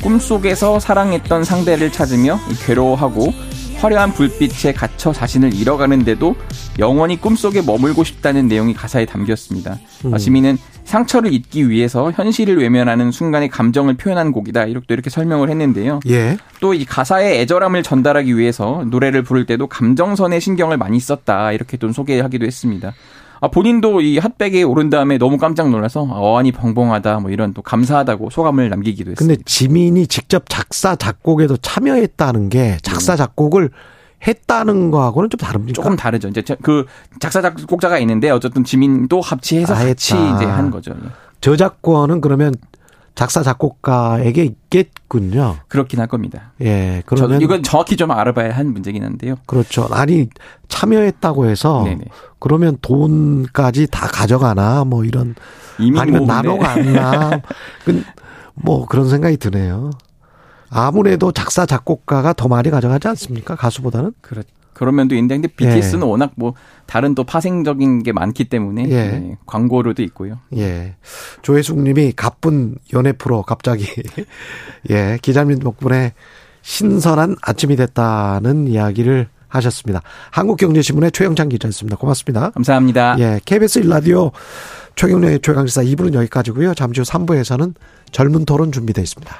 [0.01, 3.33] 꿈속에서 사랑했던 상대를 찾으며 괴로워하고
[3.79, 6.35] 화려한 불빛에 갇혀 자신을 잃어가는데도
[6.79, 9.77] 영원히 꿈속에 머물고 싶다는 내용이 가사에 담겼습니다.
[10.05, 10.13] 음.
[10.13, 14.65] 어, 지민은 상처를 잊기 위해서 현실을 외면하는 순간의 감정을 표현한 곡이다.
[14.65, 15.99] 이렇게 이렇게 설명을 했는데요.
[16.09, 16.37] 예.
[16.59, 21.51] 또 이 가사의 애절함을 전달하기 위해서 노래를 부를 때도 감정선에 신경을 많이 썼다.
[21.53, 22.93] 이렇게 좀 소개하기도 했습니다.
[23.41, 28.29] 아, 본인도 이 핫백에 오른 다음에 너무 깜짝 놀라서 어안이 벙벙하다 뭐 이런 또 감사하다고
[28.29, 29.35] 소감을 남기기도 했습니다.
[29.35, 33.69] 근데 지민이 직접 작사 작곡에도 참여했다는 게 작사 작곡을
[34.27, 35.73] 했다는 거하고는 좀 다릅니까?
[35.73, 36.27] 조금 다르죠.
[36.27, 36.85] 이제 저- 그
[37.21, 40.35] 작사 작곡자가 있는데 어쨌든 지민도 합치해서 아, 같이 했다.
[40.35, 40.93] 이제 한 거죠.
[41.39, 42.53] 저작권은 그러면
[43.15, 45.57] 작사 작곡가에게 있겠군요.
[45.67, 46.53] 그렇긴 할 겁니다.
[46.61, 47.03] 예.
[47.05, 49.35] 그러면 이건 정확히 좀 알아봐야 한 문제긴 한데요.
[49.45, 49.87] 그렇죠.
[49.91, 50.27] 아니
[50.67, 52.05] 참여했다고 해서 네네.
[52.39, 55.35] 그러면 돈까지 다 가져가나 뭐 이런
[55.77, 57.41] 아니면 뭐 나눠 갔나
[57.85, 58.03] 그-
[58.53, 59.91] 뭐 그런 생각이 드네요.
[60.69, 63.55] 아무래도 작사 작곡가가 더 많이 가져가지 않습니까?
[63.55, 64.13] 가수보다는?
[64.21, 64.43] 그렇
[64.79, 66.53] 그런 면도 있는데 근데 BTS는 워낙 뭐
[66.85, 69.07] 다른 또 파생적인 게 많기 때문에 예.
[69.07, 70.39] 네, 광고료도 있고요.
[70.55, 70.95] 예.
[71.41, 73.85] 조혜숙 님이 가쁜 연애 프로 갑자기
[74.89, 76.13] 예, 기자님 덕분에
[76.61, 80.01] 신선한 아침이 됐다는 이야기를 하셨습니다.
[80.31, 81.97] 한국경제신문의 최영찬 기자였습니다.
[81.97, 82.51] 고맙습니다.
[82.51, 83.17] 감사합니다.
[83.19, 84.31] 예, KBS 일라디오
[84.95, 86.73] 최경련의 최강시사 2부는 여기까지고요.
[86.73, 87.73] 잠시 후 3부에서는
[88.13, 89.35] 젊은 토론 준비되어 있습니다.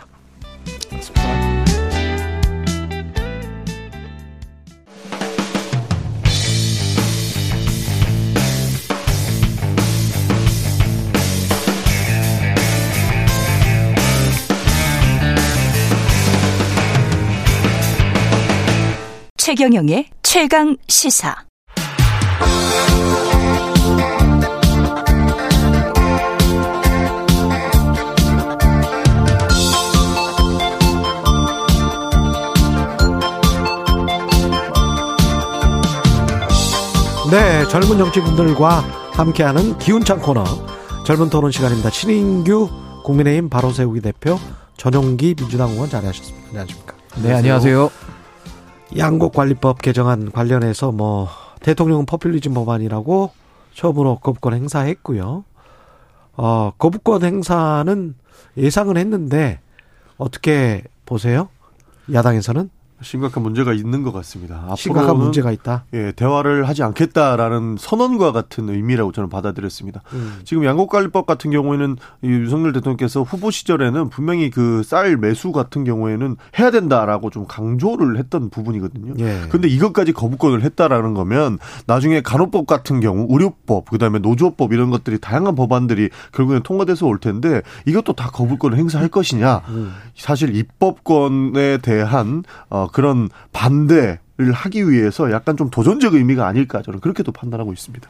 [19.50, 21.36] 최경영의 최강 시사.
[37.32, 38.84] 네, 젊은 정치분들과
[39.14, 40.44] 함께하는 기운찬 코너
[41.08, 41.90] 젊은 토론 시간입니다.
[41.90, 42.70] 신인규
[43.04, 44.38] 국민의힘 바로 세우기 대표
[44.78, 46.50] 전용기 민주당 의원 자리하셨습니다.
[46.50, 46.94] 안녕하십니까?
[47.24, 47.90] 네, 안녕하세요.
[48.98, 51.30] 양곡관리법 개정안 관련해서 뭐
[51.62, 53.32] 대통령은 퍼퓰리즘 법안이라고
[53.74, 55.44] 처음으로 거부권 행사했고요.
[56.38, 58.16] 어, 거부권 행사는
[58.58, 59.60] 예상은 했는데
[60.18, 61.50] 어떻게 보세요?
[62.12, 62.70] 야당에서는
[63.02, 64.74] 심각한 문제가 있는 것 같습니다.
[64.76, 65.86] 심각한 문제가 있다.
[65.94, 70.02] 예, 대화를 하지 않겠다라는 선언과 같은 의미라고 저는 받아들였습니다.
[70.14, 70.40] 음.
[70.44, 76.36] 지금 양곡관리법 같은 경우에는 이 윤석열 대통령께서 후보 시절에는 분명히 그 쌀 매수 같은 경우에는
[76.58, 79.14] 해야 된다라고 좀 강조를 했던 부분이거든요.
[79.20, 79.42] 예.
[79.50, 85.56] 근데 이것까지 거부권을 했다라는 거면 나중에 간호법 같은 경우 의료법 그다음에 노조법 이런 것들이 다양한
[85.56, 89.94] 법안들이 결국엔 통과돼서 올 텐데 이것도 다 거부권을 행사할 것이냐 음.
[90.16, 97.32] 사실 입법권에 대한 어 그런 반대를 하기 위해서 약간 좀 도전적 의미가 아닐까 저는 그렇게도
[97.32, 98.10] 판단하고 있습니다.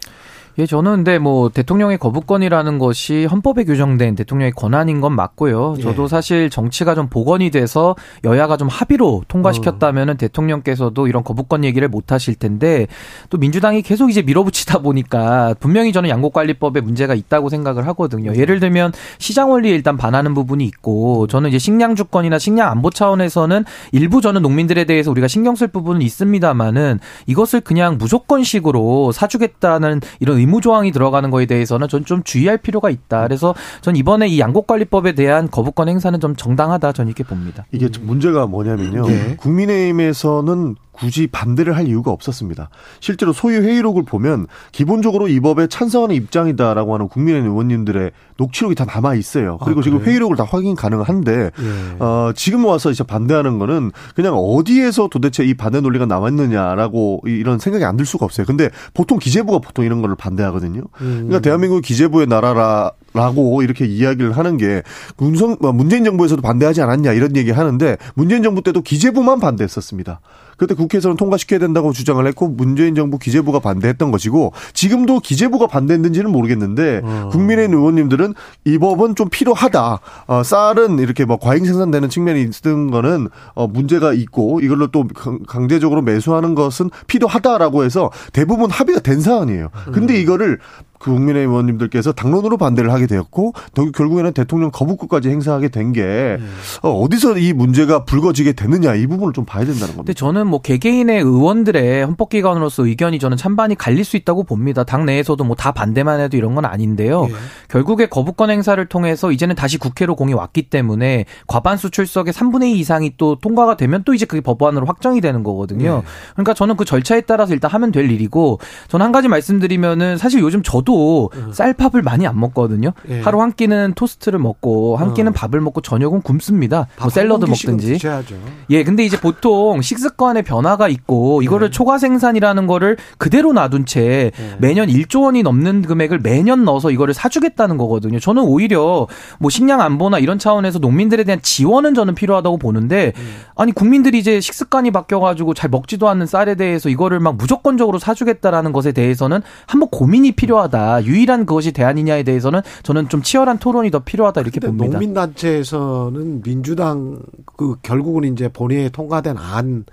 [0.60, 5.78] 예, 저는 근데 뭐 대통령의 거부권이라는 것이 헌법에 규정된 대통령의 권한인 건 맞고요.
[5.82, 6.08] 저도 예.
[6.10, 7.96] 사실 정치가 좀 복원이 돼서
[8.26, 12.88] 여야가 좀 합의로 통과시켰다면은 대통령께서도 이런 거부권 얘기를 못 하실 텐데
[13.30, 18.36] 또 민주당이 계속 이제 밀어붙이다 보니까 분명히 저는 양곡관리법에 문제가 있다고 생각을 하거든요.
[18.36, 23.64] 예를 들면 시장 원리에 일단 반하는 부분이 있고 저는 이제 식량 주권이나 식량 안보 차원에서는
[23.94, 30.60] 일부 저는 농민들에 대해서 우리가 신경 쓸 부분은 있습니다만은 이것을 그냥 무조건식으로 사주겠다는 이런 의무
[30.62, 33.24] 조항이 들어가는 거에 대해서는 전 좀 주의할 필요가 있다.
[33.24, 36.92] 그래서 전 이번에 이 양곡관리법에 대한 거부권 행사는 좀 정당하다.
[36.94, 37.66] 전 이렇게 봅니다.
[37.72, 39.06] 이게 좀 문제가 뭐냐면요.
[39.08, 39.36] 네.
[39.38, 42.70] 국민의힘에서는 굳이 반대를 할 이유가 없었습니다.
[43.00, 49.16] 실제로 소유 회의록을 보면 기본적으로 이 법에 찬성하는 입장이다라고 하는 국민의힘 의원님들의 녹취록이 다 남아
[49.16, 49.58] 있어요.
[49.64, 50.02] 그리고 아, 지금?
[50.02, 52.04] 회의록을 다 확인 가능한데 예.
[52.04, 57.60] 어, 지금 와서 이제 반대하는 거는 그냥 어디에서 도대체 이 반대 논리가 나왔느냐라고 이- 이런
[57.60, 58.46] 생각이 안 들 수가 없어요.
[58.46, 60.82] 근데 보통 기재부가 보통 이런 거를 반대 하거든요.
[61.02, 61.14] 음.
[61.28, 62.92] 그러니까 대한민국 기재부의 나라라.
[63.14, 64.84] 라고 이렇게 이야기를 하는 게
[65.18, 70.20] 문성 뭐 문재인 정부에서도 반대하지 않았냐 이런 얘기 하는데 문재인 정부 때도 기재부만 반대했었습니다.
[70.58, 77.00] 그때 국회에서는 통과시켜야 된다고 주장을 했고 문재인 정부 기재부가 반대했던 것이고 지금도 기재부가 반대했는지는 모르겠는데
[77.02, 77.30] 어.
[77.32, 78.34] 국민의힘 의원님들은
[78.66, 80.00] 이 법은 좀 필요하다.
[80.28, 85.40] 어, 쌀은 이렇게 뭐 과잉 생산되는 측면이 있는 거는 어, 문제가 있고 이걸로 또 강-
[85.48, 89.70] 강제적으로 매수하는 것은 필요하다라고 해서 대부분 합의가 된 사안이에요.
[89.94, 90.60] 근데 이거를
[91.00, 93.54] 그 국민의힘 의원님들께서 당론으로 반대를 하게 되었고
[93.94, 96.40] 결국에는 대통령 거부권까지 행사하게 된게 네.
[96.82, 100.04] 어, 어디서 이 문제가 불거지게 되느냐 이 부분을 좀 봐야 된다는 겁니다.
[100.04, 104.84] 근데 저는 뭐 개개인의 의원들의 헌법기관으로서 의견이 저는 찬반이 갈릴 수 있다고 봅니다.
[104.84, 107.26] 당 내에서도 뭐 다 반대만 해도 이런 건 아닌데요.
[107.26, 107.34] 네.
[107.68, 113.16] 결국에 거부권 행사를 통해서 이제는 다시 국회로 공이 왔기 때문에 과반수 출석의 3분의 2 이상이
[113.18, 115.98] 또 통과가 되면 또 이제 그게 법안으로 확정이 되는 거거든요.
[115.98, 116.04] 네.
[116.36, 120.64] 그러니까 저는 그 절차에 따라서 일단 하면 될 일이고 저는 한 가지 말씀드리면은 사실 요즘
[120.64, 120.89] 저도
[121.34, 121.52] 음.
[121.52, 122.92] 쌀밥을 많이 안 먹거든요.
[123.10, 123.22] 예.
[123.22, 125.34] 하루 한 끼는 토스트를 먹고 한 끼는 음.
[125.34, 126.88] 밥을 먹고 저녁은 굶습니다.
[127.00, 127.94] 뭐 샐러드 먹든지.
[127.94, 128.36] 드셔야죠.
[128.70, 131.72] 예, 근데 이제 보통 식습관의 변화가 있고 이거를 예.
[131.72, 134.56] 초과 생산이라는 거를 그대로 놔둔 채 예.
[134.60, 138.20] 매년 1조 원이 넘는 금액을 매년 넣어서 이거를 사주겠다는 거거든요.
[138.20, 139.08] 저는 오히려
[139.40, 143.36] 뭐 식량 안보나 이런 차원에서 농민들에 대한 지원은 저는 필요하다고 보는데 음.
[143.56, 148.92] 아니 국민들이 이제 식습관이 바뀌어가지고 잘 먹지도 않는 쌀에 대해서 이거를 막 무조건적으로 사주겠다라는 것에
[148.92, 150.79] 대해서는 한번 고민이 필요하다.
[151.04, 155.00] 유일한 그것이 대안이냐에 대해서는 저는 좀 치열한 토론이 더 필요하다 이렇게 봅니다.
[155.00, 157.20] 농민단체에서는 민주당
[157.58, 159.86] 그 결국은 이제 본회의에 통과된 안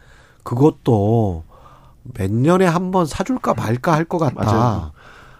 [0.42, 1.44] 그것도
[2.14, 4.44] 몇 년에 한 번 사줄까 말까 할 것 같다.
[4.44, 4.92] 맞아요.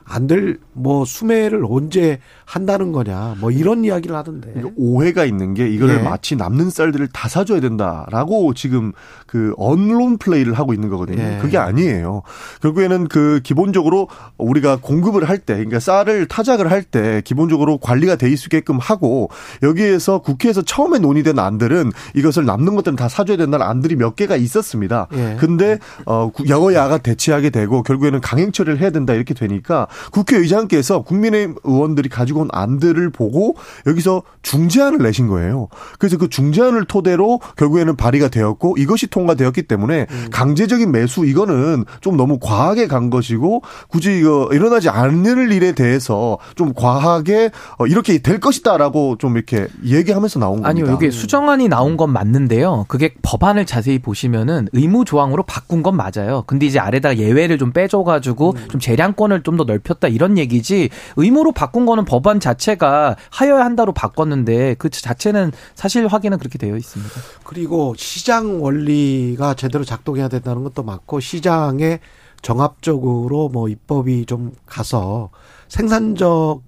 [0.09, 5.97] 안 될 뭐 수매를 언제 한다는 거냐 뭐 이런 이야기를 하던데 오해가 있는 게 이거를
[5.97, 6.03] 네.
[6.03, 8.93] 마치 남는 쌀들을 다 사줘야 된다라고 지금
[9.27, 11.17] 그 언론 플레이를 하고 있는 거거든요.
[11.17, 11.39] 네.
[11.41, 12.23] 그게 아니에요.
[12.61, 18.31] 결국에는 그 기본적으로 우리가 공급을 할 때 그러니까 쌀을 타작을 할 때 기본적으로 관리가 돼
[18.31, 19.29] 있게끔 하고
[19.63, 25.09] 여기에서 국회에서 처음에 논의된 안들은 이것을 남는 것들은 다 사줘야 된다는 안들이 몇 개가 있었습니다.
[25.11, 25.37] 네.
[25.39, 32.09] 근데 어 여야가 대치하게 되고 결국에는 강행 처리를 해야 된다 이렇게 되니까 국회의장께서 국민의힘 의원들이
[32.09, 35.69] 가지고 온 안들을 보고 여기서 중재안을 내신 거예요.
[35.99, 40.29] 그래서 그 중재안을 토대로 결국에는 발의가 되었고 이것이 통과되었기 때문에 음.
[40.31, 46.73] 강제적인 매수 이거는 좀 너무 과하게 간 것이고 굳이 이거 일어나지 않을 일에 대해서 좀
[46.75, 50.69] 과하게 어, 이렇게 될 것이다라고 좀 이렇게 얘기하면서 나온 겁니다.
[50.69, 52.85] 아니요, 이게 수정안이 나온 건 맞는데요.
[52.89, 56.45] 그게 법안을 자세히 보시면은 의무 조항으로 바꾼 건 맞아요.
[56.47, 58.69] 근데 이제 아래다가 예외를 좀 빼줘가지고 음.
[58.69, 59.86] 좀 재량권을 좀 더 넓.
[59.87, 66.39] 넓혔다 이런 얘기지 의무로 바꾼 거는 법안 자체가 하여야 한다로 바꿨는데 그 자체는 사실 확인은
[66.39, 67.13] 그렇게 되어 있습니다.
[67.45, 72.01] 그리고 시장 원리가 제대로 작동해야 된다는 것도 맞고 시장에
[72.43, 75.31] 정합적으로 뭐 입법이 좀 가서
[75.69, 76.63] 생산적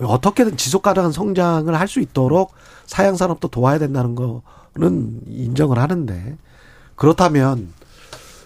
[0.00, 2.52] 어떻게든 지속 가능한 성장을 할 수 있도록
[2.86, 6.36] 사양 산업도 도와야 된다는 거는 인정을 하는데
[6.96, 7.72] 그렇다면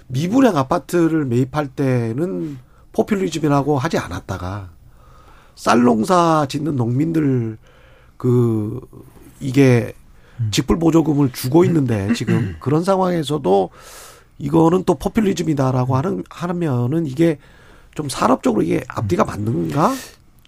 [0.08, 2.58] 미분양 아파트를 매입할 때는
[2.96, 4.70] 포퓰리즘이라고 하지 않았다가
[5.54, 7.58] 쌀농사 짓는 농민들
[8.16, 8.80] 그
[9.40, 9.94] 이게
[10.50, 13.70] 직불 보조금을 주고 있는데 지금 그런 상황에서도
[14.38, 17.38] 이거는 또 포퓰리즘이다라고 하는 하면은 이게
[17.94, 19.94] 좀 산업적으로 이게 앞뒤가 맞는가?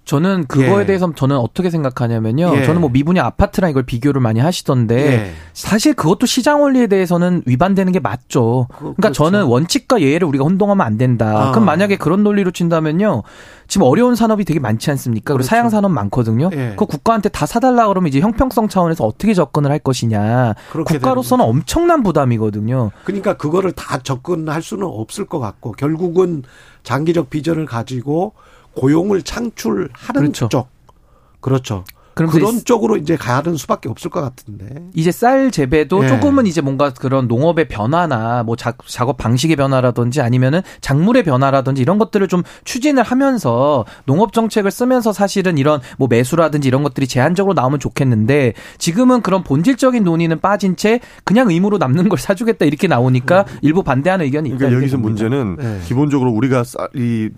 [0.08, 0.86] 저는 그거에 예.
[0.86, 2.56] 대해서 저는 어떻게 생각하냐면요.
[2.56, 2.64] 예.
[2.64, 5.32] 저는 뭐 미분양 아파트랑 이걸 비교를 많이 하시던데 예.
[5.52, 8.68] 사실 그것도 시장 원리에 대해서는 위반되는 게 맞죠.
[8.70, 9.24] 그, 그러니까 그렇죠.
[9.24, 11.48] 저는 원칙과 예외를 우리가 혼동하면 안 된다.
[11.48, 11.50] 아.
[11.50, 13.22] 그럼 만약에 그런 논리로 친다면요.
[13.66, 15.34] 지금 어려운 산업이 되게 많지 않습니까?
[15.34, 15.48] 그리고 그렇죠.
[15.50, 16.48] 사양 산업 많거든요.
[16.54, 16.72] 예.
[16.78, 20.54] 그 국가한테 다 사달라 그러면 이제 형평성 차원에서 어떻게 접근을 할 것이냐.
[20.72, 22.92] 국가로서는 엄청난 부담이거든요.
[23.04, 26.44] 그러니까 그거를 다 접근할 수는 없을 것 같고 결국은
[26.82, 28.32] 장기적 비전을 가지고
[28.74, 30.48] 고용을 창출하는 그렇죠.
[30.48, 30.68] 쪽.
[31.40, 31.84] 그렇죠.
[32.18, 34.66] 그럼 그런 쪽으로 이제 가는 수밖에 없을 것 같은데.
[34.92, 36.08] 이제 쌀 재배도 예.
[36.08, 41.96] 조금은 이제 뭔가 그런 농업의 변화나 뭐 자, 작업 방식의 변화라든지 아니면은 작물의 변화라든지 이런
[41.98, 47.78] 것들을 좀 추진을 하면서 농업 정책을 쓰면서 사실은 이런 뭐 매수라든지 이런 것들이 제한적으로 나오면
[47.78, 53.58] 좋겠는데 지금은 그런 본질적인 논의는 빠진 채 그냥 의무로 남는 걸 사주겠다 이렇게 나오니까 음.
[53.62, 54.58] 일부 반대하는 의견이 있다.
[54.58, 55.80] 그러니까 여기서 문제는 네.
[55.84, 57.30] 기본적으로 우리가 쌀이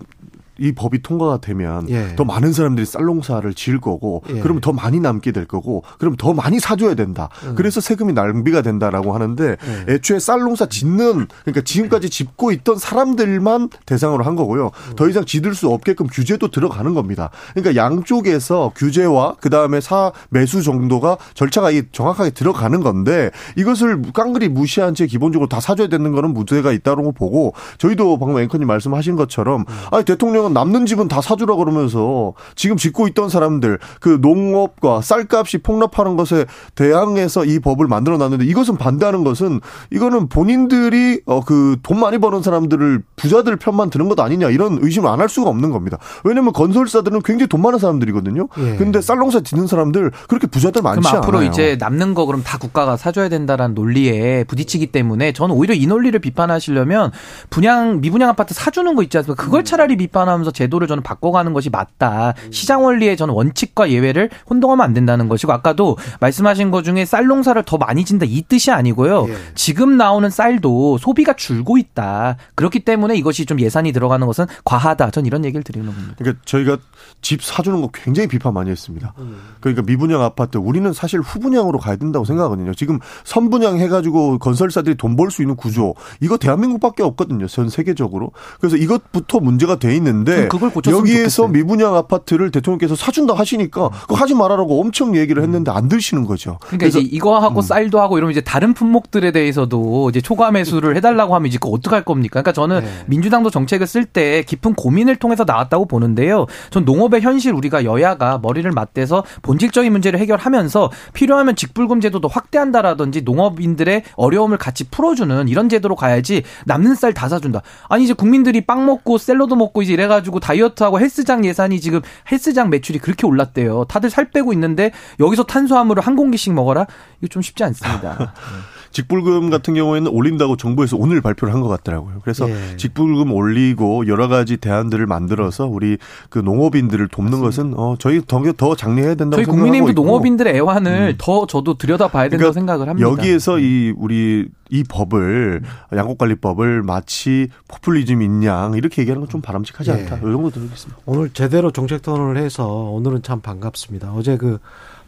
[0.61, 2.15] 이 법이 통과가 되면 예.
[2.15, 4.39] 더 많은 사람들이 쌀농사를 지을 거고 예.
[4.39, 7.29] 그러면 더 많이 남게 될 거고 그럼 더 많이 사줘야 된다.
[7.43, 7.55] 음.
[7.55, 9.57] 그래서 세금이 낭비가 된다라고 하는데
[9.87, 9.93] 예.
[9.93, 14.67] 애초에 쌀농사 짓는 그러니까 지금까지 짓고 있던 사람들만 대상으로 한 거고요.
[14.67, 14.95] 음.
[14.95, 17.31] 더 이상 짓을 수 없게끔 규제도 들어가는 겁니다.
[17.55, 24.93] 그러니까 양쪽에서 규제와 그 다음에 사 매수 정도가 절차가 정확하게 들어가는 건데 이것을 깡그리 무시한
[24.93, 29.65] 채 기본적으로 다 사줘야 되는 거는 문제가 있다고 보고 저희도 방금 앵커님 말씀하신 것처럼 음.
[29.91, 36.15] 아니 대통령은 남는 집은 다 사주라 그러면서 지금 짓고 있던 사람들 그 농업과 쌀값이 폭락하는
[36.17, 36.45] 것에
[36.75, 39.59] 대항해서 이 법을 만들어 놨는데 이것은 반대하는 것은
[39.91, 45.09] 이거는 본인들이 어 그 돈 많이 버는 사람들을 부자들 편만 드는 것 아니냐 이런 의심을
[45.09, 45.97] 안 할 수가 없는 겁니다.
[46.23, 48.47] 왜냐면 건설사들은 굉장히 돈 많은 사람들이거든요.
[48.57, 48.75] 예.
[48.75, 51.49] 근데 쌀농사 짓는 사람들 그렇게 부자들 많지 그럼 앞으로 않아요.
[51.51, 56.17] 이제 남는 거 그럼 다 국가가 사줘야 된다라는 논리에 부딪히기 때문에 저는 오히려 이 논리를
[56.19, 57.11] 비판하시려면
[57.49, 59.43] 분양 미분양 아파트 사주는 거 있지 않습니까?
[59.43, 62.33] 그걸 차라리 비판하면 하면서 제도를 저는 바꿔가는 것이 맞다.
[62.49, 67.61] 시장 원리의 저는 원칙과 예외를 혼동하면 안 된다는 것이고 아까도 말씀하신 것 중에 쌀 농사를
[67.63, 69.27] 더 많이 진다 이 뜻이 아니고요.
[69.29, 69.35] 예.
[69.55, 72.37] 지금 나오는 쌀도 소비가 줄고 있다.
[72.55, 75.11] 그렇기 때문에 이것이 좀 예산이 들어가는 것은 과하다.
[75.11, 76.15] 전 이런 얘기를 드리는 겁니다.
[76.17, 76.77] 그러니까 저희가
[77.21, 79.13] 집 사주는 거 굉장히 비판 많이 했습니다.
[79.59, 82.73] 그러니까 미분양 아파트 우리는 사실 후분양으로 가야 된다고 생각하거든요.
[82.73, 87.45] 지금 선분양 해가지고 건설사들이 돈 벌 수 있는 구조 이거 대한민국밖에 없거든요.
[87.47, 88.31] 전 세계적으로.
[88.59, 91.47] 그래서 이것부터 문제가 돼 있는 데 그걸 고쳤으면 여기에서 좋겠어요.
[91.49, 96.57] 미분양 아파트를 대통령께서 사준다 하시니까 그거 하지 말아라고 엄청 얘기를 했는데 안 들으시는 거죠.
[96.61, 101.35] 그러니까 이제 이거 하고 쌀도 하고 이러면 이제 다른 품목들에 대해서도 이제 초과 매수를 해달라고
[101.35, 102.41] 하면 이제 그거 어떡할 겁니까?
[102.41, 106.45] 그러니까 저는 민주당도 정책을 쓸 때 깊은 고민을 통해서 나왔다고 보는데요.
[106.69, 114.03] 전 농업의 현실 우리가 여야가 머리를 맞대서 본질적인 문제를 해결하면서 필요하면 직불금 제도도 확대한다라든지 농업인들의
[114.15, 117.61] 어려움을 같이 풀어주는 이런 제도로 가야지 남는 쌀 다 사준다.
[117.89, 122.01] 아니 이제 국민들이 빵 먹고 샐러드 먹고 이제 이래 가지고 다이어트하고 헬스장 예산이 지금
[122.31, 123.85] 헬스장 매출이 그렇게 올랐대요.
[123.85, 126.85] 다들 살 빼고 있는데 여기서 탄수화물을 한 공기씩 먹어라?
[127.19, 128.33] 이거 좀 쉽지 않습니다.
[128.91, 132.19] 직불금 같은 경우에는 올린다고 정부에서 오늘 발표를 한 것 같더라고요.
[132.23, 132.75] 그래서 예.
[132.77, 135.97] 직불금 올리고 여러 가지 대안들을 만들어서 우리
[136.29, 140.03] 그 농업인들을 돕는 것은 어 저희 더, 더 장려해야 된다고 저희 국민의힘도 있고.
[140.03, 143.07] 농업인들의 애환을 더 저도 들여다봐야 된다고 생각을 합니다.
[143.07, 145.61] 그러니까 여기에서 이 우리 이 법을
[145.95, 149.93] 양곡관리법을 마치 포퓰리즘 인양 이렇게 얘기하는 건 좀 바람직하지 예.
[149.93, 150.17] 않다.
[150.17, 151.01] 이 정도 드리겠습니다.
[151.05, 154.11] 오늘 제대로 정책 토론을 해서 오늘은 참 반갑습니다.
[154.13, 154.57] 어제 그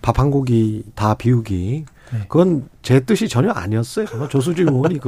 [0.01, 1.92] 밥 한 고기 다 비우기 네.
[2.27, 4.05] 그건 제 뜻이 전혀 아니었어요.
[4.17, 4.99] 뭐 조수진 의원이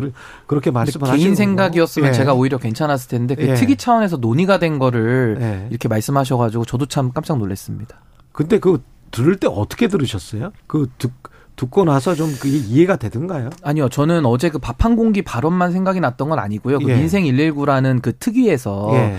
[0.48, 1.36] 그렇게 말씀을 하시는 개인.
[1.36, 2.14] 생각이었으면 예.
[2.14, 3.54] 제가 오히려 괜찮았을 텐데 그 예.
[3.54, 5.68] 특위 차원에서 논의가 된 거를 예.
[5.70, 7.98] 이렇게 말씀하셔가지고 저도 참 깜짝 놀랐습니다.
[8.32, 8.82] 근데 그
[9.12, 10.52] 들을 때 어떻게 들으셨어요?
[10.68, 11.12] 그 듣,
[11.56, 13.50] 듣고 나서 좀 그게 이해가 되던가요?
[13.64, 16.80] 아니요, 저는 어제 그 밥 한 공기 발언만 생각이 났던 건 아니고요.
[16.80, 16.96] 그 예.
[16.96, 19.18] 민생 119라는 그 특위에서 예.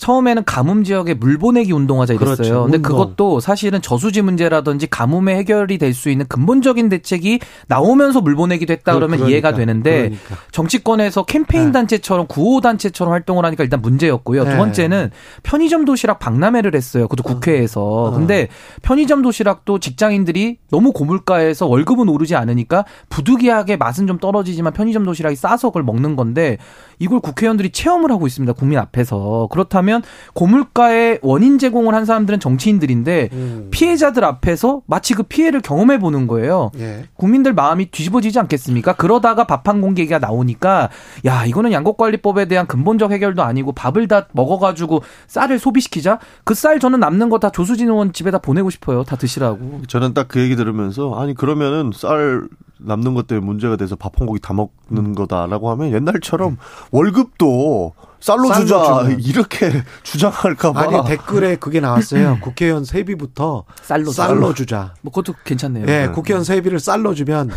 [0.00, 2.36] 처음에는 가뭄 지역에 물 보내기 운동하자 이랬어요.
[2.36, 2.62] 그렇죠.
[2.64, 2.92] 근데 운동.
[2.92, 8.92] 그것도 사실은 저수지 문제라든지 가뭄의 해결이 될 수 있는 근본적인 대책이 나오면서 물 보내기도 했다
[8.92, 10.36] 그- 그러면 그러니까, 이해가 되는데 그러니까.
[10.52, 14.44] 정치권에서 캠페인 단체처럼 구호 단체처럼 활동을 하니까 일단 문제였고요.
[14.44, 14.50] 네.
[14.50, 15.10] 두 번째는
[15.42, 17.08] 편의점 도시락 박람회를 했어요.
[17.08, 18.12] 그것도 국회에서.
[18.14, 18.48] 근데
[18.82, 25.68] 편의점 도시락도 직장인들이 너무 고물가에서 월급은 오르지 않으니까 부득이하게 맛은 좀 떨어지지만 편의점 도시락이 싸서
[25.68, 26.58] 그걸 먹는 건데
[26.98, 28.52] 이걸 국회의원들이 체험을 하고 있습니다.
[28.54, 29.48] 국민 앞에서.
[29.50, 29.85] 그렇다면
[30.34, 33.68] 고물가의 원인 제공을 한 사람들은 정치인들인데 음.
[33.70, 36.70] 피해자들 앞에서 마치 그 피해를 경험해 보는 거예요.
[36.78, 37.04] 예.
[37.14, 38.94] 국민들 마음이 뒤집어지지 않겠습니까?
[38.94, 40.90] 그러다가 밥 한 공기 얘기가 나오니까
[41.24, 47.00] 야 이거는 양곡관리법에 대한 근본적 해결도 아니고 밥을 다 먹어가지고 쌀을 소비시키자 그 쌀 저는
[47.00, 49.02] 남는 거 다 조수진 의원 집에다 보내고 싶어요.
[49.04, 49.82] 다 드시라고.
[49.88, 52.46] 저는 딱 그 얘기 들으면서 아니 그러면은 쌀
[52.78, 55.14] 남는 것 때문에 문제가 돼서 밥한 고기 다 먹는 음.
[55.14, 56.56] 거다라고 하면 옛날처럼
[56.92, 59.20] 월급도 쌀로 쌀로 주자 주면.
[59.20, 60.80] 이렇게 주장할까 봐.
[60.82, 62.38] 아니 댓글에 그게 나왔어요.
[62.42, 64.94] 국회의원 세비부터 쌀로 쌀로 주자.
[65.02, 65.86] 뭐 그것도 괜찮네요.
[65.88, 67.50] 예, 국회의원 세비를 쌀로 주면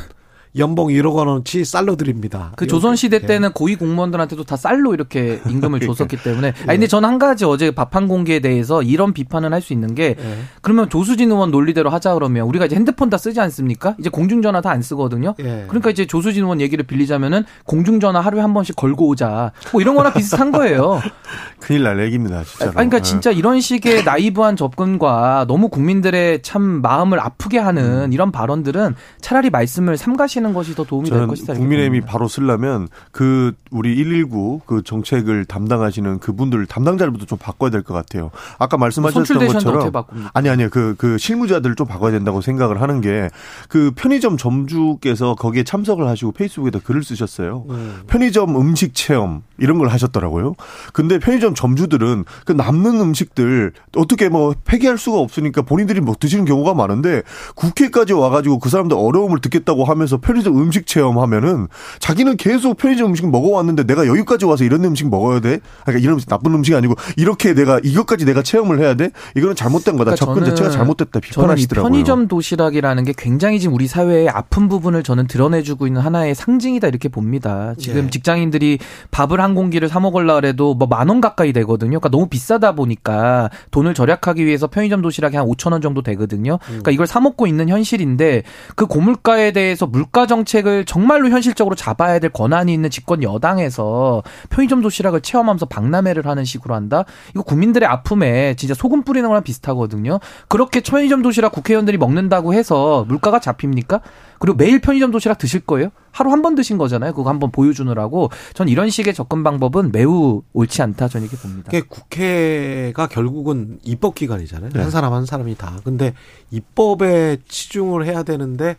[0.57, 2.51] 연봉 1억 원어치 쌀로 드립니다.
[2.55, 2.65] 그.
[2.65, 6.49] 조선 시대 때는 고위 공무원들한테도 다 쌀로 이렇게 임금을 줬었기 때문에.
[6.63, 10.15] 아 근데 저는 한 가지 어제 밥한 공기에 대해서 이런 비판을 할 수 있는 게
[10.17, 10.37] 예.
[10.61, 13.95] 그러면 조수진 의원 논리대로 하자 그러면 우리가 이제 핸드폰 다 쓰지 않습니까?
[13.99, 15.35] 이제 공중전화 다 안 쓰거든요.
[15.39, 15.65] 예.
[15.67, 19.51] 그러니까 이제 조수진 의원 얘기를 빌리자면은 공중전화 하루에 한 번씩 걸고 오자.
[19.73, 21.01] 뭐 이런 거랑 비슷한 거예요.
[21.59, 22.69] 큰일 날 얘기입니다, 진짜로.
[22.69, 23.01] 아니, 그러니까 예.
[23.01, 29.97] 진짜 이런 식의 나이브한 접근과 너무 국민들의 참 마음을 아프게 하는 이런 발언들은 차라리 말씀을
[29.97, 31.53] 삼가시 는 것이 더 도움이 될 저는 것이다.
[31.53, 32.01] 국민의힘이.
[32.01, 38.31] 바로 쓰려면 그 우리 119 그 정책을 담당하시는 그분들 담당자들부터 좀 바꿔야 될 것 같아요.
[38.57, 39.91] 아까 말씀하셨던 것처럼?
[40.33, 43.29] 아니 아니요 그 그 실무자들을 좀 바꿔야 된다고 생각을 하는 게
[43.67, 47.65] 그 편의점 점주께서 거기에 참석을 하시고 페이스북에다 글을 쓰셨어요.
[47.69, 48.01] 음.
[48.07, 50.55] 편의점 음식 체험 이런 걸 하셨더라고요.
[50.93, 56.73] 근데 편의점 점주들은 그 남는 음식들 어떻게 뭐 폐기할 수가 없으니까 본인들이 뭐 드시는 경우가
[56.73, 57.21] 많은데
[57.55, 63.83] 국회까지 와가지고 그 사람들 어려움을 듣겠다고 하면서 편의점 음식 체험하면은 자기는 계속 편의점 음식 먹어왔는데
[63.85, 65.59] 내가 여기까지 와서 이런 음식 먹어야 돼?
[65.83, 69.09] 그러니까 이런 음식 나쁜 음식이 아니고 이렇게 내가 이것까지 내가 체험을 해야 돼?
[69.35, 70.11] 이거는 잘못된 거다.
[70.13, 71.89] 그러니까 접근 자체가 잘못됐다 비판하시더라고요.
[71.89, 77.09] 편의점 도시락이라는 게 굉장히 지금 우리 사회의 아픈 부분을 저는 드러내주고 있는 하나의 상징이다 이렇게
[77.09, 77.73] 봅니다.
[77.79, 78.09] 지금 예.
[78.11, 78.77] 직장인들이
[79.09, 81.99] 밥을 한 공기를 사 먹으려 그래도 뭐 만 원 가까이 되거든요.
[81.99, 86.59] 그러니까 너무 비싸다 보니까 돈을 절약하기 위해서 편의점 도시락이 한 5천 원 정도 되거든요.
[86.67, 88.43] 그러니까 이걸 사 먹고 있는 현실인데
[88.75, 94.81] 그 고물가에 대해서 물가 물가 정책을 정말로 현실적으로 잡아야 될 권한이 있는 집권 여당에서 편의점
[94.81, 97.05] 도시락을 체험하면서 박람회를 하는 식으로 한다.
[97.31, 100.19] 이거 국민들의 아픔에 진짜 소금 뿌리는 거랑 비슷하거든요.
[100.49, 104.01] 그렇게 편의점 도시락 국회의원들이 먹는다고 해서 물가가 잡힙니까?
[104.39, 105.89] 그리고 매일 편의점 도시락 드실 거예요?
[106.11, 107.13] 하루 한 번 드신 거잖아요.
[107.13, 108.29] 그거 한번 보여주느라고.
[108.53, 111.07] 전 이런 식의 접근 방법은 매우 옳지 않다.
[111.07, 111.71] 저는 이렇게 봅니다.
[111.89, 114.71] 국회가 결국은 입법 기관이잖아요.
[114.73, 114.81] 네.
[114.81, 115.77] 한 사람 한 사람이 다.
[115.83, 116.13] 근데
[116.51, 118.75] 입법에 치중을 해야 되는데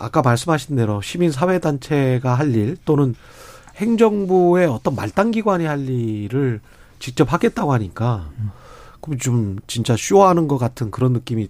[0.00, 3.14] 아까 말씀하신 대로 시민사회단체가 할 일 또는
[3.76, 6.60] 행정부의 어떤 말단기관이 할 일을
[6.98, 8.28] 직접 하겠다고 하니까
[9.00, 11.48] 그럼 좀 진짜 쇼하는 것 같은 그런 느낌이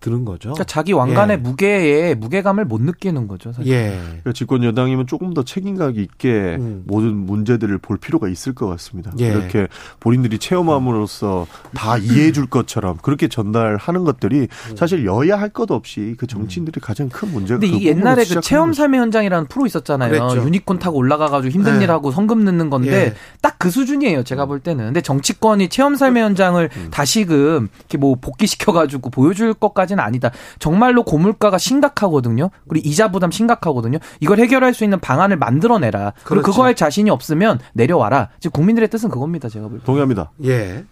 [0.00, 0.50] 드는 거죠.
[0.50, 1.40] 그러니까 자기 왕관의 예.
[1.40, 3.52] 무게에 무게감을 못 느끼는 거죠.
[3.52, 3.72] 사실.
[3.72, 3.98] 예.
[4.04, 6.84] 그러니까 집권 여당이면 조금 더 책임감 있게 음.
[6.86, 9.12] 모든 문제들을 볼 필요가 있을 것 같습니다.
[9.20, 9.28] 예.
[9.28, 9.68] 이렇게
[10.00, 14.76] 본인들이 체험함으로써 다 이해해 줄 것처럼 그렇게 전달하는 것들이 음.
[14.76, 17.58] 사실 여야 할 것 없이 그 정치인들이 가장 큰 문제가.
[17.58, 20.10] 근데 이 옛날에 그 체험 삶의 현장이라는 프로 있었잖아요.
[20.10, 20.46] 그랬죠.
[20.46, 21.84] 유니콘 타고 올라가가지고 힘든 예.
[21.84, 23.14] 일하고 성금 넣는 건데 예.
[23.42, 24.22] 딱그 수준이에요.
[24.22, 24.84] 제가 볼 때는.
[24.86, 26.88] 근데 정치권이 체험 삶의 현장을 음.
[26.92, 30.30] 다시금 이렇게 뭐 복귀시켜가지고 보여줄 것까지 까지는 아니다.
[30.58, 32.50] 정말로 고물가가 심각하거든요.
[32.68, 33.98] 그리고 이자 부담 심각하거든요.
[34.20, 36.12] 이걸 해결할 수 있는 방안을 만들어내라.
[36.24, 36.50] 그리고 그렇죠.
[36.50, 38.30] 그거 할 자신이 없으면 내려와라.
[38.38, 39.48] 지금 국민들의 뜻은 그겁니다.
[39.48, 39.84] 제가 볼 때.
[39.84, 40.30] 동의합니다.
[40.44, 40.84] 예.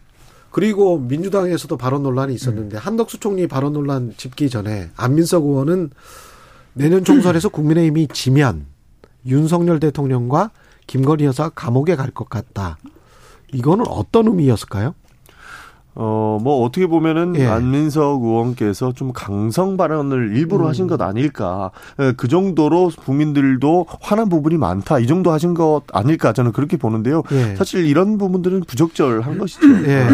[0.50, 2.78] 그리고 민주당에서도 발언 논란이 있었는데 음.
[2.78, 5.90] 한덕수 총리 발언 논란 짚기 전에 안민석 의원은
[6.72, 8.66] 내년 총선에서 국민의힘이 지면
[9.26, 10.50] 윤석열 대통령과
[10.86, 12.78] 김건희 여사 감옥에 갈 것 같다.
[13.52, 14.94] 이거는 어떤 의미였을까요?
[16.00, 17.46] 어, 뭐, 어떻게 보면은 예.
[17.46, 20.68] 안민석 의원께서 좀 강성 발언을 일부러 음.
[20.68, 21.72] 하신 것 아닐까.
[21.98, 25.00] 예, 그 정도로 국민들도 화난 부분이 많다.
[25.00, 26.32] 이 정도 하신 것 아닐까.
[26.32, 27.24] 저는 그렇게 보는데요.
[27.32, 27.56] 예.
[27.56, 29.66] 사실 이런 부분들은 부적절한 것이죠.
[29.88, 30.06] 예.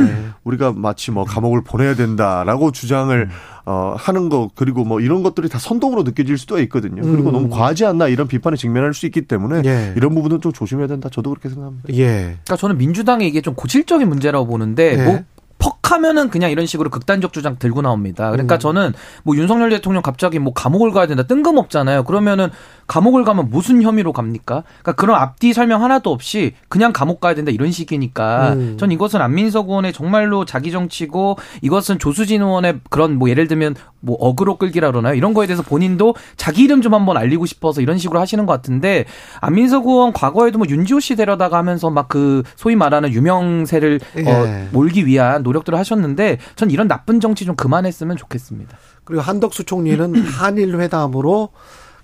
[0.45, 3.29] 우리가 마치 뭐 감옥을 보내야 된다라고 주장을 음.
[3.67, 7.03] 어, 하는 거, 그리고 뭐 이런 것들이 다 선동으로 느껴질 수도 있거든요.
[7.03, 7.33] 그리고 음.
[7.33, 9.93] 너무 과하지 않나 이런 비판에 직면할 수 있기 때문에 예.
[9.97, 11.09] 이런 부분은 좀 조심해야 된다.
[11.11, 11.89] 저도 그렇게 생각합니다.
[11.95, 12.37] 예.
[12.45, 15.21] 그러니까 저는 민주당이 이게 좀 고질적인 문제라고 보는데, 뭐
[15.65, 18.31] 퍽 하면은 그냥 이런 식으로 극단적 주장 들고 나옵니다.
[18.31, 18.59] 그러니까 음.
[18.59, 18.93] 저는
[19.23, 22.05] 뭐 윤석열 대통령 갑자기 뭐 감옥을 가야 된다 뜬금없잖아요.
[22.05, 22.51] 그러면은
[22.87, 24.65] 감옥을 가면 무슨 혐의로 갑니까?
[24.83, 28.77] 그러니까 그런 앞뒤 설명 하나도 없이 그냥 감옥 가야 된다 이런 식이니까 음.
[28.79, 34.17] 전 이것은 안민석 의원의 정말로 자기 정치고 이것은 조수진 의원의 그런 뭐 예를 들면 뭐
[34.21, 35.15] 어그로 끌기라 그러나요?
[35.15, 39.05] 이런 거에 대해서 본인도 자기 이름 좀 한번 알리고 싶어서 이런 식으로 하시는 것 같은데
[39.41, 44.31] 안민석 의원 과거에도 뭐 윤지호 씨 데려다가 하면서 막 그 소위 말하는 유명세를 예.
[44.31, 48.77] 어, 몰기 위한 노력들을 하셨는데 전 이런 나쁜 정치 좀 그만했으면 좋겠습니다.
[49.03, 51.49] 그리고 한덕수 총리는 한일 회담으로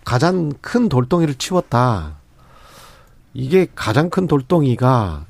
[0.05, 2.19] 가장 큰 돌덩이를 치웠다.
[3.35, 5.27] 이게 가장 큰 돌덩이가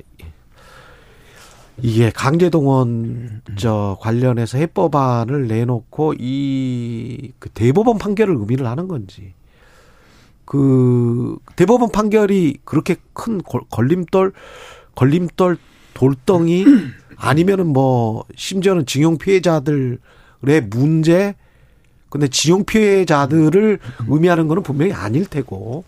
[1.82, 9.32] 이게 강제동원 저 관련해서 해법안을 내놓고 이 그 대법원 판결을 의미를 하는 건지
[10.44, 13.40] 그 대법원 판결이 그렇게 큰
[13.70, 14.32] 걸림돌
[14.94, 15.56] 걸림돌
[15.94, 16.64] 돌덩이
[17.16, 19.98] 아니면은 뭐 심지어는 징용 피해자들의
[20.70, 21.34] 문제
[22.10, 23.78] 근데 징용 피해자들을
[24.08, 25.84] 의미하는 거는 분명히 아닐 테고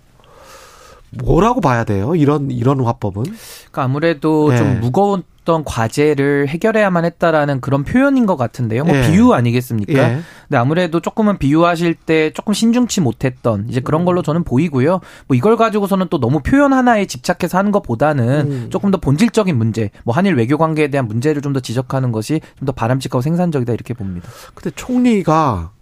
[1.10, 2.14] 뭐라고 봐야 돼요?
[2.14, 3.24] 이런 이런 화법은?
[3.24, 4.56] 그러니까 아무래도 네.
[4.56, 8.84] 좀 무거운 어떤 과제를 해결해야만 했다라는 그런 표현인 것 같은데요.
[8.84, 9.10] 뭐 예.
[9.10, 9.92] 비유 아니겠습니까?
[9.92, 10.20] 예.
[10.48, 15.00] 근데 아무래도 조금은 비유하실 때 조금 신중치 못했던 이제 그런 걸로 저는 보이고요.
[15.26, 18.66] 뭐 이걸 가지고서는 또 너무 표현 하나에 집착해서 하는 것보다는 음.
[18.70, 22.66] 조금 더 본질적인 문제, 뭐 한일 외교 관계에 대한 문제를 좀 더 지적하는 것이 좀
[22.66, 24.28] 더 바람직하고 생산적이다 이렇게 봅니다.
[24.54, 25.72] 근데 총리가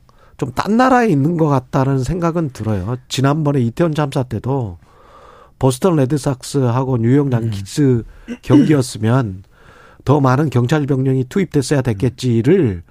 [0.41, 2.97] 좀 딴 나라에 있는 것 같다는 생각은 들어요.
[3.09, 4.79] 지난번에 이태원 참사 때도
[5.59, 8.37] 보스턴 레드삭스하고 뉴욕 양키스 음.
[8.41, 9.45] 경기였으면
[10.07, 12.83] 더 많은 경찰 병력이 투입됐어야 됐겠지를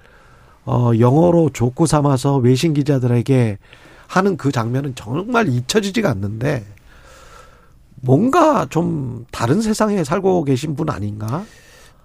[0.64, 3.58] 어 영어로 족구 삼아서 외신 기자들에게
[4.06, 6.64] 하는 그 장면은 정말 잊혀지지가 않는데
[8.02, 11.44] 뭔가 좀 다른 세상에 살고 계신 분 아닌가?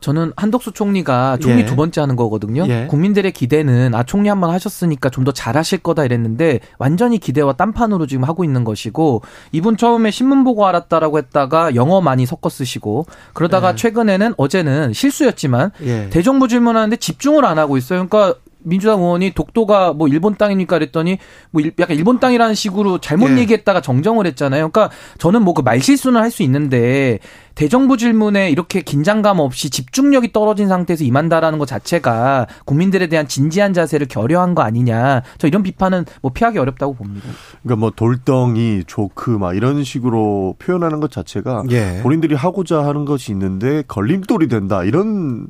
[0.06, 1.66] 저는 한덕수 총리가 총리 예.
[1.66, 2.64] 두 번째 하는 거거든요.
[2.68, 2.86] 예.
[2.88, 8.06] 국민들의 기대는 아 총리 한 번 하셨으니까 좀 더 잘하실 거다 이랬는데 완전히 기대와 딴판으로
[8.06, 13.72] 지금 하고 있는 것이고 이분 처음에 신문 보고 알았다라고 했다가 영어 많이 섞어 쓰시고 그러다가
[13.72, 13.76] 예.
[13.76, 16.10] 최근에는 어제는 실수였지만 예.
[16.12, 18.08] 대정부 질문하는데 집중을 안 하고 있어요.
[18.08, 21.18] 그러니까 민주당 의원이 독도가 뭐 일본 땅입니까 그랬더니
[21.52, 23.38] 뭐 약간 일본 땅이라는 식으로 잘못 예.
[23.40, 24.70] 얘기했다가 정정을 했잖아요.
[24.70, 27.20] 그러니까 저는 뭐 그 말실수는 할 수 있는데
[27.56, 34.08] 대정부 질문에 이렇게 긴장감 없이 집중력이 떨어진 상태에서 임한다라는 것 자체가 국민들에 대한 진지한 자세를
[34.08, 35.22] 결여한 거 아니냐.
[35.38, 37.30] 저 이런 비판은 뭐 피하기 어렵다고 봅니다.
[37.64, 42.02] 그러니까 뭐 돌덩이, 조크 막 이런 식으로 표현하는 것 자체가 예.
[42.04, 44.84] 본인들이 하고자 하는 것이 있는데 걸림돌이 된다.
[44.84, 45.48] 이런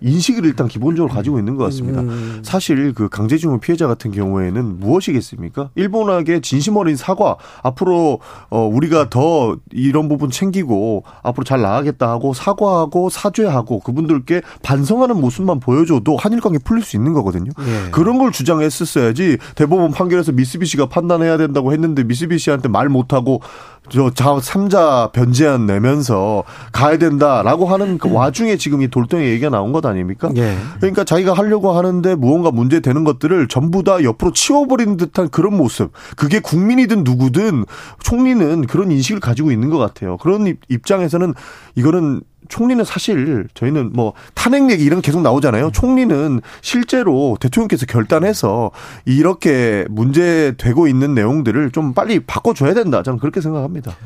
[0.00, 2.00] 인식을 일단 기본적으로 가지고 있는 것 같습니다.
[2.00, 2.42] 음.
[2.44, 5.70] 사실 그 강제징용 피해자 같은 경우에는 무엇이겠습니까?
[5.74, 8.20] 일본에게 진심 어린 사과, 앞으로
[8.50, 15.60] 어 우리가 더 이런 부분 챙기고 앞으로 잘 나가겠다 하고 사과하고 사죄하고 그분들께 반성하는 모습만
[15.60, 17.50] 보여줘도 한일 관계 풀릴 수 있는 거거든요.
[17.58, 17.90] 예.
[17.90, 23.40] 그런 걸 주장했었어야지 대법원 판결에서 미쓰비시가 판단해야 된다고 했는데 미쓰비시한테 말 못하고
[23.88, 29.84] 저자 삼자 변제안 내면서 가야 된다라고 하는 그 와중에 지금 이 돌덩이 얘기가 나온 것
[29.86, 30.30] 아닙니까?
[30.36, 30.56] 예.
[30.80, 35.92] 그러니까 자기가 하려고 하는데 무언가 문제 되는 것들을 전부 다 옆으로 치워버리는 듯한 그런 모습.
[36.16, 37.64] 그게 국민이든 누구든
[38.02, 40.16] 총리는 그런 인식을 가지고 있는 것 같아요.
[40.18, 41.34] 그런 입- 입장에서는
[41.76, 45.72] 이거는 총리는 사실 저희는 뭐 탄핵 얘기 이런 게 계속 나오잖아요.
[45.72, 48.70] 총리는 실제로 대통령께서 결단해서
[49.04, 53.02] 이렇게 문제되고 있는 내용들을 좀 빨리 바꿔줘야 된다.
[53.02, 53.96] 저는 그렇게 생각합니다.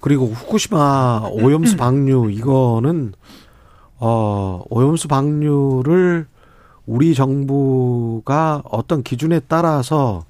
[0.00, 3.12] 그리고 후쿠시마 오염수 방류 이거는
[3.98, 6.26] 어 오염수 방류를
[6.86, 10.24] 우리 정부가 어떤 기준에 따라서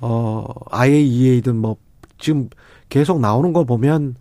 [0.00, 1.76] 어 IAEA든 뭐
[2.18, 2.50] 지금
[2.90, 4.16] 계속 나오는 거 보면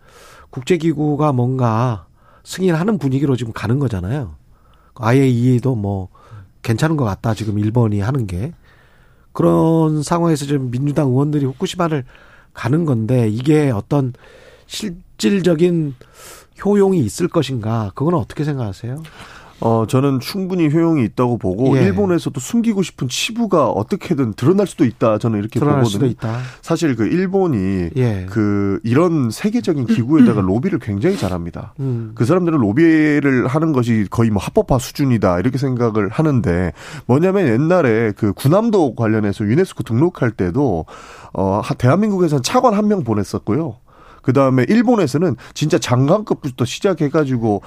[0.52, 2.06] 국제기구가 뭔가
[2.44, 4.36] 승인하는 분위기로 지금 가는 거잖아요.
[4.96, 6.10] IAEA도 뭐
[6.62, 8.54] 괜찮은 것 같다 지금 일본이 하는 게
[9.32, 12.04] 그런 상황에서 지금 민주당 의원들이 후쿠시마를
[12.54, 14.14] 가는 건데 이게 어떤
[14.68, 15.96] 실질적인
[16.64, 19.02] 효용이 있을 것인가 그건 어떻게 생각하세요?
[19.62, 21.84] 어, 저는 충분히 효용이 있다고 보고 예.
[21.84, 25.18] 일본에서도 숨기고 싶은 치부가 어떻게든 드러날 수도 있다.
[25.18, 25.90] 저는 이렇게 드러날 보거든요.
[25.92, 26.40] 수도 있다.
[26.62, 28.26] 사실 그 일본이 예.
[28.30, 31.74] 그 이런 세계적인 기구에다가 로비를 굉장히 잘합니다.
[31.80, 32.12] 음.
[32.16, 36.72] 그 사람들은 로비를 하는 것이 거의 뭐 합법화 수준이다 이렇게 생각을 하는데
[37.06, 40.86] 뭐냐면 옛날에 그 군함도 관련해서 유네스코 등록할 때도
[41.34, 43.78] 어 대한민국에서는 차관 한 명 보냈었고요.
[44.22, 47.62] 그 다음에 일본에서는 진짜 장관급부터 시작해가지고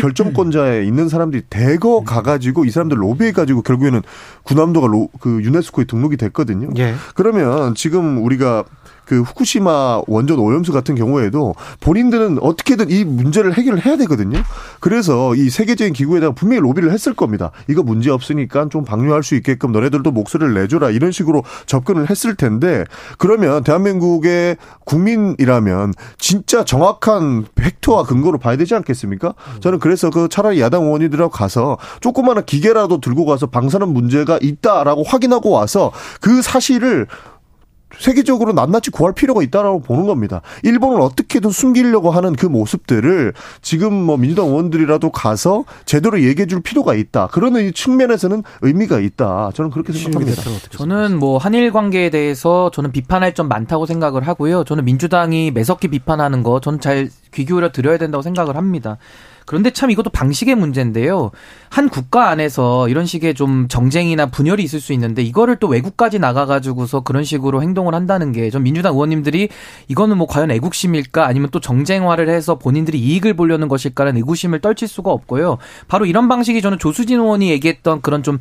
[0.00, 4.02] 결정권자에 있는 사람들이 대거 가가지고 이 사람들 로비해가지고 결국에는
[4.44, 6.70] 군함도가 로, 그 유네스코에 등록이 됐거든요.
[6.78, 6.94] 예.
[7.14, 8.64] 그러면 지금 우리가
[9.08, 14.38] 그 후쿠시마 원전 오염수 같은 경우에도 본인들은 어떻게든 이 문제를 해결을 해야 되거든요.
[14.80, 17.50] 그래서 이 세계적인 기구에다가 분명히 로비를 했을 겁니다.
[17.68, 22.84] 이거 문제 없으니까 좀 방류할 수 있게끔 너네들도 목소리를 내줘라 이런 식으로 접근을 했을 텐데
[23.16, 29.32] 그러면 대한민국의 국민이라면 진짜 정확한 팩트와 근거로 봐야 되지 않겠습니까?
[29.60, 35.48] 저는 그래서 그 차라리 야당 의원이들하고 가서 조그마한 기계라도 들고 가서 방사능 문제가 있다라고 확인하고
[35.48, 37.06] 와서 그 사실을
[37.98, 40.40] 세계적으로 낱낱이 구할 필요가 있다라고 보는 겁니다.
[40.62, 46.94] 일본은 어떻게든 숨기려고 하는 그 모습들을 지금 뭐 민주당 의원들이라도 가서 제대로 얘기해 줄 필요가
[46.94, 47.28] 있다.
[47.28, 49.50] 그런 이 측면에서는 의미가 있다.
[49.54, 50.42] 저는 그렇게 생각합니다.
[50.70, 54.64] 저는 뭐 한일 관계에 대해서 저는 비판할 점 많다고 생각을 하고요.
[54.64, 58.98] 저는 민주당이 매섭게 비판하는 거 저는 잘 귀 기울여 드려야 된다고 생각을 합니다.
[59.48, 61.30] 그런데 참 이것도 방식의 문제인데요.
[61.70, 67.00] 한 국가 안에서 이런 식의 좀 정쟁이나 분열이 있을 수 있는데 이거를 또 외국까지 나가가지고서
[67.00, 69.48] 그런 식으로 행동을 한다는 게전 민주당 의원님들이
[69.88, 75.10] 이거는 뭐 과연 애국심일까 아니면 또 정쟁화를 해서 본인들이 이익을 보려는 것일까라는 의구심을 떨칠 수가
[75.10, 75.56] 없고요.
[75.88, 78.38] 바로 이런 방식이 저는 조수진 의원이 얘기했던 그런 좀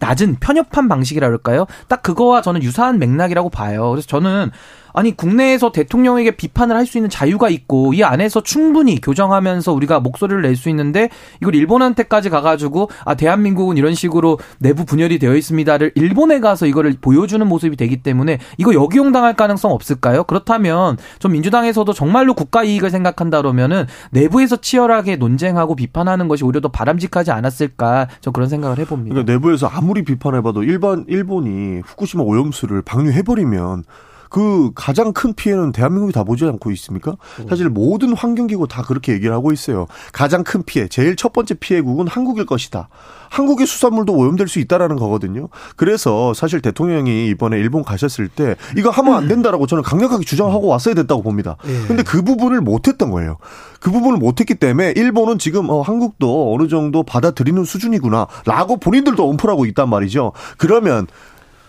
[0.00, 1.66] 낮은 편협한 방식이라 그럴까요?
[1.86, 3.90] 딱 그거와 저는 유사한 맥락이라고 봐요.
[3.90, 4.50] 그래서 저는
[4.92, 10.42] 아니 국내에서 대통령에게 비판을 할 수 있는 자유가 있고 이 안에서 충분히 교정하면서 우리가 목소리를
[10.42, 11.08] 낼 수 있는데
[11.40, 17.46] 이걸 일본한테까지 가가지고 아 대한민국은 이런 식으로 내부 분열이 되어 있습니다를 일본에 가서 이거를 보여주는
[17.46, 20.24] 모습이 되기 때문에 이거 역이용 당할 가능성 없을까요?
[20.24, 26.68] 그렇다면 좀 민주당에서도 정말로 국가 이익을 생각한다 그러면은 내부에서 치열하게 논쟁하고 비판하는 것이 오히려 더
[26.68, 29.14] 바람직하지 않았을까 저 그런 생각을 해봅니다.
[29.14, 33.84] 그러니까 내부에서 아무리 비판해봐도 일반 일본이 후쿠시마 오염수를 방류해버리면
[34.30, 37.16] 그 가장 큰 피해는 대한민국이 다 보지 않고 있습니까?
[37.48, 39.86] 사실 모든 환경기구 다 그렇게 얘기를 하고 있어요.
[40.12, 42.88] 가장 큰 피해, 제일 첫 번째 피해국은 한국일 것이다.
[43.28, 45.48] 한국의 수산물도 오염될 수 있다라는 거거든요.
[45.76, 50.94] 그래서 사실 대통령이 이번에 일본 가셨을 때 이거 하면 안 된다라고 저는 강력하게 주장하고 왔어야
[50.94, 51.56] 됐다고 봅니다.
[51.86, 53.36] 근데 그 부분을 못 했던 거예요.
[53.80, 59.66] 그 부분을 못 했기 때문에 일본은 지금 어, 한국도 어느 정도 받아들이는 수준이구나라고 본인들도 언플하고
[59.66, 60.32] 있단 말이죠.
[60.58, 61.06] 그러면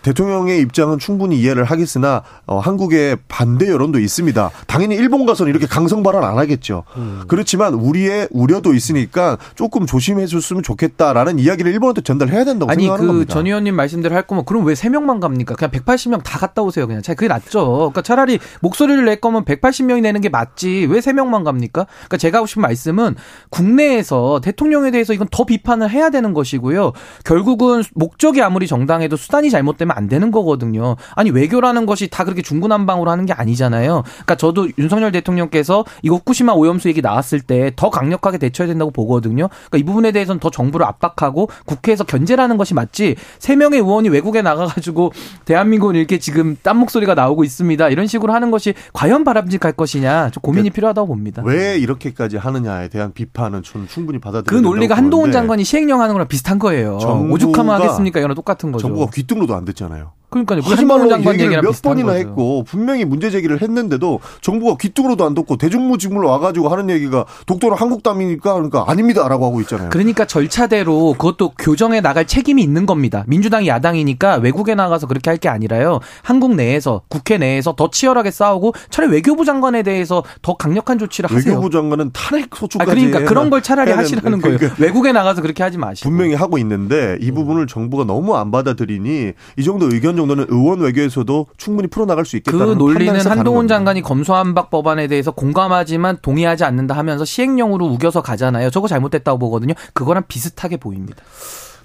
[0.02, 4.50] 대통령의 입장은 충분히 이해를 하겠으나 어, 한국의 반대 여론도 있습니다.
[4.66, 6.84] 당연히 일본 가서는 이렇게 강성 발언 안 하겠죠.
[7.28, 13.12] 그렇지만 우리의 우려도 있으니까 조금 조심해 줬으면 좋겠다라는 이야기를 일본한테 전달해야 된다고 아니 생각하는 그
[13.12, 13.34] 겁니다.
[13.34, 15.54] 전 의원님 말씀대로 할 거면 그럼 왜세 명만 갑니까?
[15.54, 16.86] 그냥 180명 다 갔다 오세요.
[16.86, 17.76] 그냥 차라리 그게 낫죠.
[17.76, 20.86] 그러니까 차라리 목소리를 낼 거면 180명이 내는 게 맞지.
[20.90, 21.86] 왜세 명만 갑니까?
[21.86, 23.14] 그러니까 제가 하고 싶은 말씀은
[23.50, 26.92] 국내에서 대통령에 대해서 이건 더 비판을 해야 되는 것이고요.
[27.24, 30.96] 결국은 목적이 아무리 정당해도 수단이 잘못되면 그러면 안 되는 거거든요.
[31.14, 34.02] 아니 외교라는 것이 다 그렇게 중구난방으로 하는 게 아니잖아요.
[34.04, 39.48] 그러니까 저도 윤석열 대통령께서 이거 후쿠시마 오염수 얘기 나왔을 때 더 강력하게 대처해야 된다고 보거든요.
[39.48, 43.16] 그러니까 이 부분에 대해서는 더 정부를 압박하고 국회에서 견제라는 것이 맞지.
[43.38, 45.12] 세 명의 의원이 외국에 나가가지고
[45.44, 47.88] 대한민국은 이렇게 지금 딴 목소리가 나오고 있습니다.
[47.88, 51.42] 이런 식으로 하는 것이 과연 바람직할 것이냐 좀 고민이 그러니까 필요하다고 봅니다.
[51.44, 56.28] 왜 이렇게까지 하느냐에 대한 비판은 저는 충분히 받아들여야 그 논리가 한동훈 장관이 시행령 하는 거랑
[56.28, 56.98] 비슷한 거예요.
[57.30, 58.20] 오죽하면 하겠습니까?
[58.20, 58.82] 이거랑 똑같은 거죠.
[58.82, 60.21] 정부가 귀뚱로도 안 듣잖아요.
[60.32, 60.62] 그러니까요.
[60.62, 62.18] 그 하지 한동훈 말라고 장관 얘기를 몇 번이나 거죠.
[62.18, 68.02] 했고 분명히 문제 제기를 했는데도 정부가 귀뚱으로도 안 듣고 대중무직물로 와가지고 하는 얘기가 독도는 한국
[68.02, 69.90] 땅이니까 그러니까 아닙니다라고 하고 있잖아요.
[69.90, 73.24] 그러니까 절차대로 그것도 교정해 나갈 책임이 있는 겁니다.
[73.26, 75.98] 민주당이 야당이니까 외국에 나가서 그렇게 할 게 아니라요.
[76.22, 81.54] 한국 내에서 국회 내에서 더 치열하게 싸우고 차라리 외교부 장관에 대해서 더 강력한 조치를 하세요.
[81.54, 84.58] 외교부 장관은 탄핵 아, 소추까지 그러니까 그런 걸 차라리 하시라는 거예요.
[84.58, 86.08] 그러니까 외국에 나가서 그렇게 하지 마시고.
[86.08, 91.46] 분명히 하고 있는데 이 부분을 정부가 너무 안 받아들이니 이 정도 의견 정도는 의원 외교에서도
[91.56, 93.68] 충분히 풀어나갈 수그 있겠다는 논리는 판단에서 가는 한동훈.
[93.68, 98.70] 장관이 검수한박 법안에 대해서 공감하지만 동의하지 않는다 하면서 시행령으로 우겨서 가잖아요.
[98.70, 99.74] 저거 잘못됐다고 보거든요.
[99.92, 101.22] 그거랑 비슷하게 보입니다.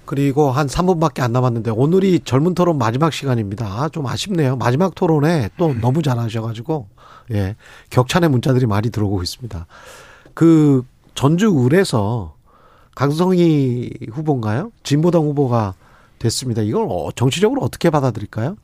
[0.04, 3.66] 그리고 한 3분밖에 안 남았는데 오늘이 젊은 토론 마지막 시간입니다.
[3.66, 4.56] 아, 좀 아쉽네요.
[4.56, 6.88] 마지막 토론에 또 너무 잘하셔가지고
[7.32, 7.56] 예
[7.90, 9.66] 격찬의 문자들이 많이 들어오고 있습니다.
[10.32, 10.82] 그
[11.14, 12.34] 전주 을에서
[12.94, 14.72] 강성희 후보인가요?
[14.82, 15.74] 진보당 후보가
[16.18, 16.62] 됐습니다.
[16.62, 18.56] 이걸 어, 정치적으로 어떻게 받아들일까요?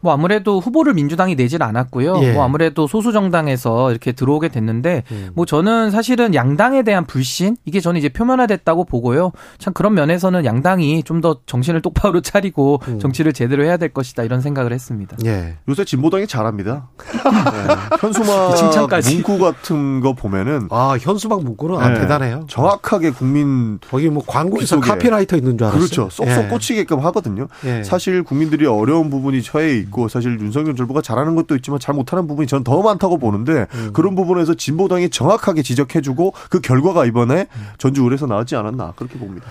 [0.00, 2.20] 뭐 아무래도 후보를 민주당이 내질 않았고요.
[2.22, 2.32] 예.
[2.32, 5.30] 뭐 아무래도 소수 정당에서 이렇게 들어오게 됐는데 음.
[5.34, 9.32] 뭐 저는 사실은 양당에 대한 불신 이게 저는 이제 표면화됐다고 보고요.
[9.58, 12.98] 참 그런 면에서는 양당이 좀 더 정신을 똑바로 차리고 음.
[12.98, 15.16] 정치를 제대로 해야 될 것이다 이런 생각을 했습니다.
[15.24, 15.56] 예.
[15.66, 16.88] 요새 진보당이 잘합니다.
[16.98, 17.74] 네.
[18.00, 19.14] 현수막 칭찬까지.
[19.14, 22.00] 문구 같은 거 보면은 아 현수막 문구는 아, 네.
[22.00, 22.44] 대단해요.
[22.48, 24.86] 정확하게 국민 거기 뭐 광고에서 속에.
[24.90, 25.78] 카피라이터 있는 줄 알았어요.
[25.80, 26.10] 그렇죠.
[26.10, 26.48] 쏙쏙 예.
[26.48, 27.48] 꽂히게끔 하거든요.
[27.64, 27.82] 예.
[27.82, 32.46] 사실 국민들이 어려운 부분이 처해 있고 사실 윤석열 정부가 잘하는 것도 있지만 잘 못하는 부분이
[32.46, 33.90] 전 더 많다고 보는데 음.
[33.92, 37.46] 그런 부분에서 진보당이 정확하게 지적해주고 그 결과가 이번에
[37.78, 39.46] 전주 을에서 나왔지 않았나 그렇게 봅니다.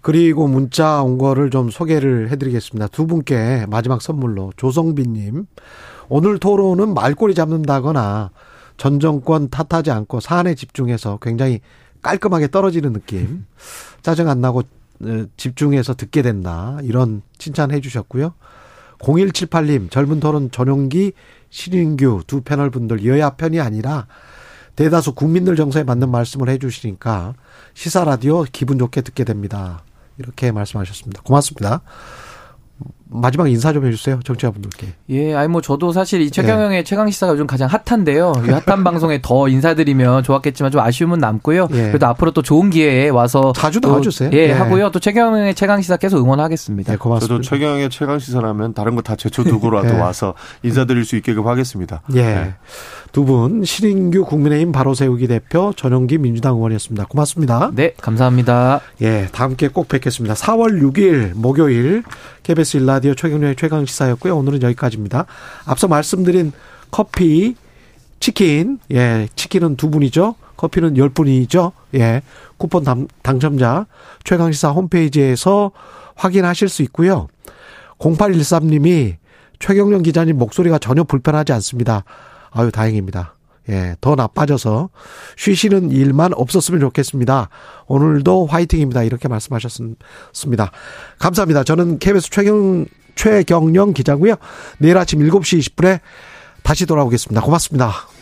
[0.00, 2.88] 그리고 문자 온 거를 좀 소개를 해드리겠습니다.
[2.88, 5.46] 두 분께 마지막 선물로 조성빈님
[6.08, 8.30] 오늘 토론은 말꼬리 잡는다거나
[8.76, 11.60] 전 정권 탓하지 않고 사안에 집중해서 굉장히
[12.02, 13.46] 깔끔하게 떨어지는 느낌
[14.02, 14.62] 짜증 안 나고
[15.02, 18.34] 어, 집중해서 듣게 된다 이런 칭찬해 주셨고요.
[18.98, 21.12] 0178님 젊은 토론 전용기
[21.50, 24.06] 신인규 두 패널 분들 여야 편이 아니라
[24.74, 27.34] 대다수 국민들 정서에 맞는 말씀을 해 주시니까
[27.74, 29.82] 시사 라디오 기분 좋게 듣게 됩니다.
[30.18, 31.22] 이렇게 말씀하셨습니다.
[31.22, 31.82] 고맙습니다.
[33.20, 34.88] 마지막 인사 좀 해주세요, 정치자분들께.
[35.10, 36.30] 예, 아니 뭐 저도 사실 이 예.
[36.30, 38.34] 최경영의 최강 시사가 요즘 가장 핫한데요.
[38.46, 41.68] 이 핫한 방송에 더 인사드리면 좋았겠지만 좀 아쉬움은 남고요.
[41.72, 41.88] 예.
[41.88, 44.30] 그래도 앞으로 또 좋은 기회에 와서 자주 또, 나와주세요.
[44.34, 44.52] 예, 예.
[44.52, 44.90] 하고요.
[44.90, 46.92] 또 최경영의 최강 시사 계속 응원하겠습니다.
[46.92, 47.34] 네, 고맙습니다.
[47.34, 49.98] 저도 최경영의 최강 시사라면 다른 거 다 제쳐두고라도 예.
[50.00, 50.34] 와서
[50.64, 52.02] 인사드릴 수 있게끔 하겠습니다.
[52.14, 52.22] 예.
[52.22, 52.54] 네.
[53.12, 57.06] 두 분, 신인규 국민의힘 바로 세우기 대표, 전용기 민주당 의원이었습니다.
[57.06, 57.70] 고맙습니다.
[57.72, 58.80] 네, 감사합니다.
[59.00, 60.34] 예, 다음 기회에 꼭 뵙겠습니다.
[60.34, 62.02] 4월 6일 목요일
[62.42, 64.36] KBS 일라디 오 최경련의 최강 시사였고요.
[64.36, 65.26] 오늘은 여기까지입니다.
[65.64, 66.52] 앞서 말씀드린
[66.90, 67.56] 커피,
[68.20, 70.34] 치킨, 예, 치킨은 두 분이죠.
[70.56, 71.72] 커피는 열 분이죠.
[71.94, 72.22] 예,
[72.56, 73.86] 쿠폰 당, 당첨자
[74.24, 75.72] 최강 시사 홈페이지에서
[76.14, 77.28] 확인하실 수 있고요.
[77.98, 79.16] 0813님이
[79.58, 82.04] 최경련 기자님 목소리가 전혀 불편하지 않습니다.
[82.50, 83.35] 아유, 다행입니다.
[83.68, 84.90] 예, 더 나빠져서
[85.36, 87.48] 쉬시는 일만 없었으면 좋겠습니다.
[87.86, 89.02] 오늘도 화이팅입니다.
[89.02, 90.70] 이렇게 말씀하셨습니다.
[91.18, 91.64] 감사합니다.
[91.64, 92.86] 저는 KBS 최경,
[93.16, 94.36] 최경영 기자고요.
[94.78, 96.00] 내일 아침 7시 20분에
[96.62, 97.40] 다시 돌아오겠습니다.
[97.40, 98.15] 고맙습니다.